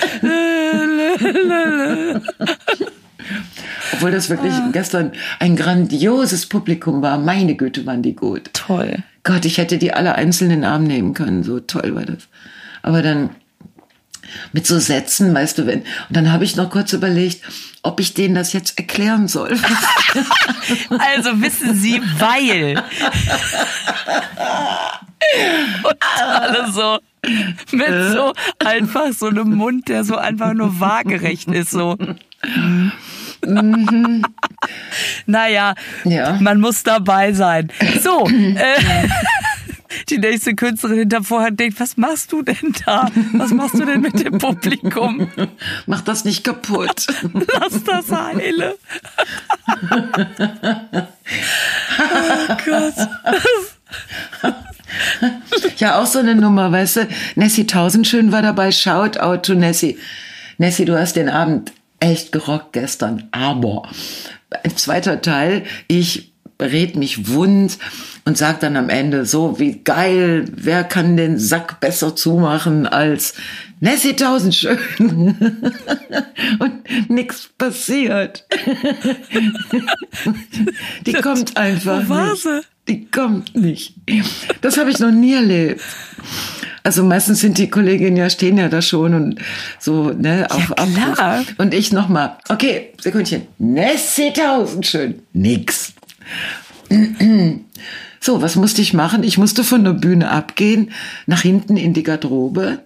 Obwohl 3.93 4.11
das 4.11 4.31
wirklich 4.31 4.55
ah. 4.55 4.71
gestern 4.73 5.13
ein 5.39 5.57
grandioses 5.57 6.47
Publikum 6.47 7.03
war. 7.03 7.19
Meine 7.19 7.55
Güte, 7.55 7.87
waren 7.87 8.03
die 8.03 8.15
gut. 8.15 8.51
Toll. 8.53 9.03
Gott, 9.23 9.45
ich 9.45 9.59
hätte 9.59 9.79
die 9.79 9.93
alle 9.93 10.15
einzeln 10.15 10.51
in 10.51 10.61
den 10.61 10.71
Arm 10.71 10.85
nehmen 10.85 11.15
können. 11.15 11.43
So 11.43 11.61
toll 11.61 11.95
war 11.95 12.05
das. 12.05 12.29
Aber 12.83 13.03
dann 13.03 13.31
mit 14.53 14.67
so 14.67 14.79
Sätzen, 14.79 15.35
weißt 15.35 15.59
du, 15.59 15.67
wenn. 15.67 15.81
Und 15.81 15.87
dann 16.11 16.33
habe 16.33 16.45
ich 16.45 16.57
noch 16.57 16.71
kurz 16.71 16.93
überlegt, 16.93 17.43
ob 17.83 18.01
ich 18.01 18.15
denen 18.15 18.35
das 18.35 18.53
jetzt 18.53 18.79
erklären 18.79 19.29
soll. 19.29 19.51
also 20.91 21.41
wissen 21.41 21.75
Sie, 21.75 22.01
weil. 22.19 22.83
Und 25.83 25.97
alle 26.01 26.73
so 26.73 26.99
mit 27.73 28.13
so 28.13 28.33
einfach 28.65 29.13
so 29.13 29.27
einem 29.27 29.55
Mund, 29.55 29.89
der 29.89 30.05
so 30.05 30.17
einfach 30.17 30.53
nur 30.55 30.81
waagerecht 30.81 31.49
ist, 31.49 31.71
so. 31.71 31.97
Mhm. 33.47 34.25
naja, 35.27 35.75
ja. 36.05 36.39
man 36.41 36.61
muss 36.61 36.83
dabei 36.83 37.33
sein. 37.33 37.71
So, 38.03 38.27
äh, 38.27 39.09
die 40.09 40.19
nächste 40.19 40.55
Künstlerin 40.55 40.99
hinter 40.99 41.23
Vorhang 41.23 41.57
denkt, 41.57 41.81
was 41.81 41.97
machst 41.97 42.33
du 42.33 42.43
denn 42.43 42.75
da? 42.85 43.11
Was 43.33 43.51
machst 43.51 43.75
du 43.75 43.85
denn 43.85 44.01
mit 44.01 44.25
dem 44.25 44.39
Publikum? 44.39 45.29
Mach 45.87 46.01
das 46.03 46.25
nicht 46.25 46.45
kaputt. 46.45 47.07
Lass 47.33 47.85
das 47.85 48.11
heile. 48.11 48.77
oh 52.01 52.57
Gott. 52.65 52.95
Ja, 55.79 56.01
auch 56.01 56.07
so 56.07 56.19
eine 56.19 56.35
Nummer, 56.35 56.73
weißt 56.73 56.97
du? 56.97 57.09
Nessie 57.37 57.67
Tausendschön 57.67 58.33
war 58.33 58.43
dabei. 58.43 58.73
Shout 58.73 59.19
out 59.19 59.45
to 59.45 59.55
Nessie. 59.55 59.99
Nessie, 60.59 60.85
du 60.85 60.99
hast 60.99 61.17
den 61.17 61.29
Abend 61.29 61.73
echt 62.01 62.33
gerockt 62.33 62.73
gestern. 62.73 63.29
Aber 63.33 63.89
ein 64.63 64.77
zweiter 64.77 65.21
Teil, 65.21 65.65
ich 65.89 66.33
red 66.61 66.97
mich 66.97 67.29
wund 67.29 67.79
und 68.25 68.39
sag 68.39 68.61
dann 68.61 68.77
am 68.77 68.89
Ende 68.89 69.27
so, 69.27 69.59
wie 69.59 69.81
geil, 69.83 70.45
wer 70.55 70.85
kann 70.85 71.17
den 71.17 71.37
Sack 71.39 71.81
besser 71.81 72.15
zumachen 72.15 72.87
als 72.87 73.35
Nessie 73.81 74.15
Tausendschön? 74.15 74.79
und 76.59 77.11
nichts 77.11 77.51
passiert. 77.59 78.47
Die 81.07 81.13
kommt 81.15 81.57
einfach. 81.57 82.05
Wo 82.05 82.15
war 82.15 82.37
sie? 82.37 82.61
Die 82.89 83.07
kommt 83.07 83.55
nicht. 83.55 83.95
Das 84.61 84.77
habe 84.77 84.91
ich 84.91 84.99
noch 84.99 85.11
nie 85.11 85.35
erlebt. 85.35 85.81
Also 86.83 87.03
meistens 87.03 87.41
sind 87.41 87.57
die 87.57 87.71
Kolleginnen 87.71 88.17
ja 88.17 88.29
stehen 88.29 88.59
ja 88.59 88.69
da 88.69 88.83
schon 88.83 89.15
und 89.15 89.41
so 89.79 90.11
ne 90.11 90.47
auf 90.51 90.69
ja, 90.69 91.15
Abruf. 91.15 91.55
Und 91.57 91.73
ich 91.73 91.93
noch 91.93 92.09
mal. 92.09 92.37
Okay, 92.51 92.93
Sekündchen. 93.01 93.47
Nessie 93.59 94.35
tausend 94.35 94.87
schön. 94.87 95.23
Nix. 95.33 95.95
So, 98.21 98.43
was 98.43 98.57
musste 98.57 98.83
ich 98.83 98.93
machen? 98.93 99.23
Ich 99.23 99.39
musste 99.39 99.65
von 99.65 99.83
der 99.83 99.93
Bühne 99.93 100.31
abgehen, 100.31 100.91
nach 101.27 101.41
hinten 101.41 101.79
in 101.79 101.95
die 101.95 102.03
Garderobe 102.03 102.81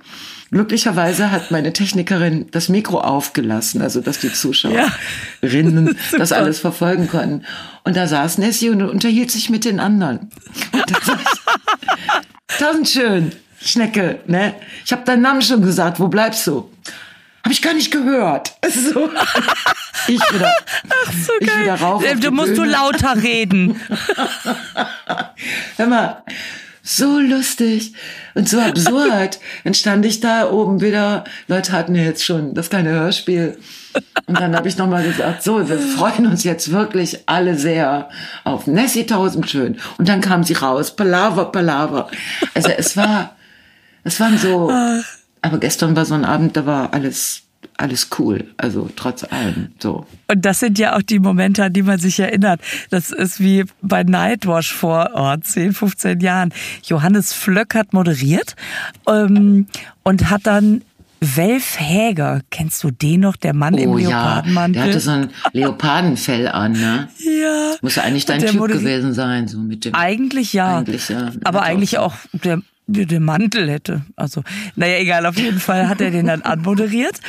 Glücklicherweise 0.50 1.30
hat 1.30 1.50
meine 1.50 1.74
Technikerin 1.74 2.46
das 2.50 2.70
Mikro 2.70 3.00
aufgelassen, 3.00 3.82
also 3.82 4.00
dass 4.00 4.18
die 4.18 4.32
Zuschauerinnen 4.32 5.86
ja. 5.86 5.94
das 6.18 6.32
alles 6.32 6.58
verfolgen 6.58 7.08
konnten. 7.08 7.44
Und 7.84 7.96
da 7.96 8.06
saß 8.06 8.38
Nessie 8.38 8.70
und 8.70 8.80
unterhielt 8.82 9.30
sich 9.30 9.50
mit 9.50 9.66
den 9.66 9.78
anderen. 9.78 10.30
Tausend 12.58 12.88
schön, 12.88 13.32
Schnecke, 13.60 14.20
ne? 14.26 14.54
Ich 14.86 14.92
habe 14.92 15.04
deinen 15.04 15.22
Namen 15.22 15.42
schon 15.42 15.60
gesagt, 15.60 16.00
wo 16.00 16.08
bleibst 16.08 16.46
du? 16.46 16.70
Habe 17.44 17.52
ich 17.52 17.62
gar 17.62 17.74
nicht 17.74 17.90
gehört. 17.90 18.54
So. 18.68 19.10
Ich 20.06 20.20
wieder, 20.32 20.54
Ach 20.88 21.12
so 21.12 21.32
ich 21.40 21.46
geil. 21.46 21.62
Wieder 21.64 21.74
rauf 21.74 22.02
du 22.02 22.30
musst 22.30 22.54
Bühne. 22.54 22.66
du 22.66 22.70
lauter 22.70 23.22
reden. 23.22 23.80
Hör 25.76 25.86
mal, 25.86 26.22
so 26.88 27.18
lustig 27.18 27.92
und 28.34 28.48
so 28.48 28.58
absurd. 28.58 29.38
Dann 29.64 29.74
stand 29.74 30.06
ich 30.06 30.20
da 30.20 30.50
oben 30.50 30.80
wieder, 30.80 31.24
Leute 31.46 31.72
hatten 31.72 31.94
ja 31.94 32.02
jetzt 32.02 32.24
schon 32.24 32.54
das 32.54 32.70
kleine 32.70 32.90
Hörspiel. 32.90 33.58
Und 34.26 34.38
dann 34.38 34.54
habe 34.54 34.68
ich 34.68 34.76
nochmal 34.76 35.02
gesagt, 35.02 35.42
so, 35.42 35.68
wir 35.68 35.78
freuen 35.78 36.26
uns 36.26 36.44
jetzt 36.44 36.70
wirklich 36.70 37.20
alle 37.26 37.56
sehr 37.56 38.10
auf 38.44 38.66
Nessie 38.66 39.06
Tausendschön. 39.06 39.78
Und 39.96 40.08
dann 40.08 40.20
kam 40.20 40.44
sie 40.44 40.52
raus, 40.52 40.94
Palaver, 40.94 41.46
Palaver. 41.46 42.08
Also 42.54 42.68
es 42.68 42.96
war, 42.96 43.36
es 44.04 44.20
waren 44.20 44.38
so, 44.38 44.70
aber 45.40 45.58
gestern 45.58 45.96
war 45.96 46.04
so 46.04 46.14
ein 46.14 46.24
Abend, 46.24 46.56
da 46.56 46.66
war 46.66 46.92
alles 46.92 47.47
alles 47.76 48.08
cool, 48.18 48.44
also 48.56 48.90
trotz 48.96 49.24
allem 49.24 49.68
so. 49.78 50.06
Und 50.26 50.44
das 50.44 50.60
sind 50.60 50.78
ja 50.78 50.96
auch 50.96 51.02
die 51.02 51.20
Momente, 51.20 51.64
an 51.64 51.72
die 51.72 51.82
man 51.82 51.98
sich 51.98 52.18
erinnert. 52.18 52.60
Das 52.90 53.10
ist 53.10 53.40
wie 53.40 53.64
bei 53.82 54.02
Nightwash 54.02 54.72
vor 54.72 55.10
oh, 55.14 55.36
10, 55.40 55.72
15 55.72 56.20
Jahren. 56.20 56.52
Johannes 56.82 57.32
Flöck 57.32 57.74
hat 57.74 57.92
moderiert 57.92 58.56
ähm, 59.08 59.66
und 60.02 60.28
hat 60.28 60.46
dann 60.46 60.82
Welf 61.20 61.80
Häger, 61.80 62.42
kennst 62.50 62.84
du 62.84 62.90
den 62.90 63.20
noch, 63.20 63.36
der 63.36 63.52
Mann 63.52 63.74
oh, 63.74 63.78
im 63.78 63.96
Leopardenmantel? 63.96 64.76
Ja, 64.76 64.84
der 64.84 64.94
hatte 64.94 65.00
so 65.00 65.10
ein 65.10 65.30
Leopardenfell 65.52 66.46
an, 66.46 66.72
ne? 66.72 67.08
Ja. 67.18 67.74
Muss 67.80 67.96
ja 67.96 68.04
eigentlich 68.04 68.24
dein 68.24 68.40
Typ 68.40 68.60
gewesen 68.60 69.14
sein, 69.14 69.48
so 69.48 69.58
mit 69.58 69.84
dem. 69.84 69.94
Eigentlich 69.94 70.52
ja. 70.52 70.78
Eigentlich 70.78 71.08
ja. 71.08 71.32
Aber 71.42 71.62
eigentlich 71.62 71.98
auch 71.98 72.14
der 72.32 72.62
den 72.88 73.22
Mantel 73.22 73.70
hätte. 73.70 74.02
Also, 74.16 74.42
naja, 74.74 74.98
egal, 74.98 75.26
auf 75.26 75.38
jeden 75.38 75.60
Fall 75.60 75.88
hat 75.88 76.00
er 76.00 76.10
den 76.10 76.26
dann 76.26 76.42
anmoderiert 76.42 77.20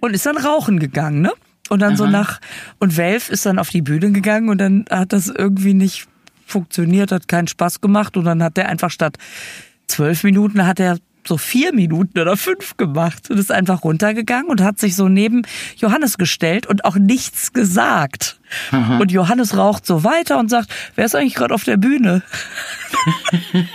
und 0.00 0.14
ist 0.14 0.24
dann 0.24 0.36
rauchen 0.36 0.78
gegangen, 0.78 1.20
ne? 1.20 1.32
Und 1.68 1.80
dann 1.80 1.90
Aha. 1.90 1.96
so 1.96 2.06
nach, 2.06 2.40
und 2.78 2.96
Welf 2.96 3.28
ist 3.28 3.44
dann 3.44 3.58
auf 3.58 3.68
die 3.68 3.82
Bühne 3.82 4.12
gegangen 4.12 4.48
und 4.48 4.58
dann 4.58 4.86
hat 4.90 5.12
das 5.12 5.28
irgendwie 5.28 5.74
nicht 5.74 6.06
funktioniert, 6.46 7.12
hat 7.12 7.28
keinen 7.28 7.48
Spaß 7.48 7.82
gemacht 7.82 8.16
und 8.16 8.24
dann 8.24 8.42
hat 8.42 8.56
er 8.56 8.68
einfach 8.68 8.90
statt 8.90 9.18
zwölf 9.86 10.22
Minuten 10.22 10.66
hat 10.66 10.80
er 10.80 10.98
so 11.28 11.38
vier 11.38 11.72
Minuten 11.72 12.18
oder 12.18 12.36
fünf 12.36 12.76
gemacht 12.76 13.30
und 13.30 13.38
ist 13.38 13.52
einfach 13.52 13.84
runtergegangen 13.84 14.50
und 14.50 14.60
hat 14.62 14.78
sich 14.78 14.96
so 14.96 15.08
neben 15.08 15.42
Johannes 15.76 16.18
gestellt 16.18 16.66
und 16.66 16.84
auch 16.84 16.96
nichts 16.96 17.52
gesagt. 17.52 18.40
Aha. 18.70 18.98
Und 18.98 19.12
Johannes 19.12 19.56
raucht 19.56 19.86
so 19.86 20.04
weiter 20.04 20.38
und 20.38 20.48
sagt, 20.48 20.70
wer 20.96 21.04
ist 21.04 21.14
eigentlich 21.14 21.34
gerade 21.34 21.54
auf 21.54 21.64
der 21.64 21.76
Bühne? 21.76 22.22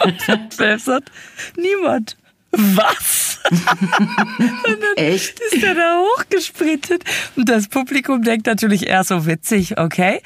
und 0.04 0.54
Phelps 0.54 0.86
sagt, 0.86 1.12
niemand. 1.56 2.18
Was? 2.52 3.40
Echt? 4.96 5.40
Ist 5.40 5.64
der 5.64 5.74
da 5.74 6.00
hochgesprintet? 6.00 7.04
Und 7.36 7.50
das 7.50 7.68
Publikum 7.68 8.22
denkt 8.22 8.46
natürlich 8.46 8.88
eher 8.88 9.04
so 9.04 9.26
witzig, 9.26 9.80
okay. 9.80 10.22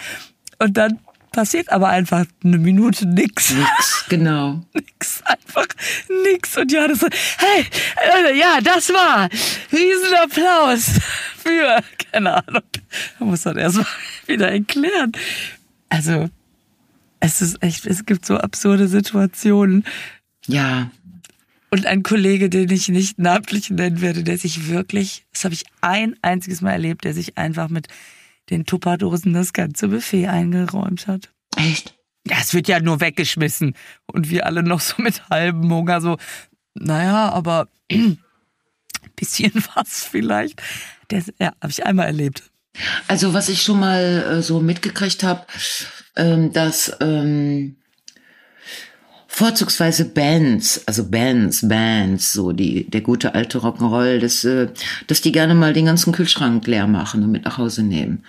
Und 0.60 0.76
dann 0.76 1.00
passiert 1.38 1.72
aber 1.72 1.90
einfach 1.90 2.26
eine 2.44 2.58
Minute 2.58 3.06
nix. 3.06 3.54
Nix, 3.54 4.06
genau. 4.10 4.66
nix, 4.74 5.22
einfach 5.24 5.68
nix. 6.24 6.58
Und 6.58 6.72
Johannes 6.72 7.00
so, 7.00 7.08
hey, 7.38 7.64
äh, 8.26 8.40
ja, 8.40 8.60
das 8.60 8.90
war 8.90 9.30
Riesenapplaus 9.72 11.00
für, 11.38 11.84
keine 12.12 12.38
Ahnung. 12.38 12.64
Man 13.20 13.30
muss 13.30 13.44
dann 13.44 13.56
erstmal 13.56 13.86
wieder 14.26 14.52
erklären. 14.52 15.12
Also, 15.90 16.28
es 17.20 17.44
ist 17.44 17.62
echt, 17.62 17.86
es 17.86 18.08
gibt 18.08 18.26
so 18.26 18.38
absurde 18.38 18.88
Situationen. 18.88 19.86
Ja. 20.48 20.90
Und 21.70 21.86
ein 21.86 22.02
Kollege, 22.02 22.50
den 22.50 22.72
ich 22.72 22.90
nicht 22.90 23.20
namentlich 23.20 23.70
nennen 23.70 24.02
werde, 24.02 24.24
der 24.24 24.40
sich 24.40 24.70
wirklich, 24.70 25.28
das 25.34 25.44
habe 25.44 25.54
ich 25.54 25.66
ein 25.82 26.16
einziges 26.24 26.62
Mal 26.62 26.72
erlebt, 26.72 27.04
der 27.04 27.14
sich 27.14 27.38
einfach 27.38 27.70
mit 27.70 27.90
den 28.50 28.66
Tupperdosen 28.66 29.34
das 29.34 29.54
ganze 29.54 29.90
Buffet 29.90 30.28
eingeräumt 30.28 31.08
hat. 31.08 31.30
Echt? 31.56 31.96
Ja, 32.28 32.38
es 32.42 32.54
wird 32.54 32.68
ja 32.68 32.80
nur 32.80 33.00
weggeschmissen. 33.00 33.76
Und 34.06 34.30
wir 34.30 34.46
alle 34.46 34.64
noch 34.64 34.82
so 34.82 35.02
mit 35.02 35.30
halbem 35.30 35.72
Hunger 35.72 36.02
so, 36.02 36.18
naja, 36.74 37.30
aber 37.32 37.68
ein 37.92 38.20
bisschen 39.16 39.52
was 39.76 40.04
vielleicht. 40.06 40.62
Das, 41.08 41.32
ja, 41.40 41.54
habe 41.62 41.72
ich 41.72 41.86
einmal 41.86 42.08
erlebt. 42.08 42.44
Also 43.08 43.34
was 43.34 43.50
ich 43.50 43.62
schon 43.62 43.80
mal 43.80 44.04
äh, 44.04 44.42
so 44.42 44.60
mitgekriegt 44.60 45.24
habe, 45.24 45.46
ähm, 46.16 46.54
dass 46.54 46.96
ähm, 47.00 47.78
vorzugsweise 49.38 50.06
Bands, 50.06 50.82
also 50.88 51.12
Bands, 51.12 51.68
Bands, 51.68 52.34
so 52.34 52.54
die 52.54 52.90
der 52.90 53.02
gute 53.02 53.36
alte 53.36 53.60
Rock'n'Roll, 53.60 54.18
dass, 54.18 54.44
äh, 54.44 54.70
dass 55.06 55.22
die 55.22 55.32
gerne 55.32 55.54
mal 55.54 55.74
den 55.74 55.86
ganzen 55.86 56.12
Kühlschrank 56.12 56.66
leer 56.66 56.88
machen 56.88 57.24
und 57.24 57.32
mit 57.32 57.46
nach 57.46 57.60
Hause 57.60 57.84
nehmen. 57.84 58.24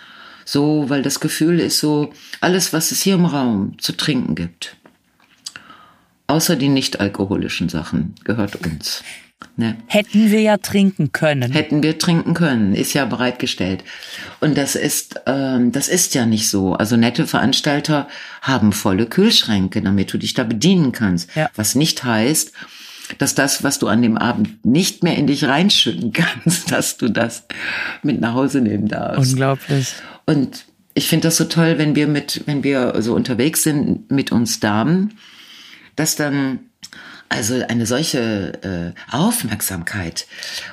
So, 0.44 0.90
weil 0.90 1.00
das 1.00 1.20
Gefühl 1.20 1.60
ist 1.60 1.80
so, 1.80 2.12
alles, 2.42 2.74
was 2.74 2.92
es 2.92 3.00
hier 3.00 3.14
im 3.14 3.24
Raum 3.24 3.78
zu 3.78 3.96
trinken 3.96 4.34
gibt, 4.34 4.76
außer 6.26 6.56
die 6.56 6.68
nicht 6.68 7.00
alkoholischen 7.00 7.70
Sachen, 7.70 8.14
gehört 8.24 8.56
uns. 8.66 9.02
Ne? 9.56 9.76
Hätten 9.86 10.30
wir 10.30 10.40
ja 10.40 10.56
trinken 10.56 11.10
können. 11.12 11.50
Hätten 11.50 11.82
wir 11.82 11.98
trinken 11.98 12.34
können, 12.34 12.74
ist 12.74 12.92
ja 12.92 13.04
bereitgestellt. 13.04 13.82
Und 14.40 14.56
das 14.56 14.76
ist, 14.76 15.20
ähm, 15.26 15.72
das 15.72 15.88
ist 15.88 16.14
ja 16.14 16.26
nicht 16.26 16.48
so. 16.48 16.74
Also 16.74 16.96
nette 16.96 17.26
Veranstalter 17.26 18.08
haben 18.40 18.72
volle 18.72 19.06
Kühlschränke, 19.06 19.82
damit 19.82 20.12
du 20.12 20.18
dich 20.18 20.34
da 20.34 20.44
bedienen 20.44 20.92
kannst. 20.92 21.34
Ja. 21.34 21.50
Was 21.56 21.74
nicht 21.74 22.04
heißt, 22.04 22.52
dass 23.18 23.34
das, 23.34 23.64
was 23.64 23.78
du 23.78 23.88
an 23.88 24.02
dem 24.02 24.16
Abend 24.16 24.64
nicht 24.64 25.02
mehr 25.02 25.16
in 25.16 25.26
dich 25.26 25.44
reinschütten 25.44 26.12
kannst, 26.44 26.70
dass 26.70 26.96
du 26.96 27.08
das 27.08 27.44
mit 28.02 28.20
nach 28.20 28.34
Hause 28.34 28.60
nehmen 28.60 28.88
darfst. 28.88 29.32
Unglaublich. 29.32 29.92
Und 30.26 30.66
ich 30.94 31.08
finde 31.08 31.28
das 31.28 31.36
so 31.36 31.44
toll, 31.44 31.78
wenn 31.78 31.94
wir 31.94 32.06
mit, 32.06 32.42
wenn 32.46 32.64
wir 32.64 33.00
so 33.02 33.14
unterwegs 33.14 33.62
sind 33.62 34.10
mit 34.10 34.30
uns 34.32 34.60
Damen, 34.60 35.14
dass 35.96 36.16
dann 36.16 36.60
also 37.28 37.62
eine 37.68 37.86
solche 37.86 38.94
äh, 38.94 39.14
Aufmerksamkeit 39.14 40.26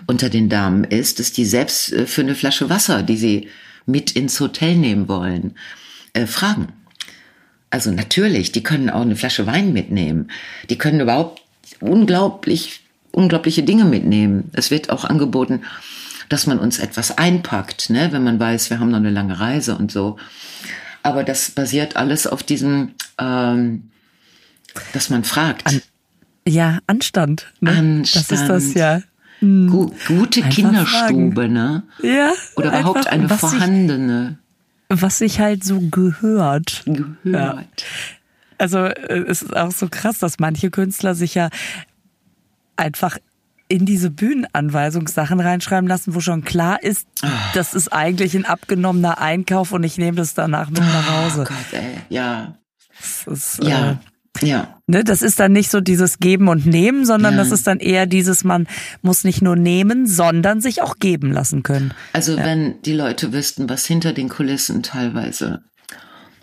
unter 0.07 0.29
den 0.29 0.49
Damen 0.49 0.83
ist, 0.83 1.19
dass 1.19 1.31
die 1.31 1.45
selbst 1.45 1.91
äh, 1.91 2.05
für 2.05 2.21
eine 2.21 2.35
Flasche 2.35 2.69
Wasser, 2.69 3.03
die 3.03 3.17
sie 3.17 3.49
mit 3.85 4.11
ins 4.11 4.39
Hotel 4.39 4.75
nehmen 4.75 5.07
wollen, 5.07 5.55
äh, 6.13 6.25
fragen. 6.25 6.69
Also 7.69 7.91
natürlich, 7.91 8.51
die 8.51 8.63
können 8.63 8.89
auch 8.89 9.01
eine 9.01 9.15
Flasche 9.15 9.45
Wein 9.47 9.73
mitnehmen. 9.73 10.31
Die 10.69 10.77
können 10.77 11.01
überhaupt 11.01 11.41
unglaublich, 11.81 12.81
unglaubliche 13.11 13.63
Dinge 13.63 13.85
mitnehmen. 13.85 14.49
Es 14.53 14.71
wird 14.71 14.89
auch 14.89 15.03
angeboten, 15.03 15.63
dass 16.29 16.47
man 16.47 16.59
uns 16.59 16.79
etwas 16.79 17.17
einpackt, 17.17 17.89
ne, 17.89 18.11
wenn 18.11 18.23
man 18.23 18.39
weiß, 18.39 18.69
wir 18.69 18.79
haben 18.79 18.91
noch 18.91 18.97
eine 18.97 19.11
lange 19.11 19.39
Reise 19.39 19.77
und 19.77 19.91
so. 19.91 20.17
Aber 21.03 21.23
das 21.23 21.51
basiert 21.51 21.97
alles 21.97 22.25
auf 22.25 22.41
diesem, 22.41 22.93
ähm, 23.19 23.91
dass 24.93 25.09
man 25.09 25.23
fragt. 25.23 25.67
An 25.67 25.81
ja, 26.47 26.79
Anstand. 26.87 27.51
Ne? 27.59 27.71
Anstand. 27.71 28.31
Das 28.31 28.41
ist 28.41 28.47
das 28.47 28.73
ja. 28.73 29.01
Hm. 29.39 29.69
Gu 29.69 29.91
gute 30.07 30.43
einfach 30.43 30.55
Kinderstube, 30.55 31.35
fragen. 31.35 31.53
ne? 31.53 31.83
Ja. 32.01 32.31
Oder 32.55 32.69
überhaupt 32.69 33.07
eine 33.07 33.29
vorhandene. 33.29 34.37
Was 34.89 35.17
sich 35.17 35.39
halt 35.39 35.63
so 35.63 35.81
gehört. 35.81 36.83
Gehört. 36.85 37.23
Ja. 37.23 37.65
Also 38.57 38.85
äh, 38.85 39.25
es 39.27 39.41
ist 39.41 39.55
auch 39.55 39.71
so 39.71 39.87
krass, 39.89 40.19
dass 40.19 40.39
manche 40.39 40.69
Künstler 40.69 41.15
sich 41.15 41.35
ja 41.35 41.49
einfach 42.77 43.17
in 43.67 43.85
diese 43.85 44.11
Bühnenanweisung 44.11 45.07
Sachen 45.07 45.39
reinschreiben 45.39 45.87
lassen, 45.87 46.13
wo 46.13 46.19
schon 46.19 46.43
klar 46.43 46.83
ist, 46.83 47.07
oh. 47.23 47.27
das 47.55 47.73
ist 47.73 47.91
eigentlich 47.91 48.35
ein 48.35 48.45
abgenommener 48.45 49.19
Einkauf 49.19 49.71
und 49.71 49.83
ich 49.83 49.97
nehme 49.97 50.17
das 50.17 50.35
danach 50.35 50.69
mit 50.69 50.79
nach 50.79 51.09
Hause. 51.09 51.41
Oh 51.41 51.45
Gott, 51.45 51.73
ey. 51.73 51.95
Ja. 52.09 52.55
Das 52.97 53.25
ist, 53.27 53.63
ja. 53.63 53.91
Äh, 53.91 53.95
ja. 54.41 54.79
Ne, 54.87 55.03
das 55.03 55.21
ist 55.21 55.39
dann 55.39 55.51
nicht 55.51 55.71
so 55.71 55.81
dieses 55.81 56.19
Geben 56.19 56.47
und 56.47 56.65
Nehmen, 56.65 57.05
sondern 57.05 57.33
ja. 57.35 57.39
das 57.39 57.51
ist 57.51 57.67
dann 57.67 57.79
eher 57.79 58.05
dieses, 58.05 58.43
man 58.43 58.67
muss 59.01 59.23
nicht 59.23 59.41
nur 59.41 59.55
nehmen, 59.55 60.07
sondern 60.07 60.61
sich 60.61 60.81
auch 60.81 60.99
geben 60.99 61.31
lassen 61.31 61.63
können. 61.63 61.93
Also 62.13 62.37
ja. 62.37 62.45
wenn 62.45 62.81
die 62.83 62.93
Leute 62.93 63.33
wüssten, 63.33 63.69
was 63.69 63.85
hinter 63.85 64.13
den 64.13 64.29
Kulissen 64.29 64.83
teilweise, 64.83 65.63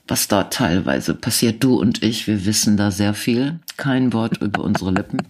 was 0.09 0.29
dort 0.29 0.53
teilweise 0.53 1.15
passiert, 1.15 1.63
du 1.63 1.81
und 1.81 2.03
ich, 2.03 2.27
wir 2.27 2.45
wissen 2.45 2.77
da 2.77 2.91
sehr 2.91 3.15
viel. 3.15 3.61
Kein 3.77 4.13
Wort 4.13 4.39
über 4.39 4.63
unsere 4.63 4.91
Lippen. 4.91 5.23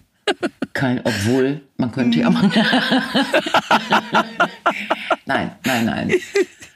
Kein, 0.73 1.01
obwohl, 1.03 1.61
man 1.77 1.91
könnte 1.91 2.19
ja 2.19 2.29
mal. 2.29 2.49
nein, 5.25 5.51
nein, 5.65 5.85
nein. 5.85 6.13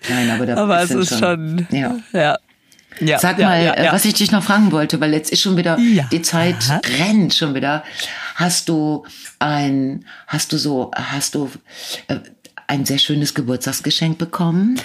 Nein, 0.10 0.30
aber 0.30 0.46
da 0.46 0.56
aber 0.58 0.82
es 0.82 0.92
ist 0.92 1.18
schon, 1.18 1.66
schon 1.68 1.68
ja. 1.72 1.98
ja. 2.14 2.38
Ja, 3.00 3.20
Sag 3.20 3.39
mal, 3.39 3.64
ja, 3.64 3.84
ja, 3.84 3.93
was 3.93 4.06
ich 4.06 4.14
dich 4.14 4.32
noch 4.32 4.43
fragen 4.43 4.72
wollte, 4.72 5.00
weil 5.00 5.14
jetzt 5.14 5.32
ist 5.32 5.41
schon 5.41 5.58
wieder, 5.58 5.78
die 5.78 6.22
Zeit 6.22 6.58
Aha. 6.70 6.82
rennt 7.00 7.34
schon 7.34 7.54
wieder. 7.54 7.84
Hast 8.36 8.70
du 8.70 9.06
ein, 9.39 10.06
hast 10.28 10.54
du 10.54 10.58
so, 10.58 10.91
hast 10.95 11.36
du 11.36 11.50
äh, 12.08 12.18
ein 12.68 12.86
sehr 12.86 12.98
schönes 12.98 13.34
Geburtstagsgeschenk 13.34 14.18
bekommen? 14.18 14.80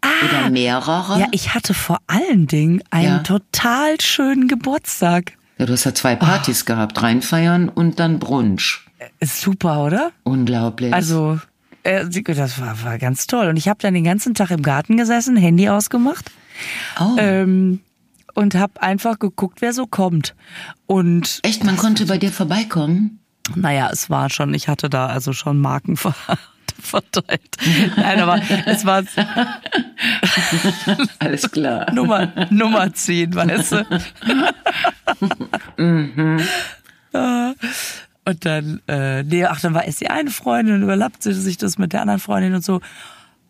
Ah, 0.00 0.08
Oder 0.24 0.50
mehrere? 0.50 1.20
Ja, 1.20 1.26
ich 1.32 1.54
hatte 1.54 1.74
vor 1.74 1.98
allen 2.06 2.46
Dingen 2.46 2.82
einen 2.90 3.24
total 3.24 4.00
schönen 4.00 4.46
Geburtstag. 4.46 5.32
Ja, 5.58 5.66
du 5.66 5.72
hast 5.72 5.84
ja 5.84 5.94
zwei 5.94 6.14
Partys 6.14 6.62
oh. 6.62 6.66
gehabt, 6.66 7.02
reinfeiern 7.02 7.68
und 7.68 7.98
dann 7.98 8.20
Brunch. 8.20 8.86
Äh, 8.98 9.26
super, 9.26 9.84
oder? 9.84 10.12
Unglaublich. 10.22 10.94
Also, 10.94 11.40
äh, 11.82 12.04
das 12.08 12.60
war, 12.60 12.84
war 12.84 12.98
ganz 12.98 13.26
toll. 13.26 13.48
Und 13.48 13.56
ich 13.56 13.68
habe 13.68 13.80
dann 13.82 13.94
den 13.94 14.04
ganzen 14.04 14.34
Tag 14.34 14.52
im 14.52 14.62
Garten 14.62 14.96
gesessen, 14.96 15.36
Handy 15.36 15.68
ausgemacht 15.68 16.30
Oh. 17.00 17.16
Ähm, 17.18 17.80
und 18.34 18.54
habe 18.54 18.80
einfach 18.82 19.18
geguckt, 19.18 19.60
wer 19.60 19.72
so 19.72 19.86
kommt. 19.86 20.34
Und 20.86 21.40
echt, 21.42 21.64
man 21.64 21.76
konnte 21.76 22.06
bei 22.06 22.18
dir 22.18 22.30
vorbeikommen? 22.30 23.20
Naja, 23.54 23.90
es 23.92 24.10
war 24.10 24.30
schon, 24.30 24.54
ich 24.54 24.68
hatte 24.68 24.88
da 24.88 25.06
also 25.06 25.32
schon 25.32 25.60
Marken 25.60 25.96
verteilt. 26.78 27.56
Nein, 27.96 28.20
aber 28.20 28.40
es 28.66 28.84
war 28.84 29.02
alles 31.18 31.50
klar. 31.50 31.92
Nummer 31.92 32.32
Nummer 32.50 32.92
10, 32.92 33.34
weißt 33.34 33.72
du? 33.72 33.86
mhm. 35.76 36.40
Und 38.28 38.44
dann, 38.44 38.82
äh, 38.86 39.22
nee, 39.22 39.46
ach, 39.46 39.58
dann 39.62 39.72
war 39.72 39.88
es 39.88 39.96
die 39.96 40.10
eine 40.10 40.30
Freundin, 40.30 40.82
überlappte 40.82 41.32
sich 41.32 41.56
das 41.56 41.78
mit 41.78 41.94
der 41.94 42.02
anderen 42.02 42.20
Freundin 42.20 42.54
und 42.54 42.62
so. 42.62 42.82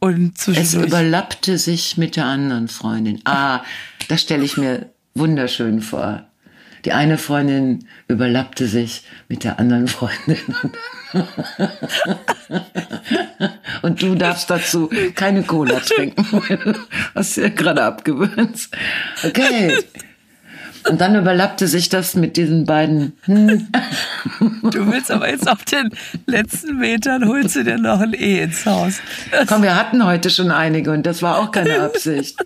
Und 0.00 0.34
es 0.48 0.74
überlappte 0.74 1.58
sich 1.58 1.96
mit 1.96 2.16
der 2.16 2.26
anderen 2.26 2.68
Freundin. 2.68 3.20
Ah, 3.24 3.62
das 4.08 4.22
stelle 4.22 4.44
ich 4.44 4.56
mir 4.56 4.90
wunderschön 5.14 5.82
vor. 5.82 6.24
Die 6.84 6.92
eine 6.92 7.18
Freundin 7.18 7.88
überlappte 8.06 8.68
sich 8.68 9.02
mit 9.28 9.42
der 9.42 9.58
anderen 9.58 9.88
Freundin. 9.88 10.38
Und 13.82 14.00
du 14.00 14.14
darfst 14.14 14.48
dazu 14.50 14.88
keine 15.14 15.42
Cola 15.42 15.80
trinken, 15.80 16.24
weil 16.30 16.56
du 16.58 16.74
hast 17.14 17.36
ja 17.36 17.48
gerade 17.48 17.82
abgewöhnt. 17.82 18.68
Okay. 19.24 19.78
Und 20.88 21.00
dann 21.00 21.16
überlappte 21.16 21.66
sich 21.66 21.88
das 21.88 22.14
mit 22.14 22.36
diesen 22.36 22.64
beiden. 22.64 23.12
Hm. 23.24 23.68
Du 24.62 24.90
willst 24.92 25.10
aber 25.10 25.28
jetzt 25.30 25.48
auf 25.48 25.64
den 25.64 25.90
letzten 26.26 26.78
Metern 26.78 27.26
holst 27.26 27.56
du 27.56 27.64
dir 27.64 27.78
noch 27.78 28.00
ein 28.00 28.12
E 28.14 28.42
ins 28.42 28.64
Haus. 28.66 29.00
Komm, 29.46 29.62
wir 29.62 29.74
hatten 29.74 30.04
heute 30.04 30.30
schon 30.30 30.50
einige 30.50 30.90
und 30.92 31.04
das 31.06 31.22
war 31.22 31.38
auch 31.38 31.50
keine 31.50 31.80
Absicht. 31.82 32.36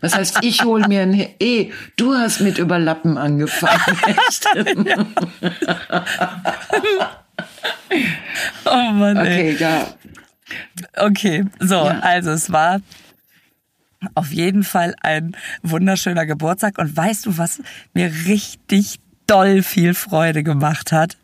Was 0.00 0.14
heißt, 0.14 0.38
ich 0.42 0.64
hole 0.64 0.86
mir 0.88 1.02
ein 1.02 1.28
E? 1.40 1.70
Du 1.96 2.14
hast 2.14 2.40
mit 2.40 2.58
Überlappen 2.58 3.16
angefangen. 3.16 3.80
Oh 8.64 8.92
Mann, 8.92 9.16
ey. 9.16 9.54
Okay, 9.54 9.56
ja. 9.58 9.86
Okay, 10.96 11.44
so, 11.60 11.74
Ja. 11.74 11.98
also 12.00 12.30
es 12.30 12.50
war 12.52 12.80
auf 14.14 14.32
jeden 14.32 14.62
Fall 14.62 14.94
ein 15.00 15.36
wunderschöner 15.62 16.26
Geburtstag. 16.26 16.78
Und 16.78 16.96
weißt 16.96 17.26
du, 17.26 17.38
was 17.38 17.60
mir 17.94 18.12
richtig 18.26 19.00
doll 19.26 19.62
viel 19.62 19.94
Freude 19.94 20.42
gemacht 20.42 20.90
hat? 20.90 21.18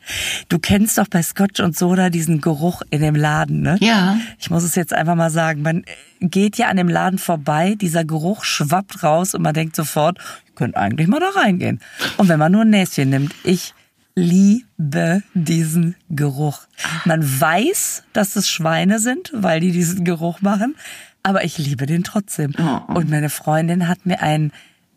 Du 0.49 0.59
kennst 0.59 0.99
doch 0.99 1.09
bei 1.09 1.22
Scotch 1.22 1.61
und 1.61 1.77
Soda 1.77 2.11
diesen 2.11 2.41
Geruch 2.41 2.83
in 2.91 3.01
dem 3.01 3.14
Laden, 3.16 3.62
ne? 3.62 3.77
Ja. 3.81 4.18
Ich 4.39 4.51
muss 4.51 4.62
es 4.62 4.75
jetzt 4.75 4.93
einfach 4.93 5.14
mal 5.14 5.31
sagen. 5.31 5.62
Man 5.62 5.85
geht 6.20 6.59
ja 6.59 6.68
an 6.68 6.77
dem 6.77 6.89
Laden 6.89 7.18
vorbei, 7.18 7.77
dieser 7.81 8.05
Geruch 8.05 8.45
schwappt 8.45 9.03
raus 9.03 9.35
und 9.35 9.43
man 9.43 9.55
denkt 9.55 9.75
sofort, 9.75 10.18
ihr 10.47 10.55
könnt 10.55 10.77
eigentlich 10.77 11.09
mal 11.09 11.20
da 11.20 11.31
reingehen. 11.31 11.81
Und 12.18 12.29
wenn 12.29 12.39
man 12.39 12.53
nur 12.53 12.62
ein 12.62 12.70
Näschen 12.70 13.11
nimmt, 13.11 13.35
ich 13.43 13.75
liebe 14.14 15.22
diesen 15.35 15.97
Geruch. 16.09 16.61
Man 17.05 17.22
weiß, 17.41 18.05
dass 18.12 18.37
es 18.37 18.49
Schweine 18.49 19.01
sind, 19.01 19.33
weil 19.35 19.61
die 19.61 19.72
diesen 19.72 20.05
Geruch 20.05 20.41
machen, 20.41 20.77
aber 21.25 21.43
ich 21.43 21.59
liebe 21.59 21.87
den 21.87 22.05
trotzdem. 22.05 22.53
Oh. 22.59 22.83
Und 22.95 23.11
meine 23.11 23.31
Freundin 23.31 23.89
hat 23.89 24.07
mir 24.07 24.22
ein 24.22 24.53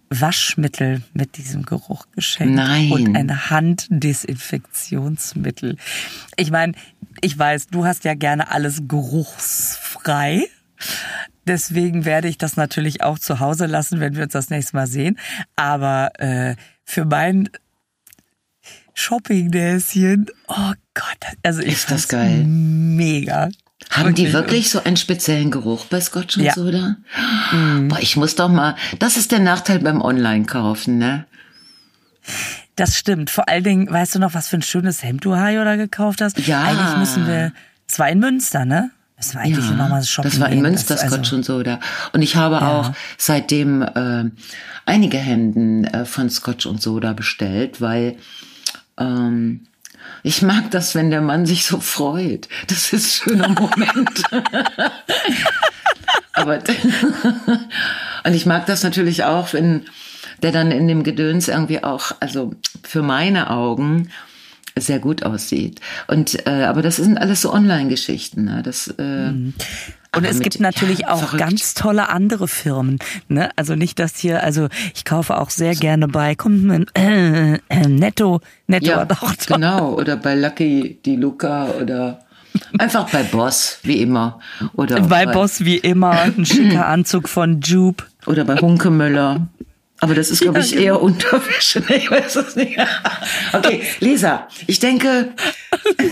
Waschmittel 0.10 1.02
mit 1.14 1.38
diesem 1.38 1.64
Geruch 1.64 2.06
geschenkt 2.16 2.56
Nein. 2.56 2.92
und 2.92 3.16
ein 3.16 3.50
Handdesinfektionsmittel. 3.50 5.78
Ich 6.36 6.52
meine, 6.52 6.74
ich 7.22 7.36
weiß, 7.38 7.68
du 7.68 7.86
hast 7.86 8.04
ja 8.04 8.14
gerne 8.14 8.52
alles 8.52 8.82
geruchsfrei. 8.88 10.44
Deswegen 11.46 12.04
werde 12.06 12.28
ich 12.28 12.38
das 12.38 12.58
natürlich 12.58 13.02
auch 13.04 13.18
zu 13.20 13.40
Hause 13.40 13.66
lassen, 13.66 14.02
wenn 14.02 14.16
wir 14.16 14.24
uns 14.24 14.34
das 14.34 14.50
nächste 14.50 14.76
Mal 14.76 14.88
sehen. 14.88 15.18
Aber 15.56 16.12
äh, 16.20 16.58
für 16.84 17.06
mein 17.06 17.50
Shopping-Näschen, 18.94 20.26
oh 20.48 20.74
Gott, 20.94 21.38
also 21.44 21.62
ich 21.62 21.74
Ist 21.74 21.92
das 21.92 22.10
geil. 22.10 22.44
Mega. 22.46 23.50
Haben 23.92 24.14
die 24.16 24.34
wirklich 24.34 24.70
so 24.70 24.84
einen 24.84 24.98
speziellen 24.98 25.50
Geruch 25.52 25.86
bei 25.86 26.00
Scotch 26.02 26.38
und 26.38 26.44
Ja. 26.44 26.54
Soda? 26.54 26.98
Boah, 27.88 28.00
ich 28.00 28.18
muss 28.18 28.36
doch 28.36 28.50
mal, 28.50 28.76
das 29.00 29.18
ist 29.18 29.32
der 29.32 29.40
Nachteil 29.40 29.80
beim 29.80 30.02
Online-Kaufen, 30.02 30.98
ne? 30.98 31.26
Das 32.76 32.96
stimmt. 32.98 33.30
Vor 33.30 33.48
allen 33.50 33.64
Dingen, 33.64 33.90
weißt 33.90 34.16
du 34.16 34.20
noch, 34.20 34.34
was 34.34 34.50
für 34.50 34.58
ein 34.58 34.62
schönes 34.62 35.04
Hemd 35.04 35.26
du 35.26 35.36
Hajo 35.36 35.64
da 35.64 35.76
gekauft 35.78 36.22
hast? 36.22 36.38
Ja. 36.46 36.64
Eigentlich 36.64 36.98
müssen 36.98 37.26
wir, 37.28 37.54
es 37.88 37.98
war 37.98 38.10
in 38.10 38.20
Münster, 38.20 38.66
ne? 38.66 38.92
Es 39.20 39.34
war 39.34 39.42
eigentlich 39.42 39.68
immer 39.72 39.90
mal 39.90 40.04
shoppen. 40.04 40.30
das 40.30 40.40
war 40.40 40.50
in. 40.50 40.62
Münster 40.62 40.94
Das- 40.94 41.04
also- 41.04 41.16
Scotch 41.16 41.34
und 41.34 41.44
Soda. 41.44 41.80
Und 42.14 42.22
ich 42.22 42.36
habe 42.36 42.62
auch 42.62 42.92
seitdem 43.18 43.82
äh, 43.82 44.26
einige 44.86 45.18
Hemden 45.18 45.86
äh, 45.86 46.06
von 46.06 46.30
Scotch 46.30 46.68
und 46.68 46.82
Soda 46.84 47.14
bestellt, 47.14 47.82
weil 47.82 48.18
ähm, 49.00 49.66
ich 50.24 50.41
mag 50.41 50.72
das, 50.72 50.95
wenn 50.95 51.12
der 51.12 51.22
Mann 51.22 51.45
sich 51.45 51.66
so 51.66 51.80
freut. 51.80 52.48
Das 52.68 52.91
ist 52.93 53.06
ein 53.28 53.30
schöner 53.30 53.50
Moment. 53.50 54.24
Aber 56.34 56.60
und 58.26 58.34
ich 58.34 58.45
mag 58.45 58.66
das 58.66 58.84
natürlich 58.84 59.24
auch, 59.24 59.54
wenn 59.54 59.86
der 60.43 60.52
dann 60.52 60.72
in 60.72 60.88
dem 60.88 61.04
Gedöns 61.04 61.48
irgendwie 61.48 61.84
auch, 61.84 62.12
also 62.20 62.54
für 62.84 63.02
meine 63.02 63.50
Augen 63.50 64.12
sehr 64.76 65.00
gut 65.00 65.24
aussieht. 65.24 65.82
Und 66.08 66.45
äh, 66.45 66.66
aber 66.66 66.84
das 66.84 66.98
sind 66.98 67.18
alles 67.18 67.41
so 67.41 67.52
Online-Geschichten. 67.52 68.45
Ne? 68.45 68.62
Das 68.64 68.88
äh, 68.88 69.32
Und 70.18 70.26
aber 70.26 70.32
es 70.32 70.39
gibt 70.41 70.59
natürlich 70.59 70.99
ja, 70.99 71.09
auch 71.09 71.20
verrückt. 71.20 71.43
ganz 71.43 71.74
tolle 71.74 72.09
andere 72.09 72.47
Firmen. 72.47 72.99
Ne? 73.28 73.49
Also 73.55 73.76
nicht 73.76 73.99
das 73.99 74.18
hier, 74.18 74.43
also 74.43 74.68
ich 74.95 75.05
kaufe 75.05 75.38
auch 75.38 75.49
sehr 75.49 75.76
gerne 75.76 76.07
bei, 76.07 76.36
kommt 76.36 76.89
äh, 76.97 77.53
äh, 77.53 77.88
Netto, 77.88 78.41
Netto 78.68 78.86
ja, 78.88 79.03
auch 79.03 79.36
toll. 79.36 79.57
genau. 79.57 79.93
Oder 79.93 80.18
bei 80.18 80.36
Lucky 80.36 80.99
die 81.05 81.15
Luca 81.15 81.68
oder 81.82 82.20
einfach 82.80 83.09
bei 83.09 83.24
Boss 83.24 83.80
wie 83.84 84.01
immer 84.01 84.39
oder 84.74 85.01
Bei 85.01 85.26
Boss 85.26 85.63
wie 85.63 85.78
immer, 85.78 86.11
ein 86.11 86.45
schicker 86.45 86.88
Anzug 86.88 87.30
von 87.30 87.61
Jupe. 87.61 88.03
oder 88.26 88.45
bei 88.45 88.55
Hunkemöller. 88.57 89.47
Aber 90.00 90.14
das 90.14 90.30
ist, 90.30 90.41
glaube 90.41 90.60
Ja, 90.60 90.66
ich, 90.66 90.72
genau. 90.72 90.84
eher 90.84 91.02
Unterwäsche. 91.02 91.84
Ich 91.89 92.12
weiß 92.12 92.36
es 92.36 92.56
nicht. 92.56 92.78
Okay, 93.54 93.82
Lisa, 94.00 94.48
ich 94.68 94.80
denke, 94.80 95.34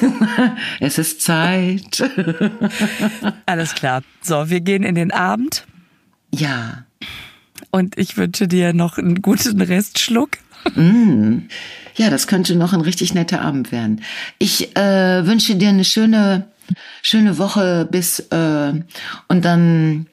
es 0.79 0.97
ist 0.97 1.21
Zeit. 1.21 2.03
Alles 3.45 3.75
klar. 3.75 4.01
So, 4.21 4.49
wir 4.49 4.61
gehen 4.61 4.83
in 4.83 4.95
den 4.95 5.11
Abend 5.11 5.65
Ja, 6.33 6.86
und 7.71 7.97
ich 7.97 8.17
wünsche 8.17 8.47
dir 8.47 8.73
noch 8.73 8.97
einen 8.97 9.21
guten 9.21 9.61
Restschluck. 9.61 10.31
ja, 11.95 12.09
das 12.09 12.25
könnte 12.27 12.55
noch 12.55 12.73
ein 12.73 12.81
richtig 12.81 13.13
netter 13.13 13.41
Abend 13.41 13.71
werden. 13.71 14.01
Ich 14.39 14.75
äh, 14.75 15.25
wünsche 15.27 15.55
dir 15.55 15.69
eine 15.69 15.86
schöne, 15.86 16.47
schöne 17.03 17.38
Woche 17.38 17.88
bis 17.89 18.19
äh, 18.31 18.73
und 19.27 19.45
dann 19.45 20.07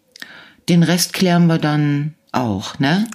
den 0.68 0.83
Rest 0.83 1.12
klären 1.14 1.47
wir 1.47 1.59
dann 1.59 2.14
auch, 2.33 2.79
ne? 2.79 3.07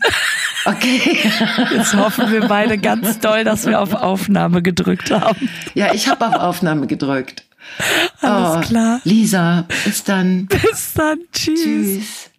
Okay. 0.68 1.18
Jetzt 1.76 1.96
hoffen 1.96 2.32
wir 2.32 2.48
beide 2.48 2.78
ganz 2.78 3.20
doll, 3.20 3.44
dass 3.44 3.66
wir 3.66 3.80
auf 3.82 3.94
Aufnahme 3.94 4.62
gedrückt 4.62 5.12
haben. 5.12 5.50
Ja, 5.74 5.94
ich 5.94 6.08
habe 6.10 6.28
auf 6.28 6.36
Aufnahme 6.36 6.88
gedrückt. 6.88 7.44
Alles 8.22 8.58
Oh, 8.58 8.62
klar. 8.68 9.00
Lisa, 9.04 9.66
bis 9.86 10.04
dann. 10.04 10.48
Bis 10.48 10.94
dann. 10.94 11.20
Tschüss. 11.32 11.64
Tschüss. 11.64 12.30